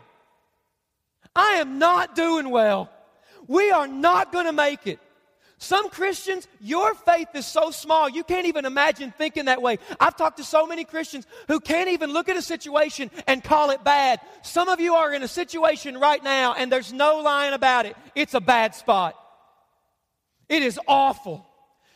I 1.35 1.53
am 1.53 1.79
not 1.79 2.15
doing 2.15 2.49
well. 2.51 2.91
We 3.47 3.71
are 3.71 3.87
not 3.87 4.31
going 4.31 4.45
to 4.45 4.53
make 4.53 4.85
it. 4.85 4.99
Some 5.62 5.91
Christians, 5.91 6.47
your 6.60 6.95
faith 6.95 7.28
is 7.36 7.45
so 7.45 7.69
small, 7.69 8.10
you 8.10 8.24
can't 8.24 8.47
even 8.47 8.65
imagine 8.65 9.13
thinking 9.15 9.45
that 9.45 9.62
way. 9.62 9.78
I've 10.00 10.15
talked 10.15 10.38
to 10.38 10.43
so 10.43 10.65
many 10.65 10.84
Christians 10.84 11.28
who 11.47 11.60
can't 11.60 11.89
even 11.89 12.12
look 12.12 12.30
at 12.30 12.36
a 12.36 12.41
situation 12.41 13.12
and 13.28 13.43
call 13.43 13.69
it 13.69 13.84
bad. 13.84 14.21
Some 14.41 14.69
of 14.69 14.80
you 14.80 14.95
are 14.95 15.13
in 15.13 15.21
a 15.21 15.28
situation 15.28 16.00
right 16.00 16.24
now, 16.24 16.56
and 16.56 16.71
there's 16.71 16.91
no 16.91 17.19
lying 17.19 17.54
about 17.54 17.86
it. 17.86 17.95
It's 18.15 18.34
a 18.34 18.41
bad 18.41 18.74
spot. 18.74 19.15
It 20.50 20.63
is 20.63 20.80
awful. 20.88 21.45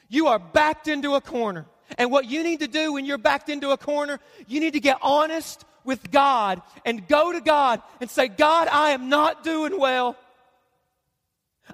You 0.09 0.27
are 0.27 0.37
backed 0.37 0.87
into 0.87 1.15
a 1.15 1.21
corner. 1.21 1.65
And 1.97 2.11
what 2.11 2.25
you 2.25 2.43
need 2.43 2.59
to 2.59 2.67
do 2.67 2.93
when 2.93 3.03
you're 3.03 3.17
backed 3.17 3.49
into 3.49 3.71
a 3.71 3.77
corner, 3.77 4.19
you 4.45 4.59
need 4.59 4.73
to 4.73 4.79
get 4.79 4.99
honest 5.01 5.65
with 5.83 6.11
God 6.11 6.61
and 6.85 7.07
go 7.07 7.31
to 7.31 7.41
God 7.41 7.81
and 7.99 8.11
say, 8.11 8.27
God, 8.27 8.67
I 8.67 8.91
am 8.91 9.09
not 9.09 9.43
doing 9.43 9.79
well. 9.79 10.17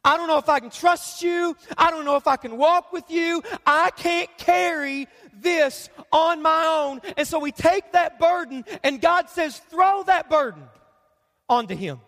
I 0.04 0.18
don't 0.18 0.28
know 0.28 0.40
if 0.40 0.50
I 0.50 0.60
can 0.60 0.72
trust 0.72 1.22
you. 1.22 1.56
I 1.78 1.92
don't 1.92 2.06
know 2.06 2.16
if 2.16 2.28
I 2.28 2.36
can 2.36 2.58
walk 2.58 2.92
with 2.92 3.10
you. 3.10 3.44
I 3.66 3.92
can't 3.92 4.30
carry 4.38 5.08
this 5.34 5.90
on 6.12 6.42
my 6.42 6.66
own. 6.66 7.02
And 7.18 7.28
so 7.28 7.40
we 7.40 7.52
take 7.52 7.92
that 7.92 8.20
burden, 8.20 8.66
and 8.84 9.00
God 9.00 9.30
says, 9.30 9.58
throw 9.70 10.04
that 10.04 10.30
burden 10.30 10.64
onto 11.48 11.76
Him. 11.76 12.00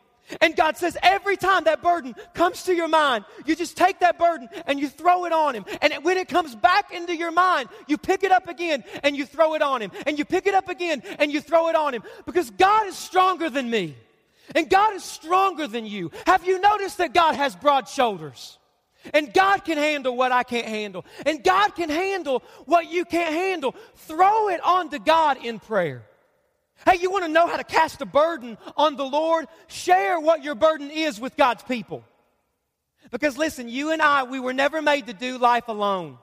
And 0.41 0.56
God 0.56 0.77
says, 0.77 0.97
every 1.03 1.36
time 1.36 1.65
that 1.65 1.84
burden 1.84 2.15
comes 2.34 2.63
to 2.63 2.73
your 2.73 2.88
mind, 2.88 3.25
you 3.45 3.56
just 3.56 3.75
take 3.75 3.99
that 3.99 4.17
burden 4.17 4.47
and 4.65 4.79
you 4.79 4.88
throw 4.88 5.25
it 5.25 5.34
on 5.34 5.53
Him. 5.53 5.65
And 5.82 5.93
when 6.03 6.17
it 6.17 6.29
comes 6.29 6.56
back 6.56 6.93
into 6.93 7.15
your 7.15 7.32
mind, 7.32 7.69
you 7.88 7.97
pick 7.97 8.23
it 8.23 8.32
up 8.32 8.47
again 8.47 8.84
and 9.03 9.17
you 9.17 9.25
throw 9.25 9.53
it 9.53 9.62
on 9.62 9.82
Him. 9.82 9.91
And 10.08 10.17
you 10.17 10.23
pick 10.25 10.47
it 10.47 10.53
up 10.56 10.69
again 10.69 11.03
and 11.19 11.32
you 11.32 11.41
throw 11.41 11.67
it 11.67 11.75
on 11.75 11.93
Him. 11.93 12.03
Because 12.25 12.49
God 12.51 12.88
is 12.88 12.95
stronger 12.95 13.49
than 13.49 13.69
me. 13.69 13.95
And 14.56 14.69
God 14.69 14.95
is 14.95 15.03
stronger 15.03 15.67
than 15.67 15.86
you. 15.86 16.12
Have 16.25 16.45
you 16.45 16.60
noticed 16.60 16.97
that 16.97 17.13
God 17.13 17.36
has 17.36 17.56
broad 17.56 17.88
shoulders? 17.88 18.58
And 19.13 19.34
God 19.34 19.65
can 19.65 19.77
handle 19.77 20.15
what 20.15 20.32
I 20.32 20.43
can't 20.43 20.67
handle. 20.67 21.06
And 21.25 21.43
God 21.43 21.75
can 21.75 21.89
handle 21.89 22.43
what 22.65 22.91
you 22.91 23.06
can't 23.06 23.34
handle. 23.34 23.75
Throw 23.95 24.49
it 24.49 24.62
onto 24.63 24.99
God 24.99 25.43
in 25.43 25.60
prayer. 25.60 26.03
Hey, 26.86 26.97
you 27.01 27.12
want 27.12 27.25
to 27.25 27.32
know 27.32 27.47
how 27.47 27.58
to 27.58 27.63
cast 27.63 28.01
a 28.01 28.06
burden 28.06 28.58
on 28.77 28.95
the 28.95 29.06
Lord? 29.06 29.47
Share 29.67 30.19
what 30.19 30.43
your 30.43 30.56
burden 30.56 30.91
is 30.91 31.19
with 31.19 31.36
God's 31.36 31.63
people. 31.63 32.03
Because 33.12 33.38
listen, 33.38 33.69
you 33.69 33.91
and 33.91 34.01
I, 34.01 34.23
we 34.23 34.39
were 34.39 34.53
never 34.53 34.82
made 34.82 35.08
to 35.08 35.13
do 35.13 35.38
life 35.38 35.67
alone. 35.67 36.17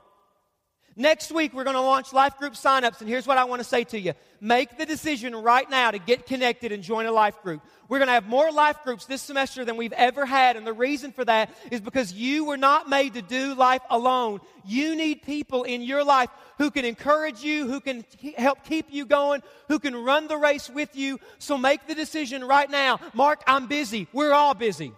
Next 1.01 1.33
week, 1.33 1.55
we're 1.55 1.65
going 1.65 1.77
to 1.77 1.81
launch 1.81 2.13
life 2.13 2.37
group 2.37 2.53
signups, 2.53 3.01
and 3.01 3.09
here's 3.09 3.27
what 3.27 3.39
I 3.39 3.45
want 3.45 3.61
to 3.61 3.65
say 3.67 3.85
to 3.85 3.99
you. 3.99 4.13
Make 4.39 4.77
the 4.77 4.85
decision 4.85 5.35
right 5.35 5.69
now 5.71 5.91
to 5.91 5.99
get 5.99 6.27
connected 6.27 6.73
and 6.73 6.83
join 6.83 7.07
a 7.07 7.11
life 7.11 7.41
group. 7.41 7.63
We're 7.89 8.01
going 8.01 8.09
to 8.09 8.13
have 8.13 8.29
more 8.29 8.53
life 8.53 8.77
groups 8.85 9.07
this 9.07 9.23
semester 9.23 9.65
than 9.65 9.79
we've 9.79 9.95
ever 9.95 10.27
had, 10.27 10.59
and 10.59 10.67
the 10.67 10.75
reason 10.75 11.13
for 11.13 11.25
that 11.25 11.55
is 11.71 11.81
because 11.81 12.13
you 12.13 12.45
were 12.45 12.59
not 12.59 12.91
made 12.91 13.15
to 13.15 13.23
do 13.23 13.55
life 13.55 13.81
alone. 13.89 14.41
You 14.63 14.95
need 14.95 15.23
people 15.23 15.63
in 15.63 15.81
your 15.81 16.05
life 16.05 16.29
who 16.59 16.71
can 16.71 16.85
encourage 16.85 17.43
you, 17.43 17.67
who 17.67 17.81
can 17.81 18.05
help 18.37 18.63
keep 18.65 18.89
you 18.91 19.07
going, 19.07 19.43
who 19.69 19.79
can 19.79 19.97
run 19.97 20.29
the 20.29 20.37
race 20.37 20.69
with 20.69 20.95
you. 20.95 21.19
So 21.39 21.57
make 21.57 21.87
the 21.87 21.95
decision 21.95 22.45
right 22.45 22.71
now. 22.71 23.01
Mark, 23.15 23.43
I'm 23.47 23.69
busy. 23.69 24.07
We're 24.13 24.35
all 24.35 24.53
busy. 24.53 24.93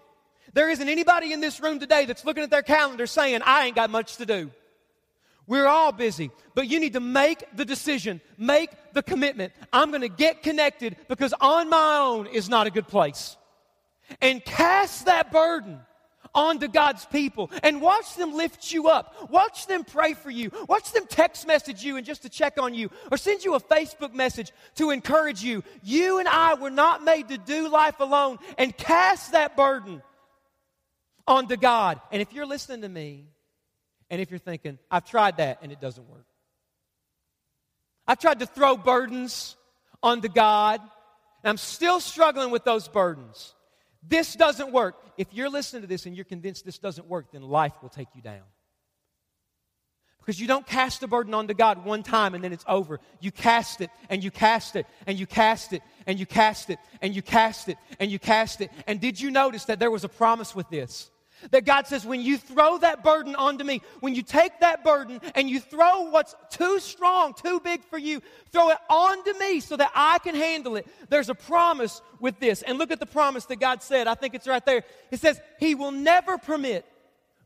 There 0.52 0.68
isn't 0.68 0.88
anybody 0.88 1.32
in 1.32 1.40
this 1.40 1.60
room 1.60 1.78
today 1.78 2.06
that's 2.06 2.24
looking 2.24 2.42
at 2.42 2.50
their 2.50 2.62
calendar 2.62 3.06
saying, 3.06 3.42
I 3.44 3.66
ain't 3.66 3.76
got 3.76 3.88
much 3.88 4.16
to 4.16 4.26
do. 4.26 4.50
We're 5.46 5.66
all 5.66 5.92
busy, 5.92 6.30
but 6.54 6.68
you 6.68 6.78
need 6.78 6.92
to 6.92 7.00
make 7.00 7.44
the 7.56 7.64
decision, 7.64 8.20
make 8.38 8.70
the 8.92 9.02
commitment. 9.02 9.52
I'm 9.72 9.90
going 9.90 10.02
to 10.02 10.08
get 10.08 10.42
connected 10.42 10.96
because 11.08 11.34
on 11.40 11.68
my 11.68 11.98
own 11.98 12.26
is 12.26 12.48
not 12.48 12.66
a 12.66 12.70
good 12.70 12.86
place. 12.86 13.36
And 14.20 14.44
cast 14.44 15.06
that 15.06 15.32
burden 15.32 15.80
onto 16.34 16.68
God's 16.68 17.04
people 17.06 17.50
and 17.62 17.80
watch 17.80 18.14
them 18.16 18.34
lift 18.34 18.72
you 18.72 18.88
up. 18.88 19.30
Watch 19.30 19.66
them 19.66 19.84
pray 19.84 20.14
for 20.14 20.30
you. 20.30 20.50
Watch 20.68 20.92
them 20.92 21.06
text 21.08 21.46
message 21.46 21.82
you 21.82 21.96
and 21.96 22.06
just 22.06 22.22
to 22.22 22.28
check 22.28 22.60
on 22.60 22.74
you 22.74 22.90
or 23.10 23.16
send 23.16 23.44
you 23.44 23.54
a 23.54 23.60
Facebook 23.60 24.14
message 24.14 24.52
to 24.76 24.90
encourage 24.90 25.42
you. 25.42 25.62
You 25.82 26.18
and 26.18 26.28
I 26.28 26.54
were 26.54 26.70
not 26.70 27.04
made 27.04 27.28
to 27.28 27.38
do 27.38 27.68
life 27.68 28.00
alone 28.00 28.38
and 28.58 28.76
cast 28.76 29.32
that 29.32 29.56
burden 29.56 30.02
onto 31.26 31.56
God. 31.56 32.00
And 32.10 32.22
if 32.22 32.32
you're 32.32 32.46
listening 32.46 32.82
to 32.82 32.88
me, 32.88 33.26
and 34.12 34.20
if 34.20 34.30
you're 34.30 34.38
thinking, 34.38 34.78
I've 34.90 35.06
tried 35.06 35.38
that 35.38 35.60
and 35.62 35.72
it 35.72 35.80
doesn't 35.80 36.06
work, 36.06 36.26
I've 38.06 38.18
tried 38.18 38.40
to 38.40 38.46
throw 38.46 38.76
burdens 38.76 39.56
onto 40.02 40.28
God, 40.28 40.80
and 40.80 41.50
I'm 41.50 41.56
still 41.56 41.98
struggling 41.98 42.50
with 42.50 42.62
those 42.62 42.88
burdens. 42.88 43.54
This 44.06 44.34
doesn't 44.34 44.70
work. 44.70 44.96
If 45.16 45.28
you're 45.32 45.48
listening 45.48 45.80
to 45.80 45.88
this 45.88 46.04
and 46.04 46.14
you're 46.14 46.26
convinced 46.26 46.66
this 46.66 46.78
doesn't 46.78 47.08
work, 47.08 47.32
then 47.32 47.40
life 47.40 47.72
will 47.80 47.88
take 47.88 48.08
you 48.14 48.20
down. 48.20 48.42
Because 50.18 50.38
you 50.38 50.46
don't 50.46 50.66
cast 50.66 51.02
a 51.02 51.08
burden 51.08 51.32
onto 51.32 51.54
God 51.54 51.84
one 51.84 52.02
time 52.02 52.34
and 52.34 52.44
then 52.44 52.52
it's 52.52 52.64
over. 52.68 53.00
You 53.20 53.32
cast 53.32 53.80
it 53.80 53.90
and 54.10 54.22
you 54.22 54.30
cast 54.30 54.76
it 54.76 54.86
and 55.06 55.18
you 55.18 55.26
cast 55.26 55.72
it 55.72 55.82
and 56.06 56.18
you 56.18 56.26
cast 56.26 56.68
it 56.68 56.78
and 57.00 57.14
you 57.14 57.22
cast 57.22 57.70
it 57.70 57.78
and 57.98 58.10
you 58.10 58.18
cast 58.18 58.60
it. 58.60 58.70
And 58.86 59.00
did 59.00 59.18
you 59.20 59.30
notice 59.30 59.64
that 59.64 59.78
there 59.78 59.90
was 59.90 60.04
a 60.04 60.08
promise 60.08 60.54
with 60.54 60.68
this? 60.68 61.10
That 61.50 61.64
God 61.64 61.86
says, 61.86 62.06
when 62.06 62.20
you 62.20 62.38
throw 62.38 62.78
that 62.78 63.02
burden 63.02 63.34
onto 63.34 63.64
me, 63.64 63.82
when 64.00 64.14
you 64.14 64.22
take 64.22 64.60
that 64.60 64.84
burden 64.84 65.20
and 65.34 65.50
you 65.50 65.60
throw 65.60 66.10
what's 66.10 66.34
too 66.50 66.78
strong, 66.80 67.34
too 67.34 67.60
big 67.60 67.84
for 67.84 67.98
you, 67.98 68.22
throw 68.50 68.70
it 68.70 68.78
onto 68.88 69.38
me 69.38 69.60
so 69.60 69.76
that 69.76 69.90
I 69.94 70.18
can 70.18 70.34
handle 70.34 70.76
it. 70.76 70.86
There's 71.08 71.28
a 71.28 71.34
promise 71.34 72.00
with 72.20 72.38
this. 72.38 72.62
And 72.62 72.78
look 72.78 72.90
at 72.90 73.00
the 73.00 73.06
promise 73.06 73.46
that 73.46 73.60
God 73.60 73.82
said. 73.82 74.06
I 74.06 74.14
think 74.14 74.34
it's 74.34 74.46
right 74.46 74.64
there. 74.64 74.84
It 75.10 75.20
says, 75.20 75.40
He 75.58 75.74
will 75.74 75.92
never 75.92 76.38
permit 76.38 76.86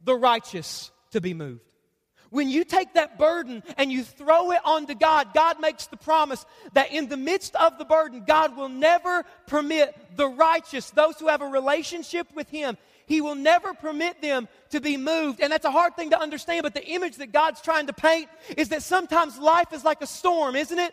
the 0.05 0.15
righteous 0.15 0.91
to 1.13 1.21
be 1.21 1.35
moved. 1.35 1.61
When 2.31 2.49
you 2.51 2.65
take 2.65 2.95
that 2.95 3.19
burden 3.19 3.63
and 3.79 3.91
you 3.93 4.03
throw 4.03 4.51
it 4.51 4.61
onto 4.65 4.95
God, 4.95 5.33
God 5.33 5.61
makes 5.61 5.87
the 5.87 5.97
promise 5.97 6.45
that 6.73 6.93
in 6.93 7.09
the 7.09 7.17
midst 7.17 7.55
of 7.55 7.79
the 7.79 7.85
burden, 7.85 8.25
God 8.27 8.57
will 8.57 8.69
never 8.69 9.25
permit 9.47 9.97
the 10.17 10.29
righteous, 10.29 10.91
those 10.91 11.19
who 11.19 11.29
have 11.29 11.43
a 11.43 11.47
relationship 11.47 12.27
with 12.35 12.49
Him, 12.51 12.77
He 13.07 13.21
will 13.21 13.35
never 13.35 13.73
permit 13.73 14.21
them 14.21 14.49
to 14.71 14.81
be 14.81 14.97
moved. 14.97 15.41
And 15.41 15.53
that's 15.53 15.65
a 15.65 15.71
hard 15.71 15.97
thing 15.97 16.11
to 16.11 16.21
understand, 16.21 16.65
but 16.65 16.75
the 16.75 16.87
image 16.87 17.17
that 17.17 17.33
God's 17.33 17.61
trying 17.61 17.87
to 17.87 17.93
paint 17.93 18.29
is 18.57 18.69
that 18.71 18.83
sometimes 18.83 19.39
life 19.39 19.73
is 19.73 19.85
like 19.85 20.03
a 20.03 20.07
storm, 20.07 20.57
isn't 20.57 20.79
it? 20.79 20.93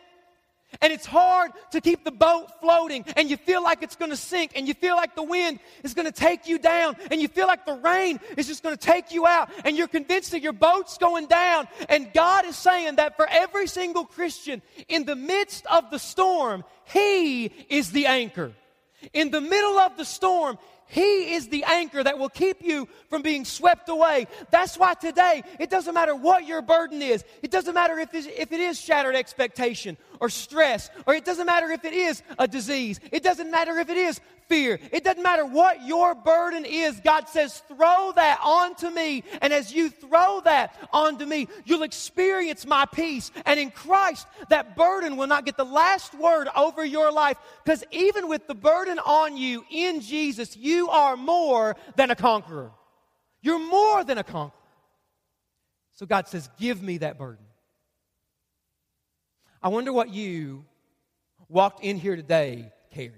And 0.82 0.92
it's 0.92 1.06
hard 1.06 1.52
to 1.72 1.82
keep 1.82 2.04
the 2.04 2.12
boat 2.12 2.48
floating, 2.60 3.06
and 3.16 3.30
you 3.30 3.38
feel 3.38 3.64
like 3.64 3.84
it's 3.84 3.96
to 3.96 4.16
sink, 4.16 4.54
and 4.56 4.68
you 4.68 4.74
feel 4.74 4.96
like 4.96 5.16
the 5.16 5.24
wind 5.24 5.60
is 5.84 5.94
to 5.94 6.12
take 6.12 6.48
you 6.48 6.58
down, 6.58 6.96
and 7.12 7.22
you 7.22 7.28
feel 7.28 7.48
like 7.48 7.66
the 7.66 7.76
rain 7.76 8.20
is 8.38 8.48
just 8.48 8.64
to 8.64 8.76
take 8.76 9.12
you 9.12 9.26
out, 9.28 9.50
and 9.66 9.78
you're 9.78 9.88
convinced 9.88 10.32
that 10.32 10.42
your 10.42 10.54
boat's 10.54 10.98
going 10.98 11.28
down. 11.28 11.68
And 11.90 12.12
God 12.14 12.46
is 12.46 12.56
saying 12.56 12.96
that 12.96 13.16
for 13.16 13.28
every 13.30 13.68
single 13.68 14.06
Christian, 14.06 14.62
in 14.88 15.06
the 15.06 15.16
midst 15.16 15.66
of 15.68 15.92
the 15.92 16.00
storm, 16.00 16.64
He 16.86 17.46
is 17.70 17.92
the 17.92 18.08
anchor. 18.08 18.54
In 19.12 19.32
the 19.32 19.42
middle 19.42 19.78
of 19.80 19.98
the 19.98 20.06
storm, 20.06 20.58
he 20.94 21.34
is 21.34 21.48
the 21.48 21.64
anchor 21.64 22.04
that 22.04 22.20
will 22.20 22.30
keep 22.30 22.62
you 22.62 22.88
from 23.10 23.24
being 23.24 23.46
swept 23.46 23.90
away. 23.90 24.28
That's 24.52 24.78
why 24.78 24.94
today, 24.94 25.42
it 25.60 25.72
doesn't 25.72 25.96
matter 25.96 26.16
what 26.16 26.46
your 26.46 26.62
burden 26.62 27.02
is. 27.02 27.24
It 27.42 27.50
doesn't 27.50 27.74
matter 27.74 27.98
if, 27.98 28.14
if 28.14 28.52
it 28.52 28.60
is 28.60 28.80
shattered 28.80 29.16
expectation 29.16 29.98
or 30.24 30.30
stress, 30.30 30.90
or 31.06 31.14
it 31.14 31.26
doesn't 31.26 31.46
matter 31.46 31.70
if 31.70 31.84
it 31.84 31.92
is 31.92 32.24
a 32.40 32.48
disease. 32.48 32.98
It 33.12 33.24
doesn't 33.24 33.52
matter 33.52 33.78
if 33.80 33.90
it 33.90 33.98
is 33.98 34.22
fear. 34.48 34.80
It 34.94 35.04
doesn't 35.04 35.22
matter 35.22 35.46
what 35.46 35.86
your 35.86 36.16
burden 36.16 36.64
is. 36.64 36.98
God 37.02 37.28
says, 37.28 37.62
throw 37.68 38.14
that 38.16 38.40
onto 38.42 38.90
me. 38.90 39.26
And 39.42 39.52
as 39.52 39.74
you 39.74 39.90
throw 39.90 40.40
that 40.46 40.78
onto 40.94 41.26
me, 41.26 41.50
you'll 41.66 41.84
experience 41.84 42.66
my 42.66 42.86
peace. 42.86 43.32
And 43.46 43.60
in 43.60 43.70
Christ, 43.70 44.26
that 44.48 44.78
burden 44.78 45.18
will 45.18 45.28
not 45.28 45.46
get 45.46 45.58
the 45.58 45.66
last 45.66 46.14
word 46.14 46.48
over 46.56 46.86
your 46.86 47.12
life. 47.12 47.36
Because 47.66 47.84
even 47.92 48.30
with 48.30 48.48
the 48.48 48.56
burden 48.56 49.00
on 49.00 49.36
you 49.36 49.66
in 49.70 50.00
Jesus, 50.00 50.56
you 50.56 50.88
are 50.88 51.18
more 51.18 51.76
than 51.98 52.12
a 52.12 52.16
conqueror. 52.16 52.72
You're 53.42 53.60
more 53.60 54.06
than 54.06 54.18
a 54.18 54.24
conqueror. 54.24 54.58
So 55.96 56.06
God 56.06 56.30
says, 56.30 56.50
give 56.58 56.82
me 56.82 57.00
that 57.00 57.18
burden. 57.18 57.44
I 59.64 59.70
wonder 59.70 59.94
what 59.94 60.10
you 60.10 60.66
walked 61.48 61.84
in 61.84 61.98
here 61.98 62.18
today 62.18 62.72
carrying. 62.92 63.14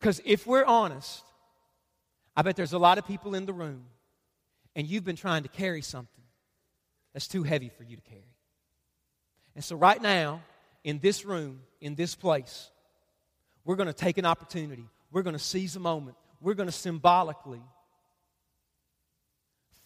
Because 0.00 0.22
if 0.24 0.46
we're 0.46 0.64
honest, 0.64 1.22
I 2.34 2.40
bet 2.42 2.56
there's 2.56 2.72
a 2.72 2.78
lot 2.78 2.96
of 2.96 3.06
people 3.06 3.34
in 3.34 3.44
the 3.44 3.52
room, 3.52 3.84
and 4.74 4.86
you've 4.86 5.04
been 5.04 5.16
trying 5.16 5.42
to 5.42 5.50
carry 5.50 5.82
something 5.82 6.24
that's 7.12 7.28
too 7.28 7.42
heavy 7.42 7.68
for 7.68 7.84
you 7.84 7.96
to 7.96 8.02
carry. 8.02 8.22
And 9.54 9.62
so, 9.62 9.76
right 9.76 10.00
now, 10.00 10.40
in 10.82 10.98
this 10.98 11.26
room, 11.26 11.60
in 11.82 11.94
this 11.94 12.14
place, 12.14 12.70
we're 13.66 13.76
going 13.76 13.88
to 13.88 13.92
take 13.92 14.16
an 14.16 14.24
opportunity. 14.24 14.88
We're 15.10 15.22
going 15.22 15.36
to 15.36 15.38
seize 15.38 15.76
a 15.76 15.80
moment. 15.80 16.16
We're 16.40 16.54
going 16.54 16.68
to 16.68 16.72
symbolically 16.72 17.62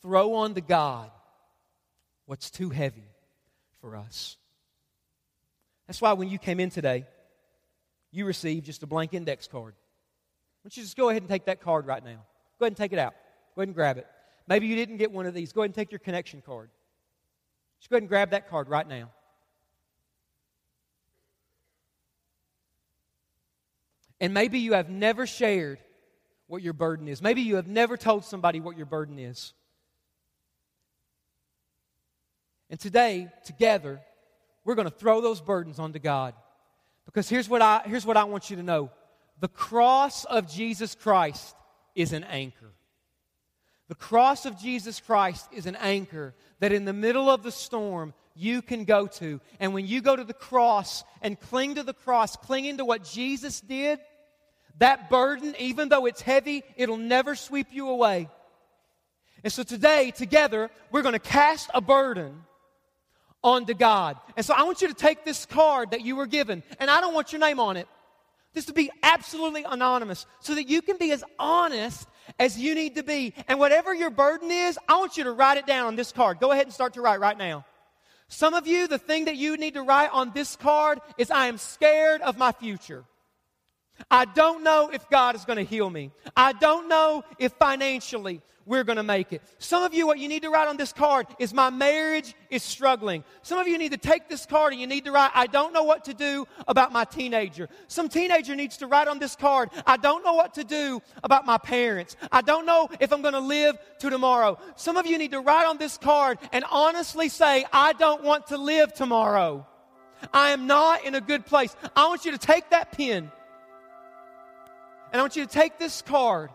throw 0.00 0.34
on 0.34 0.54
to 0.54 0.60
God 0.60 1.10
what's 2.26 2.50
too 2.50 2.70
heavy 2.70 3.08
for 3.80 3.96
us. 3.96 4.36
That's 5.86 6.00
why 6.00 6.12
when 6.14 6.28
you 6.28 6.38
came 6.38 6.60
in 6.60 6.70
today, 6.70 7.06
you 8.10 8.24
received 8.24 8.66
just 8.66 8.82
a 8.82 8.86
blank 8.86 9.14
index 9.14 9.46
card 9.46 9.74
Why 9.74 10.64
don't 10.64 10.76
you 10.76 10.82
just 10.82 10.96
go 10.96 11.10
ahead 11.10 11.22
and 11.22 11.28
take 11.28 11.46
that 11.46 11.60
card 11.60 11.86
right 11.86 12.04
now? 12.04 12.24
Go 12.58 12.64
ahead 12.64 12.72
and 12.72 12.76
take 12.76 12.92
it 12.92 12.98
out. 12.98 13.14
Go 13.54 13.62
ahead 13.62 13.68
and 13.68 13.74
grab 13.74 13.98
it. 13.98 14.06
Maybe 14.48 14.66
you 14.66 14.76
didn't 14.76 14.96
get 14.96 15.12
one 15.12 15.26
of 15.26 15.34
these. 15.34 15.52
Go 15.52 15.60
ahead 15.60 15.70
and 15.70 15.74
take 15.74 15.92
your 15.92 15.98
connection 15.98 16.40
card. 16.40 16.70
Just 17.80 17.90
go 17.90 17.96
ahead 17.96 18.02
and 18.02 18.08
grab 18.08 18.30
that 18.30 18.48
card 18.48 18.68
right 18.68 18.86
now. 18.86 19.10
And 24.20 24.32
maybe 24.32 24.60
you 24.60 24.72
have 24.72 24.88
never 24.88 25.26
shared 25.26 25.78
what 26.46 26.62
your 26.62 26.72
burden 26.72 27.08
is. 27.08 27.20
Maybe 27.20 27.42
you 27.42 27.56
have 27.56 27.66
never 27.66 27.96
told 27.96 28.24
somebody 28.24 28.60
what 28.60 28.76
your 28.76 28.86
burden 28.86 29.18
is. 29.18 29.52
And 32.70 32.80
today, 32.80 33.28
together, 33.44 34.00
we're 34.66 34.74
going 34.74 34.88
to 34.88 34.94
throw 34.94 35.22
those 35.22 35.40
burdens 35.40 35.78
onto 35.78 35.98
God. 35.98 36.34
Because 37.06 37.28
here's 37.28 37.48
what 37.48 37.62
I, 37.62 37.82
here's 37.86 38.04
what 38.04 38.16
I 38.16 38.24
want 38.24 38.50
you 38.50 38.56
to 38.56 38.62
know 38.62 38.90
the 39.40 39.48
cross 39.48 40.24
of 40.24 40.50
Jesus 40.50 40.94
Christ 40.94 41.54
is 41.94 42.12
an 42.12 42.24
anchor. 42.24 42.72
The 43.88 43.94
cross 43.94 44.44
of 44.44 44.58
Jesus 44.58 44.98
Christ 44.98 45.48
is 45.52 45.66
an 45.66 45.76
anchor 45.76 46.34
that 46.58 46.72
in 46.72 46.84
the 46.84 46.92
middle 46.92 47.30
of 47.30 47.44
the 47.44 47.52
storm 47.52 48.12
you 48.34 48.60
can 48.60 48.84
go 48.84 49.06
to. 49.06 49.40
And 49.60 49.72
when 49.72 49.86
you 49.86 50.00
go 50.00 50.16
to 50.16 50.24
the 50.24 50.34
cross 50.34 51.04
and 51.22 51.38
cling 51.38 51.76
to 51.76 51.84
the 51.84 51.94
cross, 51.94 52.34
clinging 52.34 52.78
to 52.78 52.84
what 52.84 53.04
Jesus 53.04 53.60
did, 53.60 54.00
that 54.78 55.08
burden, 55.08 55.54
even 55.60 55.88
though 55.88 56.06
it's 56.06 56.20
heavy, 56.20 56.64
it'll 56.76 56.96
never 56.96 57.36
sweep 57.36 57.68
you 57.70 57.88
away. 57.88 58.28
And 59.44 59.52
so 59.52 59.62
today, 59.62 60.10
together, 60.10 60.70
we're 60.90 61.02
going 61.02 61.12
to 61.12 61.18
cast 61.20 61.70
a 61.72 61.80
burden 61.80 62.42
onto 63.42 63.74
God. 63.74 64.16
And 64.36 64.44
so 64.44 64.54
I 64.54 64.62
want 64.64 64.82
you 64.82 64.88
to 64.88 64.94
take 64.94 65.24
this 65.24 65.46
card 65.46 65.92
that 65.92 66.02
you 66.02 66.16
were 66.16 66.26
given, 66.26 66.62
and 66.78 66.90
I 66.90 67.00
don't 67.00 67.14
want 67.14 67.32
your 67.32 67.40
name 67.40 67.60
on 67.60 67.76
it. 67.76 67.88
This 68.54 68.64
to 68.66 68.72
be 68.72 68.90
absolutely 69.02 69.64
anonymous 69.64 70.24
so 70.40 70.54
that 70.54 70.68
you 70.68 70.80
can 70.80 70.96
be 70.96 71.12
as 71.12 71.22
honest 71.38 72.08
as 72.38 72.58
you 72.58 72.74
need 72.74 72.94
to 72.94 73.02
be. 73.02 73.34
And 73.48 73.58
whatever 73.58 73.94
your 73.94 74.10
burden 74.10 74.50
is, 74.50 74.78
I 74.88 74.96
want 74.96 75.18
you 75.18 75.24
to 75.24 75.32
write 75.32 75.58
it 75.58 75.66
down 75.66 75.86
on 75.86 75.96
this 75.96 76.10
card. 76.10 76.40
Go 76.40 76.52
ahead 76.52 76.64
and 76.64 76.72
start 76.72 76.94
to 76.94 77.02
write 77.02 77.20
right 77.20 77.36
now. 77.36 77.66
Some 78.28 78.54
of 78.54 78.66
you, 78.66 78.88
the 78.88 78.98
thing 78.98 79.26
that 79.26 79.36
you 79.36 79.56
need 79.56 79.74
to 79.74 79.82
write 79.82 80.10
on 80.10 80.32
this 80.32 80.56
card 80.56 81.00
is 81.18 81.30
I 81.30 81.46
am 81.46 81.58
scared 81.58 82.22
of 82.22 82.38
my 82.38 82.50
future. 82.50 83.04
I 84.10 84.24
don't 84.24 84.62
know 84.62 84.90
if 84.92 85.08
God 85.10 85.34
is 85.34 85.44
going 85.44 85.58
to 85.58 85.64
heal 85.64 85.88
me. 85.90 86.10
I 86.36 86.52
don't 86.52 86.88
know 86.88 87.24
if 87.38 87.52
financially 87.52 88.42
we're 88.66 88.84
going 88.84 88.96
to 88.96 89.02
make 89.02 89.32
it. 89.32 89.42
Some 89.58 89.84
of 89.84 89.94
you, 89.94 90.06
what 90.06 90.18
you 90.18 90.28
need 90.28 90.42
to 90.42 90.50
write 90.50 90.68
on 90.68 90.76
this 90.76 90.92
card 90.92 91.26
is 91.38 91.54
my 91.54 91.70
marriage 91.70 92.34
is 92.50 92.62
struggling. 92.62 93.22
Some 93.42 93.58
of 93.58 93.68
you 93.68 93.78
need 93.78 93.92
to 93.92 93.98
take 93.98 94.28
this 94.28 94.44
card 94.44 94.72
and 94.72 94.80
you 94.80 94.88
need 94.88 95.04
to 95.04 95.12
write, 95.12 95.30
I 95.34 95.46
don't 95.46 95.72
know 95.72 95.84
what 95.84 96.04
to 96.06 96.14
do 96.14 96.46
about 96.66 96.92
my 96.92 97.04
teenager. 97.04 97.68
Some 97.86 98.08
teenager 98.08 98.56
needs 98.56 98.76
to 98.78 98.88
write 98.88 99.06
on 99.08 99.20
this 99.20 99.36
card, 99.36 99.70
I 99.86 99.96
don't 99.96 100.24
know 100.24 100.34
what 100.34 100.54
to 100.54 100.64
do 100.64 101.00
about 101.22 101.46
my 101.46 101.58
parents. 101.58 102.16
I 102.32 102.42
don't 102.42 102.66
know 102.66 102.88
if 102.98 103.12
I'm 103.12 103.22
going 103.22 103.34
to 103.34 103.40
live 103.40 103.78
to 104.00 104.10
tomorrow. 104.10 104.58
Some 104.74 104.96
of 104.96 105.06
you 105.06 105.16
need 105.16 105.30
to 105.30 105.40
write 105.40 105.66
on 105.66 105.78
this 105.78 105.96
card 105.96 106.38
and 106.52 106.64
honestly 106.70 107.28
say, 107.28 107.64
I 107.72 107.92
don't 107.92 108.24
want 108.24 108.48
to 108.48 108.58
live 108.58 108.92
tomorrow. 108.92 109.64
I 110.32 110.50
am 110.50 110.66
not 110.66 111.04
in 111.04 111.14
a 111.14 111.20
good 111.20 111.46
place. 111.46 111.76
I 111.94 112.08
want 112.08 112.24
you 112.24 112.32
to 112.32 112.38
take 112.38 112.70
that 112.70 112.90
pen 112.92 113.30
and 115.16 115.20
I 115.22 115.22
want 115.22 115.34
you 115.34 115.46
to 115.46 115.50
take 115.50 115.78
this 115.78 116.02
card 116.02 116.50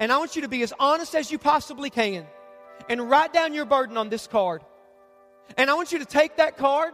and 0.00 0.10
I 0.10 0.18
want 0.18 0.34
you 0.34 0.42
to 0.42 0.48
be 0.48 0.64
as 0.64 0.72
honest 0.80 1.14
as 1.14 1.30
you 1.30 1.38
possibly 1.38 1.90
can 1.90 2.26
and 2.88 3.08
write 3.08 3.32
down 3.32 3.54
your 3.54 3.66
burden 3.66 3.96
on 3.96 4.08
this 4.08 4.26
card. 4.26 4.62
And 5.56 5.70
I 5.70 5.74
want 5.74 5.92
you 5.92 6.00
to 6.00 6.04
take 6.04 6.38
that 6.38 6.56
card, 6.56 6.92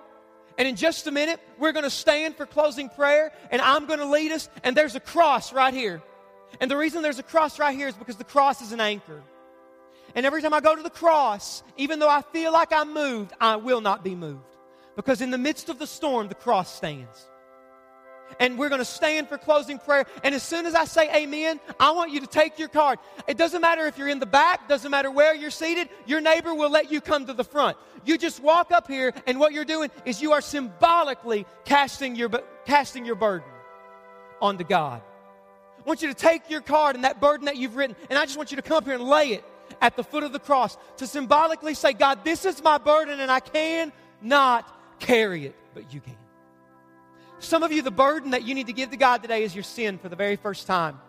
and 0.58 0.68
in 0.68 0.76
just 0.76 1.06
a 1.06 1.10
minute, 1.10 1.40
we're 1.58 1.72
going 1.72 1.84
to 1.84 1.90
stand 1.90 2.36
for 2.36 2.44
closing 2.44 2.90
prayer, 2.90 3.32
and 3.50 3.62
I'm 3.62 3.86
going 3.86 4.00
to 4.00 4.04
lead 4.04 4.30
us, 4.30 4.50
and 4.62 4.76
there's 4.76 4.94
a 4.94 5.00
cross 5.00 5.54
right 5.54 5.72
here. 5.72 6.02
And 6.60 6.70
the 6.70 6.76
reason 6.76 7.00
there's 7.00 7.18
a 7.18 7.22
cross 7.22 7.58
right 7.58 7.74
here 7.74 7.88
is 7.88 7.94
because 7.94 8.16
the 8.16 8.24
cross 8.24 8.60
is 8.60 8.72
an 8.72 8.80
anchor. 8.80 9.22
And 10.14 10.26
every 10.26 10.42
time 10.42 10.52
I 10.52 10.60
go 10.60 10.76
to 10.76 10.82
the 10.82 10.90
cross, 10.90 11.62
even 11.78 11.98
though 11.98 12.10
I 12.10 12.20
feel 12.20 12.52
like 12.52 12.74
I'm 12.74 12.92
moved, 12.92 13.32
I 13.40 13.56
will 13.56 13.80
not 13.80 14.04
be 14.04 14.14
moved. 14.14 14.54
Because 14.96 15.22
in 15.22 15.30
the 15.30 15.38
midst 15.38 15.70
of 15.70 15.78
the 15.78 15.86
storm, 15.86 16.28
the 16.28 16.34
cross 16.34 16.76
stands 16.76 17.26
and 18.38 18.58
we're 18.58 18.68
going 18.68 18.80
to 18.80 18.84
stand 18.84 19.28
for 19.28 19.38
closing 19.38 19.78
prayer. 19.78 20.06
And 20.22 20.34
as 20.34 20.42
soon 20.42 20.66
as 20.66 20.74
I 20.74 20.84
say 20.84 21.14
amen, 21.14 21.60
I 21.78 21.92
want 21.92 22.12
you 22.12 22.20
to 22.20 22.26
take 22.26 22.58
your 22.58 22.68
card. 22.68 22.98
It 23.26 23.36
doesn't 23.36 23.60
matter 23.60 23.86
if 23.86 23.98
you're 23.98 24.08
in 24.08 24.20
the 24.20 24.26
back, 24.26 24.68
doesn't 24.68 24.90
matter 24.90 25.10
where 25.10 25.34
you're 25.34 25.50
seated, 25.50 25.88
your 26.06 26.20
neighbor 26.20 26.54
will 26.54 26.70
let 26.70 26.92
you 26.92 27.00
come 27.00 27.26
to 27.26 27.32
the 27.32 27.44
front. 27.44 27.76
You 28.04 28.16
just 28.16 28.40
walk 28.40 28.72
up 28.72 28.86
here, 28.86 29.12
and 29.26 29.38
what 29.38 29.52
you're 29.52 29.64
doing 29.64 29.90
is 30.04 30.22
you 30.22 30.32
are 30.32 30.40
symbolically 30.40 31.46
casting 31.64 32.16
your, 32.16 32.30
casting 32.64 33.04
your 33.04 33.14
burden 33.14 33.48
onto 34.40 34.64
God. 34.64 35.02
I 35.78 35.82
want 35.82 36.02
you 36.02 36.08
to 36.08 36.14
take 36.14 36.50
your 36.50 36.60
card 36.60 36.94
and 36.94 37.04
that 37.04 37.20
burden 37.20 37.46
that 37.46 37.56
you've 37.56 37.76
written, 37.76 37.96
and 38.08 38.18
I 38.18 38.24
just 38.24 38.36
want 38.36 38.50
you 38.50 38.56
to 38.56 38.62
come 38.62 38.76
up 38.76 38.84
here 38.84 38.94
and 38.94 39.04
lay 39.04 39.28
it 39.32 39.44
at 39.80 39.96
the 39.96 40.04
foot 40.04 40.24
of 40.24 40.32
the 40.32 40.38
cross 40.38 40.76
to 40.98 41.06
symbolically 41.06 41.74
say, 41.74 41.92
God, 41.92 42.24
this 42.24 42.44
is 42.44 42.62
my 42.62 42.78
burden, 42.78 43.20
and 43.20 43.30
I 43.30 43.40
cannot 43.40 44.70
carry 44.98 45.46
it, 45.46 45.54
but 45.74 45.92
you 45.92 46.00
can. 46.00 46.16
Some 47.40 47.62
of 47.62 47.72
you, 47.72 47.80
the 47.80 47.90
burden 47.90 48.32
that 48.32 48.44
you 48.44 48.54
need 48.54 48.66
to 48.66 48.74
give 48.74 48.90
to 48.90 48.98
God 48.98 49.22
today 49.22 49.42
is 49.44 49.54
your 49.54 49.64
sin 49.64 49.96
for 49.96 50.10
the 50.10 50.16
very 50.16 50.36
first 50.36 50.66
time. 50.66 51.00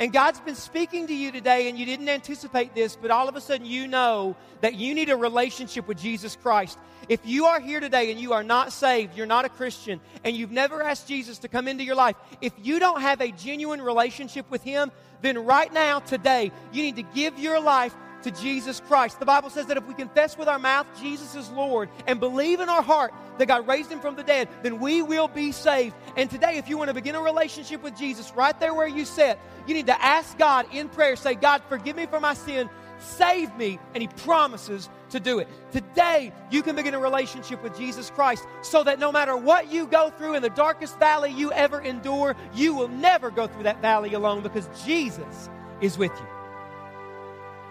And 0.00 0.12
God's 0.12 0.40
been 0.40 0.56
speaking 0.56 1.06
to 1.06 1.14
you 1.14 1.30
today, 1.30 1.68
and 1.68 1.78
you 1.78 1.86
didn't 1.86 2.08
anticipate 2.08 2.74
this, 2.74 2.96
but 2.96 3.12
all 3.12 3.28
of 3.28 3.36
a 3.36 3.40
sudden 3.40 3.64
you 3.64 3.86
know 3.86 4.34
that 4.60 4.74
you 4.74 4.92
need 4.94 5.08
a 5.08 5.16
relationship 5.16 5.86
with 5.86 6.00
Jesus 6.00 6.34
Christ. 6.34 6.76
If 7.08 7.20
you 7.24 7.46
are 7.46 7.60
here 7.60 7.78
today 7.78 8.10
and 8.10 8.18
you 8.18 8.32
are 8.32 8.42
not 8.42 8.72
saved, 8.72 9.16
you're 9.16 9.24
not 9.26 9.44
a 9.44 9.48
Christian, 9.48 10.00
and 10.24 10.36
you've 10.36 10.50
never 10.50 10.82
asked 10.82 11.06
Jesus 11.06 11.38
to 11.38 11.48
come 11.48 11.68
into 11.68 11.84
your 11.84 11.94
life, 11.94 12.16
if 12.40 12.52
you 12.60 12.80
don't 12.80 13.00
have 13.00 13.20
a 13.20 13.30
genuine 13.30 13.80
relationship 13.80 14.50
with 14.50 14.64
Him, 14.64 14.90
then 15.20 15.44
right 15.44 15.72
now, 15.72 16.00
today, 16.00 16.50
you 16.72 16.82
need 16.82 16.96
to 16.96 17.02
give 17.02 17.38
your 17.38 17.60
life 17.60 17.94
to 18.22 18.30
Jesus 18.30 18.80
Christ. 18.86 19.18
The 19.18 19.26
Bible 19.26 19.50
says 19.50 19.66
that 19.66 19.76
if 19.76 19.86
we 19.86 19.94
confess 19.94 20.36
with 20.36 20.48
our 20.48 20.58
mouth 20.58 20.86
Jesus 21.00 21.34
is 21.34 21.50
Lord 21.50 21.88
and 22.06 22.20
believe 22.20 22.60
in 22.60 22.68
our 22.68 22.82
heart 22.82 23.12
that 23.38 23.46
God 23.46 23.66
raised 23.66 23.90
him 23.90 24.00
from 24.00 24.16
the 24.16 24.22
dead, 24.22 24.48
then 24.62 24.80
we 24.80 25.02
will 25.02 25.28
be 25.28 25.52
saved. 25.52 25.94
And 26.16 26.30
today, 26.30 26.58
if 26.58 26.68
you 26.68 26.78
want 26.78 26.88
to 26.88 26.94
begin 26.94 27.14
a 27.14 27.20
relationship 27.20 27.82
with 27.82 27.96
Jesus 27.96 28.32
right 28.34 28.58
there 28.60 28.74
where 28.74 28.86
you 28.86 29.04
sit, 29.04 29.38
you 29.66 29.74
need 29.74 29.86
to 29.86 30.04
ask 30.04 30.36
God 30.38 30.66
in 30.72 30.88
prayer, 30.88 31.16
say, 31.16 31.34
God, 31.34 31.62
forgive 31.68 31.96
me 31.96 32.06
for 32.06 32.20
my 32.20 32.34
sin, 32.34 32.68
save 32.98 33.54
me, 33.56 33.78
and 33.94 34.02
He 34.02 34.08
promises 34.08 34.88
to 35.10 35.20
do 35.20 35.38
it. 35.38 35.48
Today, 35.72 36.32
you 36.50 36.62
can 36.62 36.76
begin 36.76 36.94
a 36.94 36.98
relationship 36.98 37.62
with 37.62 37.76
Jesus 37.76 38.10
Christ 38.10 38.46
so 38.62 38.82
that 38.84 38.98
no 38.98 39.12
matter 39.12 39.36
what 39.36 39.70
you 39.70 39.86
go 39.86 40.10
through 40.10 40.34
in 40.34 40.42
the 40.42 40.50
darkest 40.50 40.98
valley 40.98 41.30
you 41.30 41.52
ever 41.52 41.80
endure, 41.80 42.34
you 42.54 42.74
will 42.74 42.88
never 42.88 43.30
go 43.30 43.46
through 43.46 43.64
that 43.64 43.80
valley 43.80 44.14
alone 44.14 44.42
because 44.42 44.68
Jesus 44.84 45.48
is 45.80 45.98
with 45.98 46.12
you. 46.18 46.41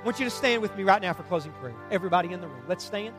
I 0.01 0.03
want 0.03 0.17
you 0.17 0.25
to 0.25 0.31
stand 0.31 0.63
with 0.63 0.75
me 0.75 0.83
right 0.83 1.01
now 1.01 1.13
for 1.13 1.21
closing 1.23 1.51
prayer. 1.53 1.75
Everybody 1.91 2.33
in 2.33 2.41
the 2.41 2.47
room, 2.47 2.63
let's 2.67 2.83
stand. 2.83 3.13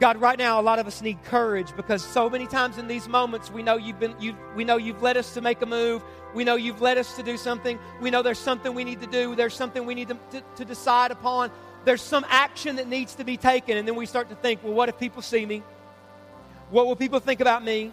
God, 0.00 0.16
right 0.16 0.38
now, 0.38 0.58
a 0.58 0.62
lot 0.62 0.78
of 0.78 0.86
us 0.86 1.00
need 1.00 1.22
courage 1.24 1.76
because 1.76 2.02
so 2.02 2.28
many 2.28 2.46
times 2.46 2.78
in 2.78 2.88
these 2.88 3.06
moments, 3.06 3.52
we 3.52 3.62
know 3.62 3.76
you've 3.76 4.00
been, 4.00 4.14
you, 4.18 4.34
we 4.56 4.64
know 4.64 4.78
you've 4.78 5.02
led 5.02 5.16
us 5.16 5.34
to 5.34 5.42
make 5.42 5.60
a 5.60 5.66
move. 5.66 6.02
We 6.34 6.42
know 6.42 6.56
you've 6.56 6.80
led 6.80 6.96
us 6.96 7.14
to 7.16 7.22
do 7.22 7.36
something. 7.36 7.78
We 8.00 8.10
know 8.10 8.22
there's 8.22 8.38
something 8.38 8.74
we 8.74 8.82
need 8.82 9.00
to 9.02 9.06
do. 9.06 9.36
There's 9.36 9.54
something 9.54 9.84
we 9.84 9.94
need 9.94 10.08
to, 10.08 10.16
to, 10.32 10.42
to 10.56 10.64
decide 10.64 11.10
upon. 11.10 11.50
There's 11.84 12.02
some 12.02 12.24
action 12.30 12.76
that 12.76 12.88
needs 12.88 13.14
to 13.16 13.24
be 13.24 13.36
taken. 13.36 13.76
And 13.76 13.86
then 13.86 13.94
we 13.94 14.06
start 14.06 14.30
to 14.30 14.34
think, 14.34 14.64
well, 14.64 14.72
what 14.72 14.88
if 14.88 14.98
people 14.98 15.22
see 15.22 15.44
me? 15.46 15.62
What 16.70 16.86
will 16.86 16.96
people 16.96 17.20
think 17.20 17.40
about 17.40 17.62
me? 17.62 17.92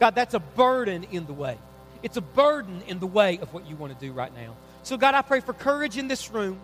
God, 0.00 0.14
that's 0.16 0.34
a 0.34 0.40
burden 0.40 1.04
in 1.12 1.26
the 1.26 1.32
way. 1.32 1.58
It's 2.06 2.16
a 2.16 2.20
burden 2.20 2.82
in 2.86 3.00
the 3.00 3.06
way 3.08 3.38
of 3.38 3.52
what 3.52 3.66
you 3.68 3.74
want 3.74 3.92
to 3.92 4.06
do 4.06 4.12
right 4.12 4.32
now. 4.32 4.54
So, 4.84 4.96
God, 4.96 5.16
I 5.16 5.22
pray 5.22 5.40
for 5.40 5.52
courage 5.52 5.98
in 5.98 6.06
this 6.06 6.30
room. 6.30 6.60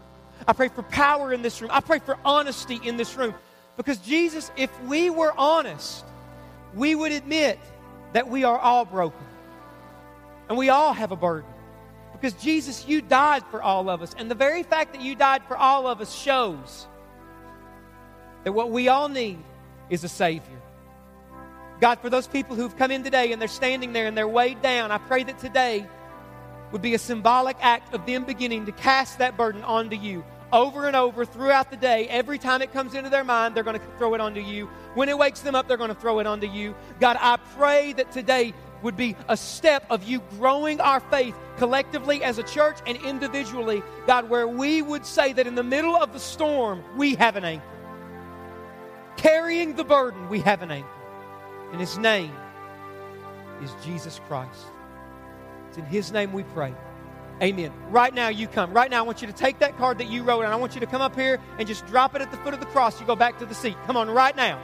I 0.47 0.53
pray 0.53 0.68
for 0.68 0.84
power 0.84 1.32
in 1.32 1.43
this 1.43 1.61
room. 1.61 1.72
I 1.74 1.80
pray 1.80 1.99
for 1.99 2.16
honesty 2.24 2.78
in 2.84 2.97
this 2.97 3.16
room. 3.16 3.34
Because, 3.76 3.99
Jesus, 3.99 4.53
if 4.57 4.70
we 4.82 5.11
were 5.11 5.34
honest, 5.36 6.05
we 6.76 6.95
would 6.95 7.11
admit 7.11 7.59
that 8.12 8.28
we 8.28 8.45
are 8.45 8.57
all 8.57 8.84
broken. 8.84 9.26
And 10.49 10.57
we 10.57 10.68
all 10.68 10.93
have 10.93 11.11
a 11.11 11.16
burden. 11.16 11.51
Because, 12.12 12.34
Jesus, 12.34 12.86
you 12.86 13.03
died 13.03 13.43
for 13.51 13.61
all 13.61 13.90
of 13.90 14.01
us. 14.01 14.14
And 14.16 14.30
the 14.30 14.36
very 14.36 14.62
fact 14.62 14.93
that 14.93 15.03
you 15.03 15.16
died 15.16 15.43
for 15.49 15.57
all 15.57 15.88
of 15.88 16.01
us 16.01 16.14
shows 16.14 16.86
that 18.45 18.53
what 18.53 18.70
we 18.70 18.86
all 18.86 19.09
need 19.09 19.38
is 19.90 20.05
a 20.05 20.09
Savior. 20.09 20.61
God, 21.82 21.98
for 21.98 22.08
those 22.08 22.28
people 22.28 22.54
who've 22.54 22.76
come 22.76 22.92
in 22.92 23.02
today 23.02 23.32
and 23.32 23.42
they're 23.42 23.48
standing 23.48 23.92
there 23.92 24.06
and 24.06 24.16
they're 24.16 24.28
weighed 24.28 24.62
down, 24.62 24.92
I 24.92 24.98
pray 24.98 25.24
that 25.24 25.40
today 25.40 25.84
would 26.70 26.80
be 26.80 26.94
a 26.94 26.98
symbolic 26.98 27.56
act 27.60 27.92
of 27.92 28.06
them 28.06 28.24
beginning 28.24 28.66
to 28.66 28.72
cast 28.72 29.18
that 29.18 29.36
burden 29.36 29.64
onto 29.64 29.96
you 29.96 30.24
over 30.52 30.86
and 30.86 30.94
over 30.94 31.24
throughout 31.24 31.72
the 31.72 31.76
day. 31.76 32.06
Every 32.06 32.38
time 32.38 32.62
it 32.62 32.72
comes 32.72 32.94
into 32.94 33.10
their 33.10 33.24
mind, 33.24 33.56
they're 33.56 33.64
going 33.64 33.80
to 33.80 33.84
throw 33.98 34.14
it 34.14 34.20
onto 34.20 34.40
you. 34.40 34.66
When 34.94 35.08
it 35.08 35.18
wakes 35.18 35.40
them 35.40 35.56
up, 35.56 35.66
they're 35.66 35.76
going 35.76 35.92
to 35.92 36.00
throw 36.00 36.20
it 36.20 36.26
onto 36.28 36.46
you. 36.46 36.76
God, 37.00 37.16
I 37.20 37.36
pray 37.56 37.94
that 37.94 38.12
today 38.12 38.54
would 38.82 38.96
be 38.96 39.16
a 39.26 39.36
step 39.36 39.84
of 39.90 40.04
you 40.04 40.20
growing 40.38 40.80
our 40.80 41.00
faith 41.00 41.34
collectively 41.56 42.22
as 42.22 42.38
a 42.38 42.44
church 42.44 42.78
and 42.86 42.96
individually, 42.98 43.82
God, 44.06 44.30
where 44.30 44.46
we 44.46 44.82
would 44.82 45.04
say 45.04 45.32
that 45.32 45.48
in 45.48 45.56
the 45.56 45.64
middle 45.64 45.96
of 45.96 46.12
the 46.12 46.20
storm, 46.20 46.84
we 46.96 47.16
have 47.16 47.34
an 47.34 47.44
anchor. 47.44 47.66
Carrying 49.16 49.74
the 49.74 49.84
burden, 49.84 50.28
we 50.28 50.38
have 50.42 50.62
an 50.62 50.70
anchor. 50.70 51.01
And 51.72 51.80
his 51.80 51.98
name 51.98 52.32
is 53.62 53.74
Jesus 53.84 54.20
Christ. 54.28 54.66
It's 55.68 55.78
in 55.78 55.84
his 55.86 56.12
name 56.12 56.32
we 56.32 56.44
pray. 56.44 56.74
Amen. 57.42 57.72
Right 57.88 58.14
now, 58.14 58.28
you 58.28 58.46
come. 58.46 58.72
Right 58.72 58.90
now, 58.90 58.98
I 58.98 59.02
want 59.02 59.20
you 59.20 59.26
to 59.26 59.32
take 59.32 59.58
that 59.60 59.76
card 59.78 59.98
that 59.98 60.08
you 60.08 60.22
wrote, 60.22 60.42
and 60.42 60.52
I 60.52 60.56
want 60.56 60.74
you 60.74 60.80
to 60.80 60.86
come 60.86 61.00
up 61.00 61.16
here 61.16 61.40
and 61.58 61.66
just 61.66 61.86
drop 61.86 62.14
it 62.14 62.22
at 62.22 62.30
the 62.30 62.36
foot 62.38 62.54
of 62.54 62.60
the 62.60 62.66
cross. 62.66 63.00
You 63.00 63.06
go 63.06 63.16
back 63.16 63.38
to 63.38 63.46
the 63.46 63.54
seat. 63.54 63.76
Come 63.86 63.96
on, 63.96 64.08
right 64.10 64.36
now. 64.36 64.60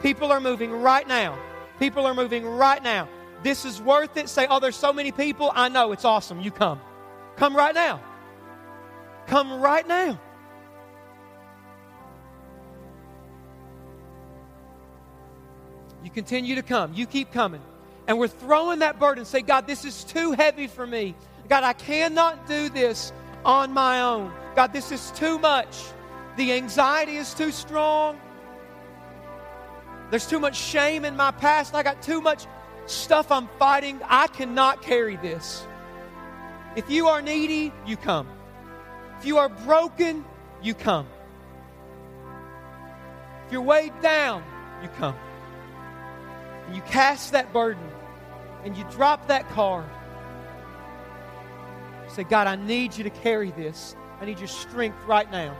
People 0.00 0.32
are 0.32 0.40
moving 0.40 0.72
right 0.72 1.06
now. 1.06 1.38
People 1.78 2.06
are 2.06 2.14
moving 2.14 2.44
right 2.44 2.82
now. 2.82 3.08
This 3.42 3.64
is 3.64 3.80
worth 3.80 4.16
it. 4.16 4.28
Say, 4.28 4.46
oh, 4.48 4.58
there's 4.58 4.76
so 4.76 4.92
many 4.92 5.12
people. 5.12 5.52
I 5.54 5.68
know. 5.68 5.92
It's 5.92 6.04
awesome. 6.04 6.40
You 6.40 6.50
come. 6.50 6.80
Come 7.36 7.54
right 7.54 7.74
now. 7.74 8.00
Come 9.26 9.60
right 9.60 9.86
now. 9.86 10.18
You 16.04 16.10
continue 16.10 16.54
to 16.56 16.62
come. 16.62 16.94
You 16.94 17.06
keep 17.06 17.32
coming. 17.32 17.62
And 18.06 18.18
we're 18.18 18.28
throwing 18.28 18.80
that 18.80 18.98
burden. 18.98 19.24
Say, 19.24 19.42
God, 19.42 19.66
this 19.66 19.84
is 19.84 20.04
too 20.04 20.32
heavy 20.32 20.66
for 20.66 20.86
me. 20.86 21.14
God, 21.48 21.64
I 21.64 21.72
cannot 21.72 22.46
do 22.46 22.68
this 22.68 23.12
on 23.44 23.72
my 23.72 24.00
own. 24.00 24.32
God, 24.56 24.72
this 24.72 24.92
is 24.92 25.10
too 25.12 25.38
much. 25.38 25.84
The 26.36 26.52
anxiety 26.52 27.16
is 27.16 27.34
too 27.34 27.50
strong. 27.50 28.18
There's 30.10 30.26
too 30.26 30.40
much 30.40 30.56
shame 30.56 31.04
in 31.04 31.16
my 31.16 31.30
past. 31.30 31.74
I 31.74 31.82
got 31.82 32.02
too 32.02 32.20
much 32.20 32.46
stuff 32.86 33.30
I'm 33.30 33.48
fighting. 33.58 34.00
I 34.04 34.26
cannot 34.26 34.82
carry 34.82 35.16
this. 35.16 35.66
If 36.76 36.90
you 36.90 37.08
are 37.08 37.22
needy, 37.22 37.72
you 37.86 37.96
come. 37.96 38.28
If 39.18 39.26
you 39.26 39.38
are 39.38 39.48
broken, 39.48 40.24
you 40.62 40.74
come. 40.74 41.06
If 43.46 43.52
you're 43.52 43.62
weighed 43.62 43.98
down, 44.00 44.42
you 44.82 44.88
come. 44.98 45.14
And 46.72 46.78
you 46.78 46.90
cast 46.90 47.32
that 47.32 47.52
burden 47.52 47.86
and 48.64 48.74
you 48.74 48.84
drop 48.92 49.28
that 49.28 49.46
card. 49.50 49.84
Say, 52.08 52.24
God, 52.24 52.46
I 52.46 52.56
need 52.56 52.96
you 52.96 53.04
to 53.04 53.10
carry 53.10 53.50
this. 53.50 53.94
I 54.22 54.24
need 54.24 54.38
your 54.38 54.48
strength 54.48 54.96
right 55.04 55.30
now. 55.30 55.54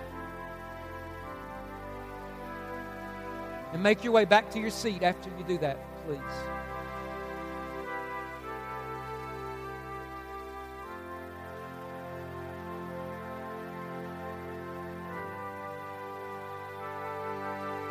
And 3.74 3.82
make 3.82 4.02
your 4.02 4.14
way 4.14 4.24
back 4.24 4.50
to 4.52 4.58
your 4.58 4.70
seat 4.70 5.02
after 5.02 5.28
you 5.36 5.44
do 5.44 5.58
that, 5.58 5.78
please. 6.06 6.61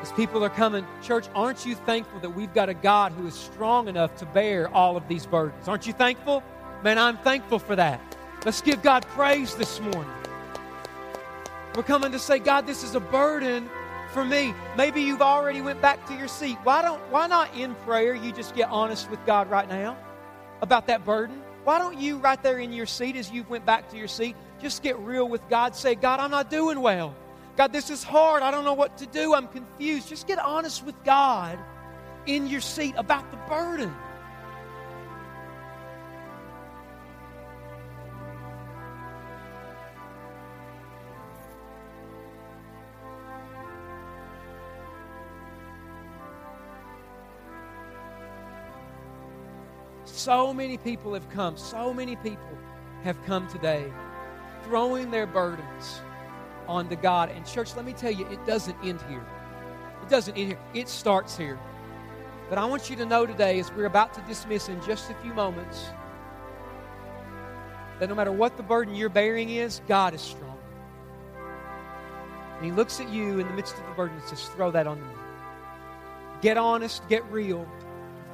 As 0.01 0.11
people 0.13 0.43
are 0.43 0.49
coming, 0.49 0.85
church, 1.03 1.27
aren't 1.35 1.65
you 1.65 1.75
thankful 1.75 2.19
that 2.21 2.31
we've 2.31 2.53
got 2.53 2.69
a 2.69 2.73
God 2.73 3.11
who 3.11 3.27
is 3.27 3.35
strong 3.35 3.87
enough 3.87 4.15
to 4.17 4.25
bear 4.25 4.67
all 4.69 4.97
of 4.97 5.07
these 5.07 5.25
burdens? 5.25 5.67
Aren't 5.67 5.85
you 5.85 5.93
thankful? 5.93 6.43
Man, 6.83 6.97
I'm 6.97 7.17
thankful 7.19 7.59
for 7.59 7.75
that. 7.75 8.01
Let's 8.43 8.61
give 8.61 8.81
God 8.81 9.05
praise 9.09 9.55
this 9.55 9.79
morning. 9.79 10.11
We're 11.75 11.83
coming 11.83 12.11
to 12.11 12.19
say, 12.19 12.39
God, 12.39 12.65
this 12.65 12.83
is 12.83 12.95
a 12.95 12.99
burden 12.99 13.69
for 14.11 14.25
me. 14.25 14.53
Maybe 14.75 15.01
you've 15.01 15.21
already 15.21 15.61
went 15.61 15.81
back 15.81 16.05
to 16.07 16.15
your 16.15 16.27
seat. 16.27 16.57
Why 16.63 16.81
don't 16.81 16.99
why 17.11 17.27
not 17.27 17.55
in 17.55 17.75
prayer 17.75 18.15
you 18.15 18.31
just 18.31 18.55
get 18.55 18.69
honest 18.69 19.09
with 19.09 19.23
God 19.25 19.49
right 19.49 19.69
now 19.69 19.95
about 20.61 20.87
that 20.87 21.05
burden? 21.05 21.41
Why 21.63 21.77
don't 21.77 21.99
you 21.99 22.17
right 22.17 22.41
there 22.41 22.57
in 22.57 22.73
your 22.73 22.87
seat 22.87 23.15
as 23.15 23.31
you've 23.31 23.49
went 23.49 23.65
back 23.65 23.89
to 23.91 23.97
your 23.97 24.07
seat 24.07 24.35
just 24.61 24.83
get 24.83 24.97
real 24.99 25.27
with 25.27 25.47
God, 25.49 25.75
say, 25.75 25.95
God, 25.95 26.19
I'm 26.19 26.31
not 26.31 26.49
doing 26.49 26.81
well. 26.81 27.15
God, 27.57 27.73
this 27.73 27.89
is 27.89 28.03
hard. 28.03 28.43
I 28.43 28.51
don't 28.51 28.63
know 28.65 28.73
what 28.73 28.97
to 28.99 29.05
do. 29.05 29.33
I'm 29.33 29.47
confused. 29.47 30.09
Just 30.09 30.27
get 30.27 30.39
honest 30.39 30.85
with 30.85 31.01
God 31.03 31.59
in 32.25 32.47
your 32.47 32.61
seat 32.61 32.95
about 32.97 33.29
the 33.31 33.37
burden. 33.49 33.93
So 50.05 50.53
many 50.53 50.77
people 50.77 51.13
have 51.13 51.27
come. 51.31 51.57
So 51.57 51.93
many 51.93 52.15
people 52.17 52.57
have 53.03 53.21
come 53.25 53.47
today 53.47 53.91
throwing 54.63 55.09
their 55.09 55.25
burdens 55.25 56.01
onto 56.71 56.95
God. 56.95 57.29
And, 57.29 57.45
church, 57.45 57.75
let 57.75 57.85
me 57.85 57.93
tell 57.93 58.11
you, 58.11 58.25
it 58.27 58.45
doesn't 58.45 58.77
end 58.83 59.01
here. 59.09 59.25
It 60.01 60.09
doesn't 60.09 60.35
end 60.35 60.49
here, 60.49 60.59
it 60.73 60.89
starts 60.89 61.37
here. 61.37 61.59
But 62.49 62.57
I 62.57 62.65
want 62.65 62.89
you 62.89 62.95
to 62.97 63.05
know 63.05 63.25
today, 63.25 63.59
as 63.59 63.71
we're 63.71 63.85
about 63.85 64.13
to 64.15 64.21
dismiss 64.21 64.67
in 64.67 64.81
just 64.83 65.09
a 65.09 65.13
few 65.15 65.33
moments, 65.33 65.85
that 67.99 68.09
no 68.09 68.15
matter 68.15 68.31
what 68.31 68.57
the 68.57 68.63
burden 68.63 68.95
you're 68.95 69.09
bearing 69.09 69.49
is, 69.49 69.81
God 69.87 70.13
is 70.13 70.21
strong. 70.21 70.57
And 72.57 72.65
He 72.65 72.71
looks 72.71 72.99
at 72.99 73.09
you 73.09 73.39
in 73.39 73.47
the 73.47 73.53
midst 73.53 73.77
of 73.77 73.85
the 73.85 73.93
burden 73.93 74.17
and 74.17 74.27
says, 74.27 74.47
Throw 74.49 74.71
that 74.71 74.87
on 74.87 74.99
me. 74.99 75.13
Get 76.41 76.57
honest, 76.57 77.07
get 77.07 77.23
real, 77.31 77.67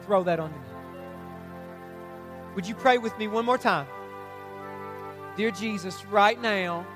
throw 0.03 0.23
that 0.23 0.39
on 0.39 0.51
me. 0.51 0.57
Would 2.55 2.67
you 2.67 2.73
pray 2.73 2.97
with 2.97 3.15
me 3.19 3.27
one 3.27 3.45
more 3.45 3.57
time? 3.57 3.85
Dear 5.35 5.51
Jesus, 5.51 6.03
right 6.05 6.41
now, 6.41 6.87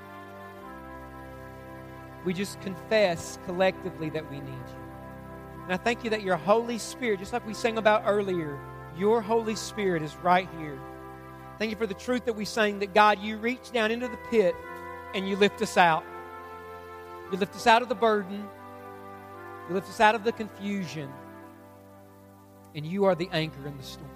we 2.26 2.34
just 2.34 2.60
confess 2.62 3.40
collectively 3.46 4.10
that 4.12 4.30
we 4.30 4.40
need 4.40 4.50
you. 4.50 4.82
And 5.64 5.74
I 5.74 5.78
thank 5.78 6.04
you 6.04 6.10
that 6.12 6.22
your 6.22 6.38
Holy 6.38 6.78
Spirit, 6.78 7.20
just 7.20 7.34
like 7.34 7.46
we 7.46 7.54
sang 7.54 7.78
about 7.78 8.04
earlier, 8.06 8.60
your 8.98 9.22
Holy 9.22 9.56
Spirit 9.56 10.04
is 10.04 10.16
right 10.18 10.50
here. 10.58 10.80
Thank 11.60 11.72
you 11.72 11.78
for 11.78 11.88
the 11.88 11.94
truth 11.94 12.26
that 12.26 12.34
we 12.34 12.46
sang 12.46 12.80
that 12.80 12.94
God, 12.94 13.20
you 13.20 13.38
reach 13.38 13.72
down 13.72 13.92
into 13.92 14.08
the 14.08 14.18
pit 14.30 14.56
and 15.14 15.28
you 15.28 15.36
lift 15.36 15.62
us 15.62 15.78
out. 15.78 16.04
You 17.32 17.38
lift 17.38 17.56
us 17.56 17.68
out 17.68 17.82
of 17.82 17.90
the 17.90 17.96
burden. 17.96 18.48
You 19.70 19.76
lift 19.76 19.88
us 19.88 20.00
out 20.00 20.16
of 20.16 20.24
the 20.24 20.32
confusion. 20.32 21.10
And 22.76 22.86
you 22.86 23.06
are 23.06 23.16
the 23.16 23.30
anchor 23.32 23.66
in 23.66 23.78
the 23.78 23.84
storm. 23.84 24.10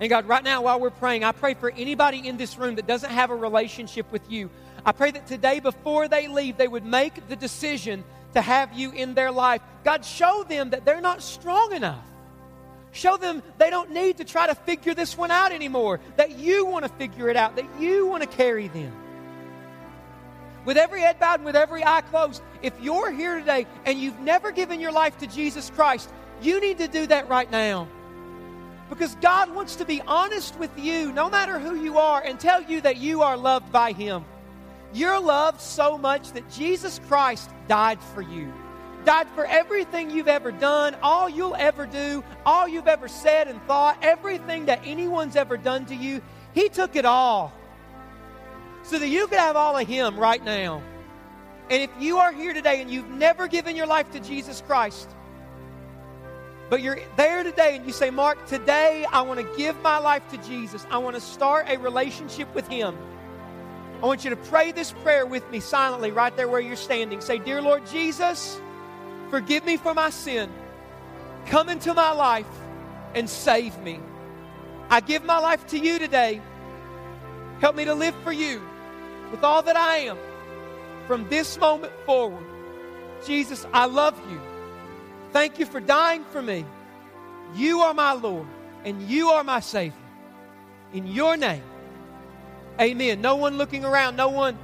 And 0.00 0.08
God, 0.08 0.26
right 0.26 0.44
now, 0.44 0.62
while 0.62 0.80
we're 0.80 0.90
praying, 0.90 1.24
I 1.24 1.32
pray 1.32 1.54
for 1.54 1.70
anybody 1.70 2.26
in 2.26 2.36
this 2.36 2.56
room 2.56 2.76
that 2.76 2.86
doesn't 2.86 3.10
have 3.10 3.30
a 3.30 3.36
relationship 3.36 4.10
with 4.12 4.30
you. 4.30 4.48
I 4.88 4.92
pray 4.92 5.10
that 5.10 5.26
today, 5.26 5.60
before 5.60 6.08
they 6.08 6.28
leave, 6.28 6.56
they 6.56 6.66
would 6.66 6.86
make 6.86 7.28
the 7.28 7.36
decision 7.36 8.04
to 8.32 8.40
have 8.40 8.72
you 8.72 8.90
in 8.90 9.12
their 9.12 9.30
life. 9.30 9.60
God, 9.84 10.02
show 10.02 10.46
them 10.48 10.70
that 10.70 10.86
they're 10.86 11.02
not 11.02 11.22
strong 11.22 11.74
enough. 11.74 12.02
Show 12.92 13.18
them 13.18 13.42
they 13.58 13.68
don't 13.68 13.90
need 13.90 14.16
to 14.16 14.24
try 14.24 14.46
to 14.46 14.54
figure 14.54 14.94
this 14.94 15.14
one 15.14 15.30
out 15.30 15.52
anymore, 15.52 16.00
that 16.16 16.38
you 16.38 16.64
want 16.64 16.86
to 16.86 16.88
figure 16.92 17.28
it 17.28 17.36
out, 17.36 17.56
that 17.56 17.66
you 17.78 18.06
want 18.06 18.22
to 18.22 18.28
carry 18.30 18.68
them. 18.68 18.90
With 20.64 20.78
every 20.78 21.02
head 21.02 21.20
bowed 21.20 21.40
and 21.40 21.44
with 21.44 21.54
every 21.54 21.84
eye 21.84 22.00
closed, 22.00 22.42
if 22.62 22.72
you're 22.80 23.10
here 23.10 23.38
today 23.40 23.66
and 23.84 23.98
you've 23.98 24.20
never 24.20 24.52
given 24.52 24.80
your 24.80 24.92
life 24.92 25.18
to 25.18 25.26
Jesus 25.26 25.68
Christ, 25.68 26.10
you 26.40 26.62
need 26.62 26.78
to 26.78 26.88
do 26.88 27.06
that 27.08 27.28
right 27.28 27.50
now. 27.50 27.88
Because 28.88 29.14
God 29.16 29.54
wants 29.54 29.76
to 29.76 29.84
be 29.84 30.00
honest 30.06 30.58
with 30.58 30.70
you, 30.78 31.12
no 31.12 31.28
matter 31.28 31.58
who 31.58 31.74
you 31.74 31.98
are, 31.98 32.22
and 32.22 32.40
tell 32.40 32.62
you 32.62 32.80
that 32.80 32.96
you 32.96 33.20
are 33.20 33.36
loved 33.36 33.70
by 33.70 33.92
Him. 33.92 34.24
You're 34.92 35.20
loved 35.20 35.60
so 35.60 35.98
much 35.98 36.32
that 36.32 36.50
Jesus 36.50 37.00
Christ 37.08 37.50
died 37.68 38.00
for 38.14 38.22
you. 38.22 38.52
Died 39.04 39.28
for 39.34 39.44
everything 39.44 40.10
you've 40.10 40.28
ever 40.28 40.50
done, 40.50 40.96
all 41.02 41.28
you'll 41.28 41.54
ever 41.56 41.86
do, 41.86 42.24
all 42.44 42.66
you've 42.66 42.88
ever 42.88 43.08
said 43.08 43.48
and 43.48 43.62
thought, 43.62 43.96
everything 44.02 44.66
that 44.66 44.80
anyone's 44.84 45.36
ever 45.36 45.56
done 45.56 45.86
to 45.86 45.94
you. 45.94 46.20
He 46.52 46.68
took 46.68 46.96
it 46.96 47.04
all 47.04 47.52
so 48.82 48.98
that 48.98 49.08
you 49.08 49.26
could 49.26 49.38
have 49.38 49.56
all 49.56 49.76
of 49.76 49.86
Him 49.86 50.18
right 50.18 50.42
now. 50.44 50.82
And 51.70 51.82
if 51.82 51.90
you 52.00 52.18
are 52.18 52.32
here 52.32 52.54
today 52.54 52.80
and 52.80 52.90
you've 52.90 53.10
never 53.10 53.46
given 53.46 53.76
your 53.76 53.86
life 53.86 54.10
to 54.12 54.20
Jesus 54.20 54.62
Christ, 54.66 55.08
but 56.70 56.82
you're 56.82 56.98
there 57.16 57.42
today 57.42 57.76
and 57.76 57.86
you 57.86 57.92
say, 57.92 58.10
Mark, 58.10 58.46
today 58.46 59.06
I 59.10 59.22
want 59.22 59.40
to 59.40 59.56
give 59.56 59.80
my 59.82 59.98
life 59.98 60.26
to 60.30 60.38
Jesus. 60.38 60.86
I 60.90 60.98
want 60.98 61.14
to 61.14 61.20
start 61.20 61.66
a 61.68 61.78
relationship 61.78 62.54
with 62.54 62.66
Him. 62.68 62.96
I 64.02 64.06
want 64.06 64.22
you 64.22 64.30
to 64.30 64.36
pray 64.36 64.70
this 64.70 64.92
prayer 64.92 65.26
with 65.26 65.48
me 65.50 65.58
silently 65.58 66.12
right 66.12 66.34
there 66.36 66.48
where 66.48 66.60
you're 66.60 66.76
standing. 66.76 67.20
Say, 67.20 67.38
Dear 67.38 67.60
Lord 67.60 67.84
Jesus, 67.86 68.60
forgive 69.30 69.64
me 69.64 69.76
for 69.76 69.92
my 69.92 70.10
sin. 70.10 70.50
Come 71.46 71.68
into 71.68 71.92
my 71.94 72.12
life 72.12 72.46
and 73.14 73.28
save 73.28 73.76
me. 73.80 73.98
I 74.88 75.00
give 75.00 75.24
my 75.24 75.38
life 75.38 75.66
to 75.68 75.78
you 75.78 75.98
today. 75.98 76.40
Help 77.60 77.74
me 77.74 77.84
to 77.86 77.94
live 77.94 78.14
for 78.22 78.30
you 78.30 78.62
with 79.32 79.42
all 79.42 79.62
that 79.62 79.76
I 79.76 79.98
am 79.98 80.18
from 81.08 81.28
this 81.28 81.58
moment 81.58 81.92
forward. 82.06 82.44
Jesus, 83.26 83.66
I 83.72 83.86
love 83.86 84.18
you. 84.30 84.40
Thank 85.32 85.58
you 85.58 85.66
for 85.66 85.80
dying 85.80 86.24
for 86.30 86.40
me. 86.40 86.64
You 87.56 87.80
are 87.80 87.94
my 87.94 88.12
Lord 88.12 88.46
and 88.84 89.02
you 89.02 89.30
are 89.30 89.42
my 89.42 89.60
Savior. 89.60 89.96
In 90.92 91.06
your 91.06 91.36
name, 91.36 91.64
amen. 92.80 93.20
No 93.20 93.36
one 93.36 93.58
looking 93.58 93.84
around, 93.84 94.16
no 94.16 94.28
one 94.28 94.58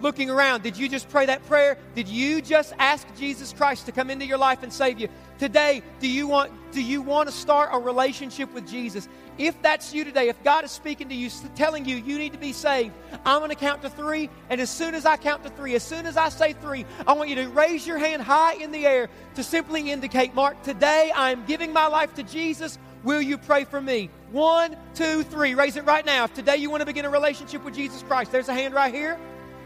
looking 0.00 0.30
around. 0.30 0.62
Did 0.62 0.76
you 0.76 0.88
just 0.88 1.08
pray 1.08 1.26
that 1.26 1.44
prayer? 1.46 1.76
Did 1.94 2.08
you 2.08 2.40
just 2.40 2.72
ask 2.78 3.06
Jesus 3.16 3.52
Christ 3.52 3.86
to 3.86 3.92
come 3.92 4.10
into 4.10 4.26
your 4.26 4.38
life 4.38 4.62
and 4.62 4.72
save 4.72 4.98
you? 4.98 5.08
Today, 5.38 5.82
do 6.00 6.08
you 6.08 6.26
want 6.26 6.52
do 6.72 6.82
you 6.82 7.02
want 7.02 7.28
to 7.28 7.34
start 7.34 7.70
a 7.72 7.78
relationship 7.78 8.52
with 8.54 8.68
Jesus? 8.68 9.08
If 9.38 9.60
that's 9.62 9.94
you 9.94 10.04
today, 10.04 10.28
if 10.28 10.42
God 10.44 10.64
is 10.64 10.70
speaking 10.70 11.08
to 11.08 11.14
you, 11.14 11.30
telling 11.54 11.84
you 11.84 11.96
you 11.96 12.18
need 12.18 12.32
to 12.32 12.38
be 12.38 12.52
saved, 12.52 12.94
I'm 13.24 13.38
going 13.38 13.50
to 13.50 13.56
count 13.56 13.82
to 13.82 13.90
three. 13.90 14.28
And 14.50 14.60
as 14.60 14.70
soon 14.70 14.94
as 14.94 15.06
I 15.06 15.16
count 15.16 15.42
to 15.44 15.50
three, 15.50 15.74
as 15.74 15.82
soon 15.82 16.06
as 16.06 16.16
I 16.16 16.28
say 16.28 16.52
three, 16.52 16.84
I 17.06 17.14
want 17.14 17.30
you 17.30 17.36
to 17.36 17.48
raise 17.48 17.86
your 17.86 17.98
hand 17.98 18.22
high 18.22 18.54
in 18.54 18.70
the 18.70 18.86
air 18.86 19.08
to 19.34 19.42
simply 19.42 19.90
indicate, 19.90 20.34
Mark, 20.34 20.62
today 20.62 21.10
I 21.14 21.30
am 21.30 21.44
giving 21.46 21.72
my 21.72 21.86
life 21.86 22.14
to 22.14 22.22
Jesus. 22.22 22.78
Will 23.02 23.22
you 23.22 23.38
pray 23.38 23.64
for 23.64 23.80
me? 23.80 24.10
One, 24.30 24.76
two, 24.94 25.22
three. 25.24 25.54
Raise 25.54 25.76
it 25.76 25.84
right 25.84 26.04
now. 26.04 26.24
If 26.24 26.34
today 26.34 26.56
you 26.56 26.70
want 26.70 26.82
to 26.82 26.86
begin 26.86 27.04
a 27.04 27.10
relationship 27.10 27.64
with 27.64 27.74
Jesus 27.74 28.02
Christ, 28.02 28.30
there's 28.30 28.48
a 28.48 28.54
hand 28.54 28.74
right 28.74 28.92
here. 28.92 29.18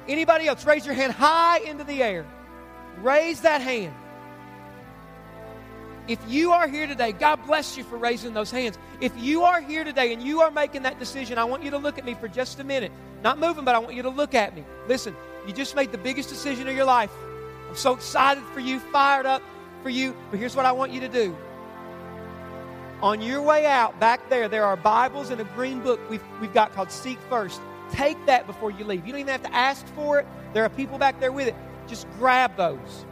Anybody 0.07 0.47
else? 0.47 0.65
Raise 0.65 0.87
your 0.87 0.95
hand 0.95 1.13
high 1.13 1.59
into 1.59 1.85
the 1.85 2.03
air. 2.03 2.27
Raise 2.99 3.41
that 3.41 3.61
hand. 3.61 3.95
If 6.07 6.21
you 6.29 6.53
are 6.53 6.69
here 6.69 6.87
today, 6.87 7.13
God 7.13 7.37
bless 7.47 7.79
you 7.79 7.85
for 7.85 7.97
raising 7.97 8.35
those 8.35 8.51
hands. 8.51 8.79
If 9.01 9.13
you 9.17 9.43
are 9.45 9.61
here 9.61 9.85
today 9.85 10.13
and 10.13 10.23
you 10.23 10.43
are 10.43 10.51
making 10.51 10.83
that 10.83 10.99
decision, 10.99 11.39
I 11.39 11.45
want 11.45 11.63
you 11.63 11.71
to 11.71 11.79
look 11.79 11.99
at 11.99 12.05
me 12.05 12.15
for 12.15 12.29
just 12.29 12.61
a 12.61 12.65
minute. 12.65 12.93
Not 13.23 13.39
moving, 13.39 13.65
but 13.65 13.75
I 13.75 13.79
want 13.79 13.95
you 13.95 14.03
to 14.03 14.11
look 14.11 14.35
at 14.35 14.55
me. 14.55 14.65
Listen, 14.87 15.17
you 15.47 15.55
just 15.55 15.75
made 15.75 15.93
the 15.93 15.99
biggest 15.99 16.29
decision 16.29 16.69
of 16.69 16.77
your 16.77 16.85
life. 16.85 17.11
I'm 17.71 17.77
so 17.77 17.95
excited 17.95 18.45
for 18.53 18.61
you, 18.61 18.79
fired 18.79 19.25
up 19.25 19.43
for 19.83 19.89
you. 19.89 20.15
But 20.31 20.39
here's 20.39 20.55
what 20.55 20.67
I 20.67 20.73
want 20.73 20.93
you 20.93 21.01
to 21.01 21.09
do. 21.09 21.35
On 23.05 23.21
your 23.21 23.43
way 23.43 23.67
out, 23.67 24.01
back 24.01 24.31
there, 24.31 24.49
there 24.49 24.65
are 24.65 24.77
Bibles 24.77 25.29
and 25.29 25.39
a 25.39 25.45
green 25.45 25.81
book 25.81 26.01
we've, 26.09 26.23
we've 26.41 26.55
got 26.55 26.73
called 26.73 26.91
Seek 26.91 27.19
First. 27.29 27.61
Take 27.93 28.17
that 28.25 28.47
before 28.47 28.71
you 28.71 28.87
leave. 28.87 29.05
You 29.05 29.13
don't 29.13 29.21
even 29.21 29.31
have 29.31 29.43
to 29.43 29.55
ask 29.55 29.87
for 29.89 30.21
it. 30.21 30.27
There 30.55 30.65
are 30.65 30.71
people 30.71 30.97
back 30.97 31.21
there 31.21 31.31
with 31.31 31.49
it. 31.49 31.55
Just 31.87 32.07
grab 32.19 32.57
those. 32.57 33.05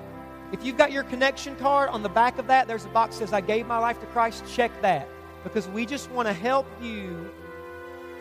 If 0.50 0.64
you've 0.64 0.78
got 0.78 0.92
your 0.92 1.02
connection 1.02 1.56
card 1.56 1.90
on 1.90 2.02
the 2.02 2.08
back 2.08 2.38
of 2.38 2.46
that, 2.46 2.68
there's 2.68 2.86
a 2.86 2.88
box 2.88 3.18
that 3.18 3.26
says, 3.26 3.34
I 3.34 3.42
gave 3.42 3.66
my 3.66 3.76
life 3.76 4.00
to 4.00 4.06
Christ. 4.06 4.44
Check 4.50 4.70
that. 4.80 5.06
Because 5.44 5.68
we 5.68 5.84
just 5.84 6.10
want 6.10 6.26
to 6.26 6.32
help 6.32 6.66
you 6.80 7.30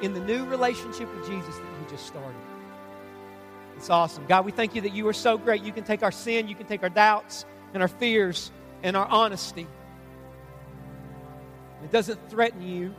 in 0.01 0.13
the 0.13 0.19
new 0.19 0.43
relationship 0.47 1.07
with 1.15 1.25
Jesus 1.25 1.55
that 1.55 1.63
you 1.63 1.89
just 1.89 2.05
started. 2.05 2.35
It's 3.77 3.89
awesome. 3.89 4.25
God, 4.27 4.43
we 4.43 4.51
thank 4.51 4.75
you 4.75 4.81
that 4.81 4.93
you 4.93 5.07
are 5.07 5.13
so 5.13 5.37
great. 5.37 5.63
You 5.63 5.71
can 5.71 5.85
take 5.85 6.03
our 6.03 6.11
sin, 6.11 6.49
you 6.49 6.55
can 6.55 6.67
take 6.67 6.83
our 6.83 6.89
doubts 6.89 7.45
and 7.73 7.81
our 7.81 7.87
fears 7.87 8.51
and 8.83 8.97
our 8.97 9.05
honesty. 9.05 9.67
It 11.83 11.91
doesn't 11.91 12.19
threaten 12.29 12.61
you, 12.61 12.93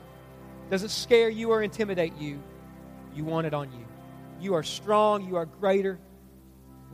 doesn't 0.70 0.90
scare 0.90 1.28
you 1.28 1.50
or 1.50 1.62
intimidate 1.62 2.16
you. 2.18 2.40
You 3.14 3.24
want 3.24 3.46
it 3.46 3.54
on 3.54 3.70
you. 3.72 3.84
You 4.40 4.54
are 4.54 4.62
strong, 4.62 5.26
you 5.26 5.36
are 5.36 5.46
greater. 5.46 5.98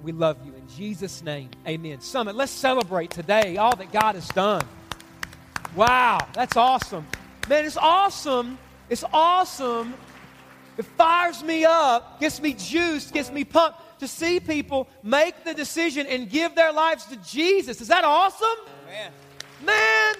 We 0.02 0.12
love 0.12 0.36
you. 0.44 0.54
In 0.54 0.68
Jesus' 0.68 1.22
name, 1.22 1.50
amen. 1.66 2.00
Summit, 2.00 2.36
let's 2.36 2.52
celebrate 2.52 3.10
today 3.10 3.56
all 3.56 3.74
that 3.76 3.92
God 3.92 4.14
has 4.14 4.28
done. 4.28 4.64
Wow, 5.74 6.18
that's 6.34 6.56
awesome. 6.56 7.06
Man, 7.48 7.64
it's 7.64 7.76
awesome. 7.76 8.58
It's 8.88 9.04
awesome. 9.12 9.94
It 10.76 10.84
fires 10.84 11.42
me 11.42 11.64
up, 11.64 12.20
gets 12.20 12.40
me 12.40 12.54
juiced, 12.54 13.12
gets 13.12 13.32
me 13.32 13.44
pumped 13.44 13.80
to 14.00 14.06
see 14.06 14.38
people 14.38 14.88
make 15.02 15.44
the 15.44 15.52
decision 15.52 16.06
and 16.06 16.30
give 16.30 16.54
their 16.54 16.72
lives 16.72 17.04
to 17.06 17.16
Jesus. 17.16 17.80
Is 17.80 17.88
that 17.88 18.04
awesome? 18.04 18.48
Man. 18.86 19.12
Man. 19.64 20.14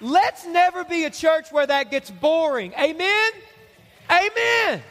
Let's 0.00 0.46
never 0.46 0.84
be 0.84 1.04
a 1.04 1.10
church 1.10 1.52
where 1.52 1.66
that 1.66 1.90
gets 1.90 2.10
boring. 2.10 2.72
Amen? 2.74 3.30
Amen. 4.10 4.82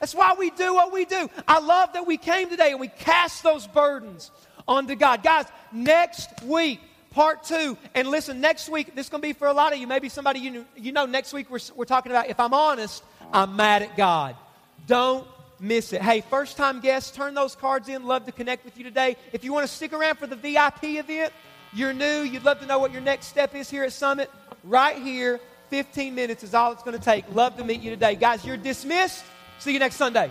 That's 0.00 0.14
why 0.14 0.34
we 0.38 0.50
do 0.50 0.74
what 0.74 0.92
we 0.92 1.04
do. 1.04 1.30
I 1.48 1.60
love 1.60 1.92
that 1.94 2.06
we 2.06 2.16
came 2.16 2.50
today 2.50 2.70
and 2.70 2.80
we 2.80 2.88
cast 2.88 3.42
those 3.42 3.66
burdens 3.66 4.30
onto 4.68 4.94
God. 4.94 5.22
Guys, 5.22 5.46
next 5.72 6.42
week, 6.42 6.80
part 7.10 7.44
two. 7.44 7.78
And 7.94 8.08
listen, 8.08 8.40
next 8.40 8.68
week, 8.68 8.94
this 8.94 9.06
is 9.06 9.10
going 9.10 9.22
to 9.22 9.28
be 9.28 9.32
for 9.32 9.48
a 9.48 9.52
lot 9.52 9.72
of 9.72 9.78
you. 9.78 9.86
Maybe 9.86 10.08
somebody 10.08 10.40
you 10.40 10.50
know, 10.50 10.64
you 10.76 10.92
know 10.92 11.06
next 11.06 11.32
week 11.32 11.50
we're, 11.50 11.60
we're 11.74 11.86
talking 11.86 12.12
about, 12.12 12.28
if 12.28 12.38
I'm 12.38 12.52
honest, 12.52 13.02
I'm 13.32 13.56
mad 13.56 13.82
at 13.82 13.96
God. 13.96 14.36
Don't 14.86 15.26
miss 15.58 15.92
it. 15.92 16.02
Hey, 16.02 16.20
first 16.20 16.56
time 16.56 16.80
guests, 16.80 17.10
turn 17.16 17.34
those 17.34 17.56
cards 17.56 17.88
in. 17.88 18.04
Love 18.04 18.26
to 18.26 18.32
connect 18.32 18.64
with 18.64 18.76
you 18.76 18.84
today. 18.84 19.16
If 19.32 19.44
you 19.44 19.52
want 19.52 19.66
to 19.66 19.72
stick 19.72 19.92
around 19.92 20.16
for 20.16 20.26
the 20.26 20.36
VIP 20.36 20.84
event, 20.84 21.32
you're 21.72 21.92
new, 21.92 22.22
you'd 22.22 22.44
love 22.44 22.60
to 22.60 22.66
know 22.66 22.78
what 22.78 22.92
your 22.92 23.02
next 23.02 23.26
step 23.26 23.54
is 23.54 23.68
here 23.68 23.84
at 23.84 23.92
Summit, 23.92 24.30
right 24.64 24.96
here, 24.96 25.40
15 25.70 26.14
minutes 26.14 26.42
is 26.42 26.54
all 26.54 26.72
it's 26.72 26.82
going 26.82 26.96
to 26.96 27.04
take. 27.04 27.24
Love 27.34 27.56
to 27.56 27.64
meet 27.64 27.80
you 27.80 27.90
today. 27.90 28.14
Guys, 28.14 28.44
you're 28.44 28.56
dismissed. 28.56 29.24
See 29.58 29.72
you 29.72 29.78
next 29.78 29.96
Sunday. 29.96 30.30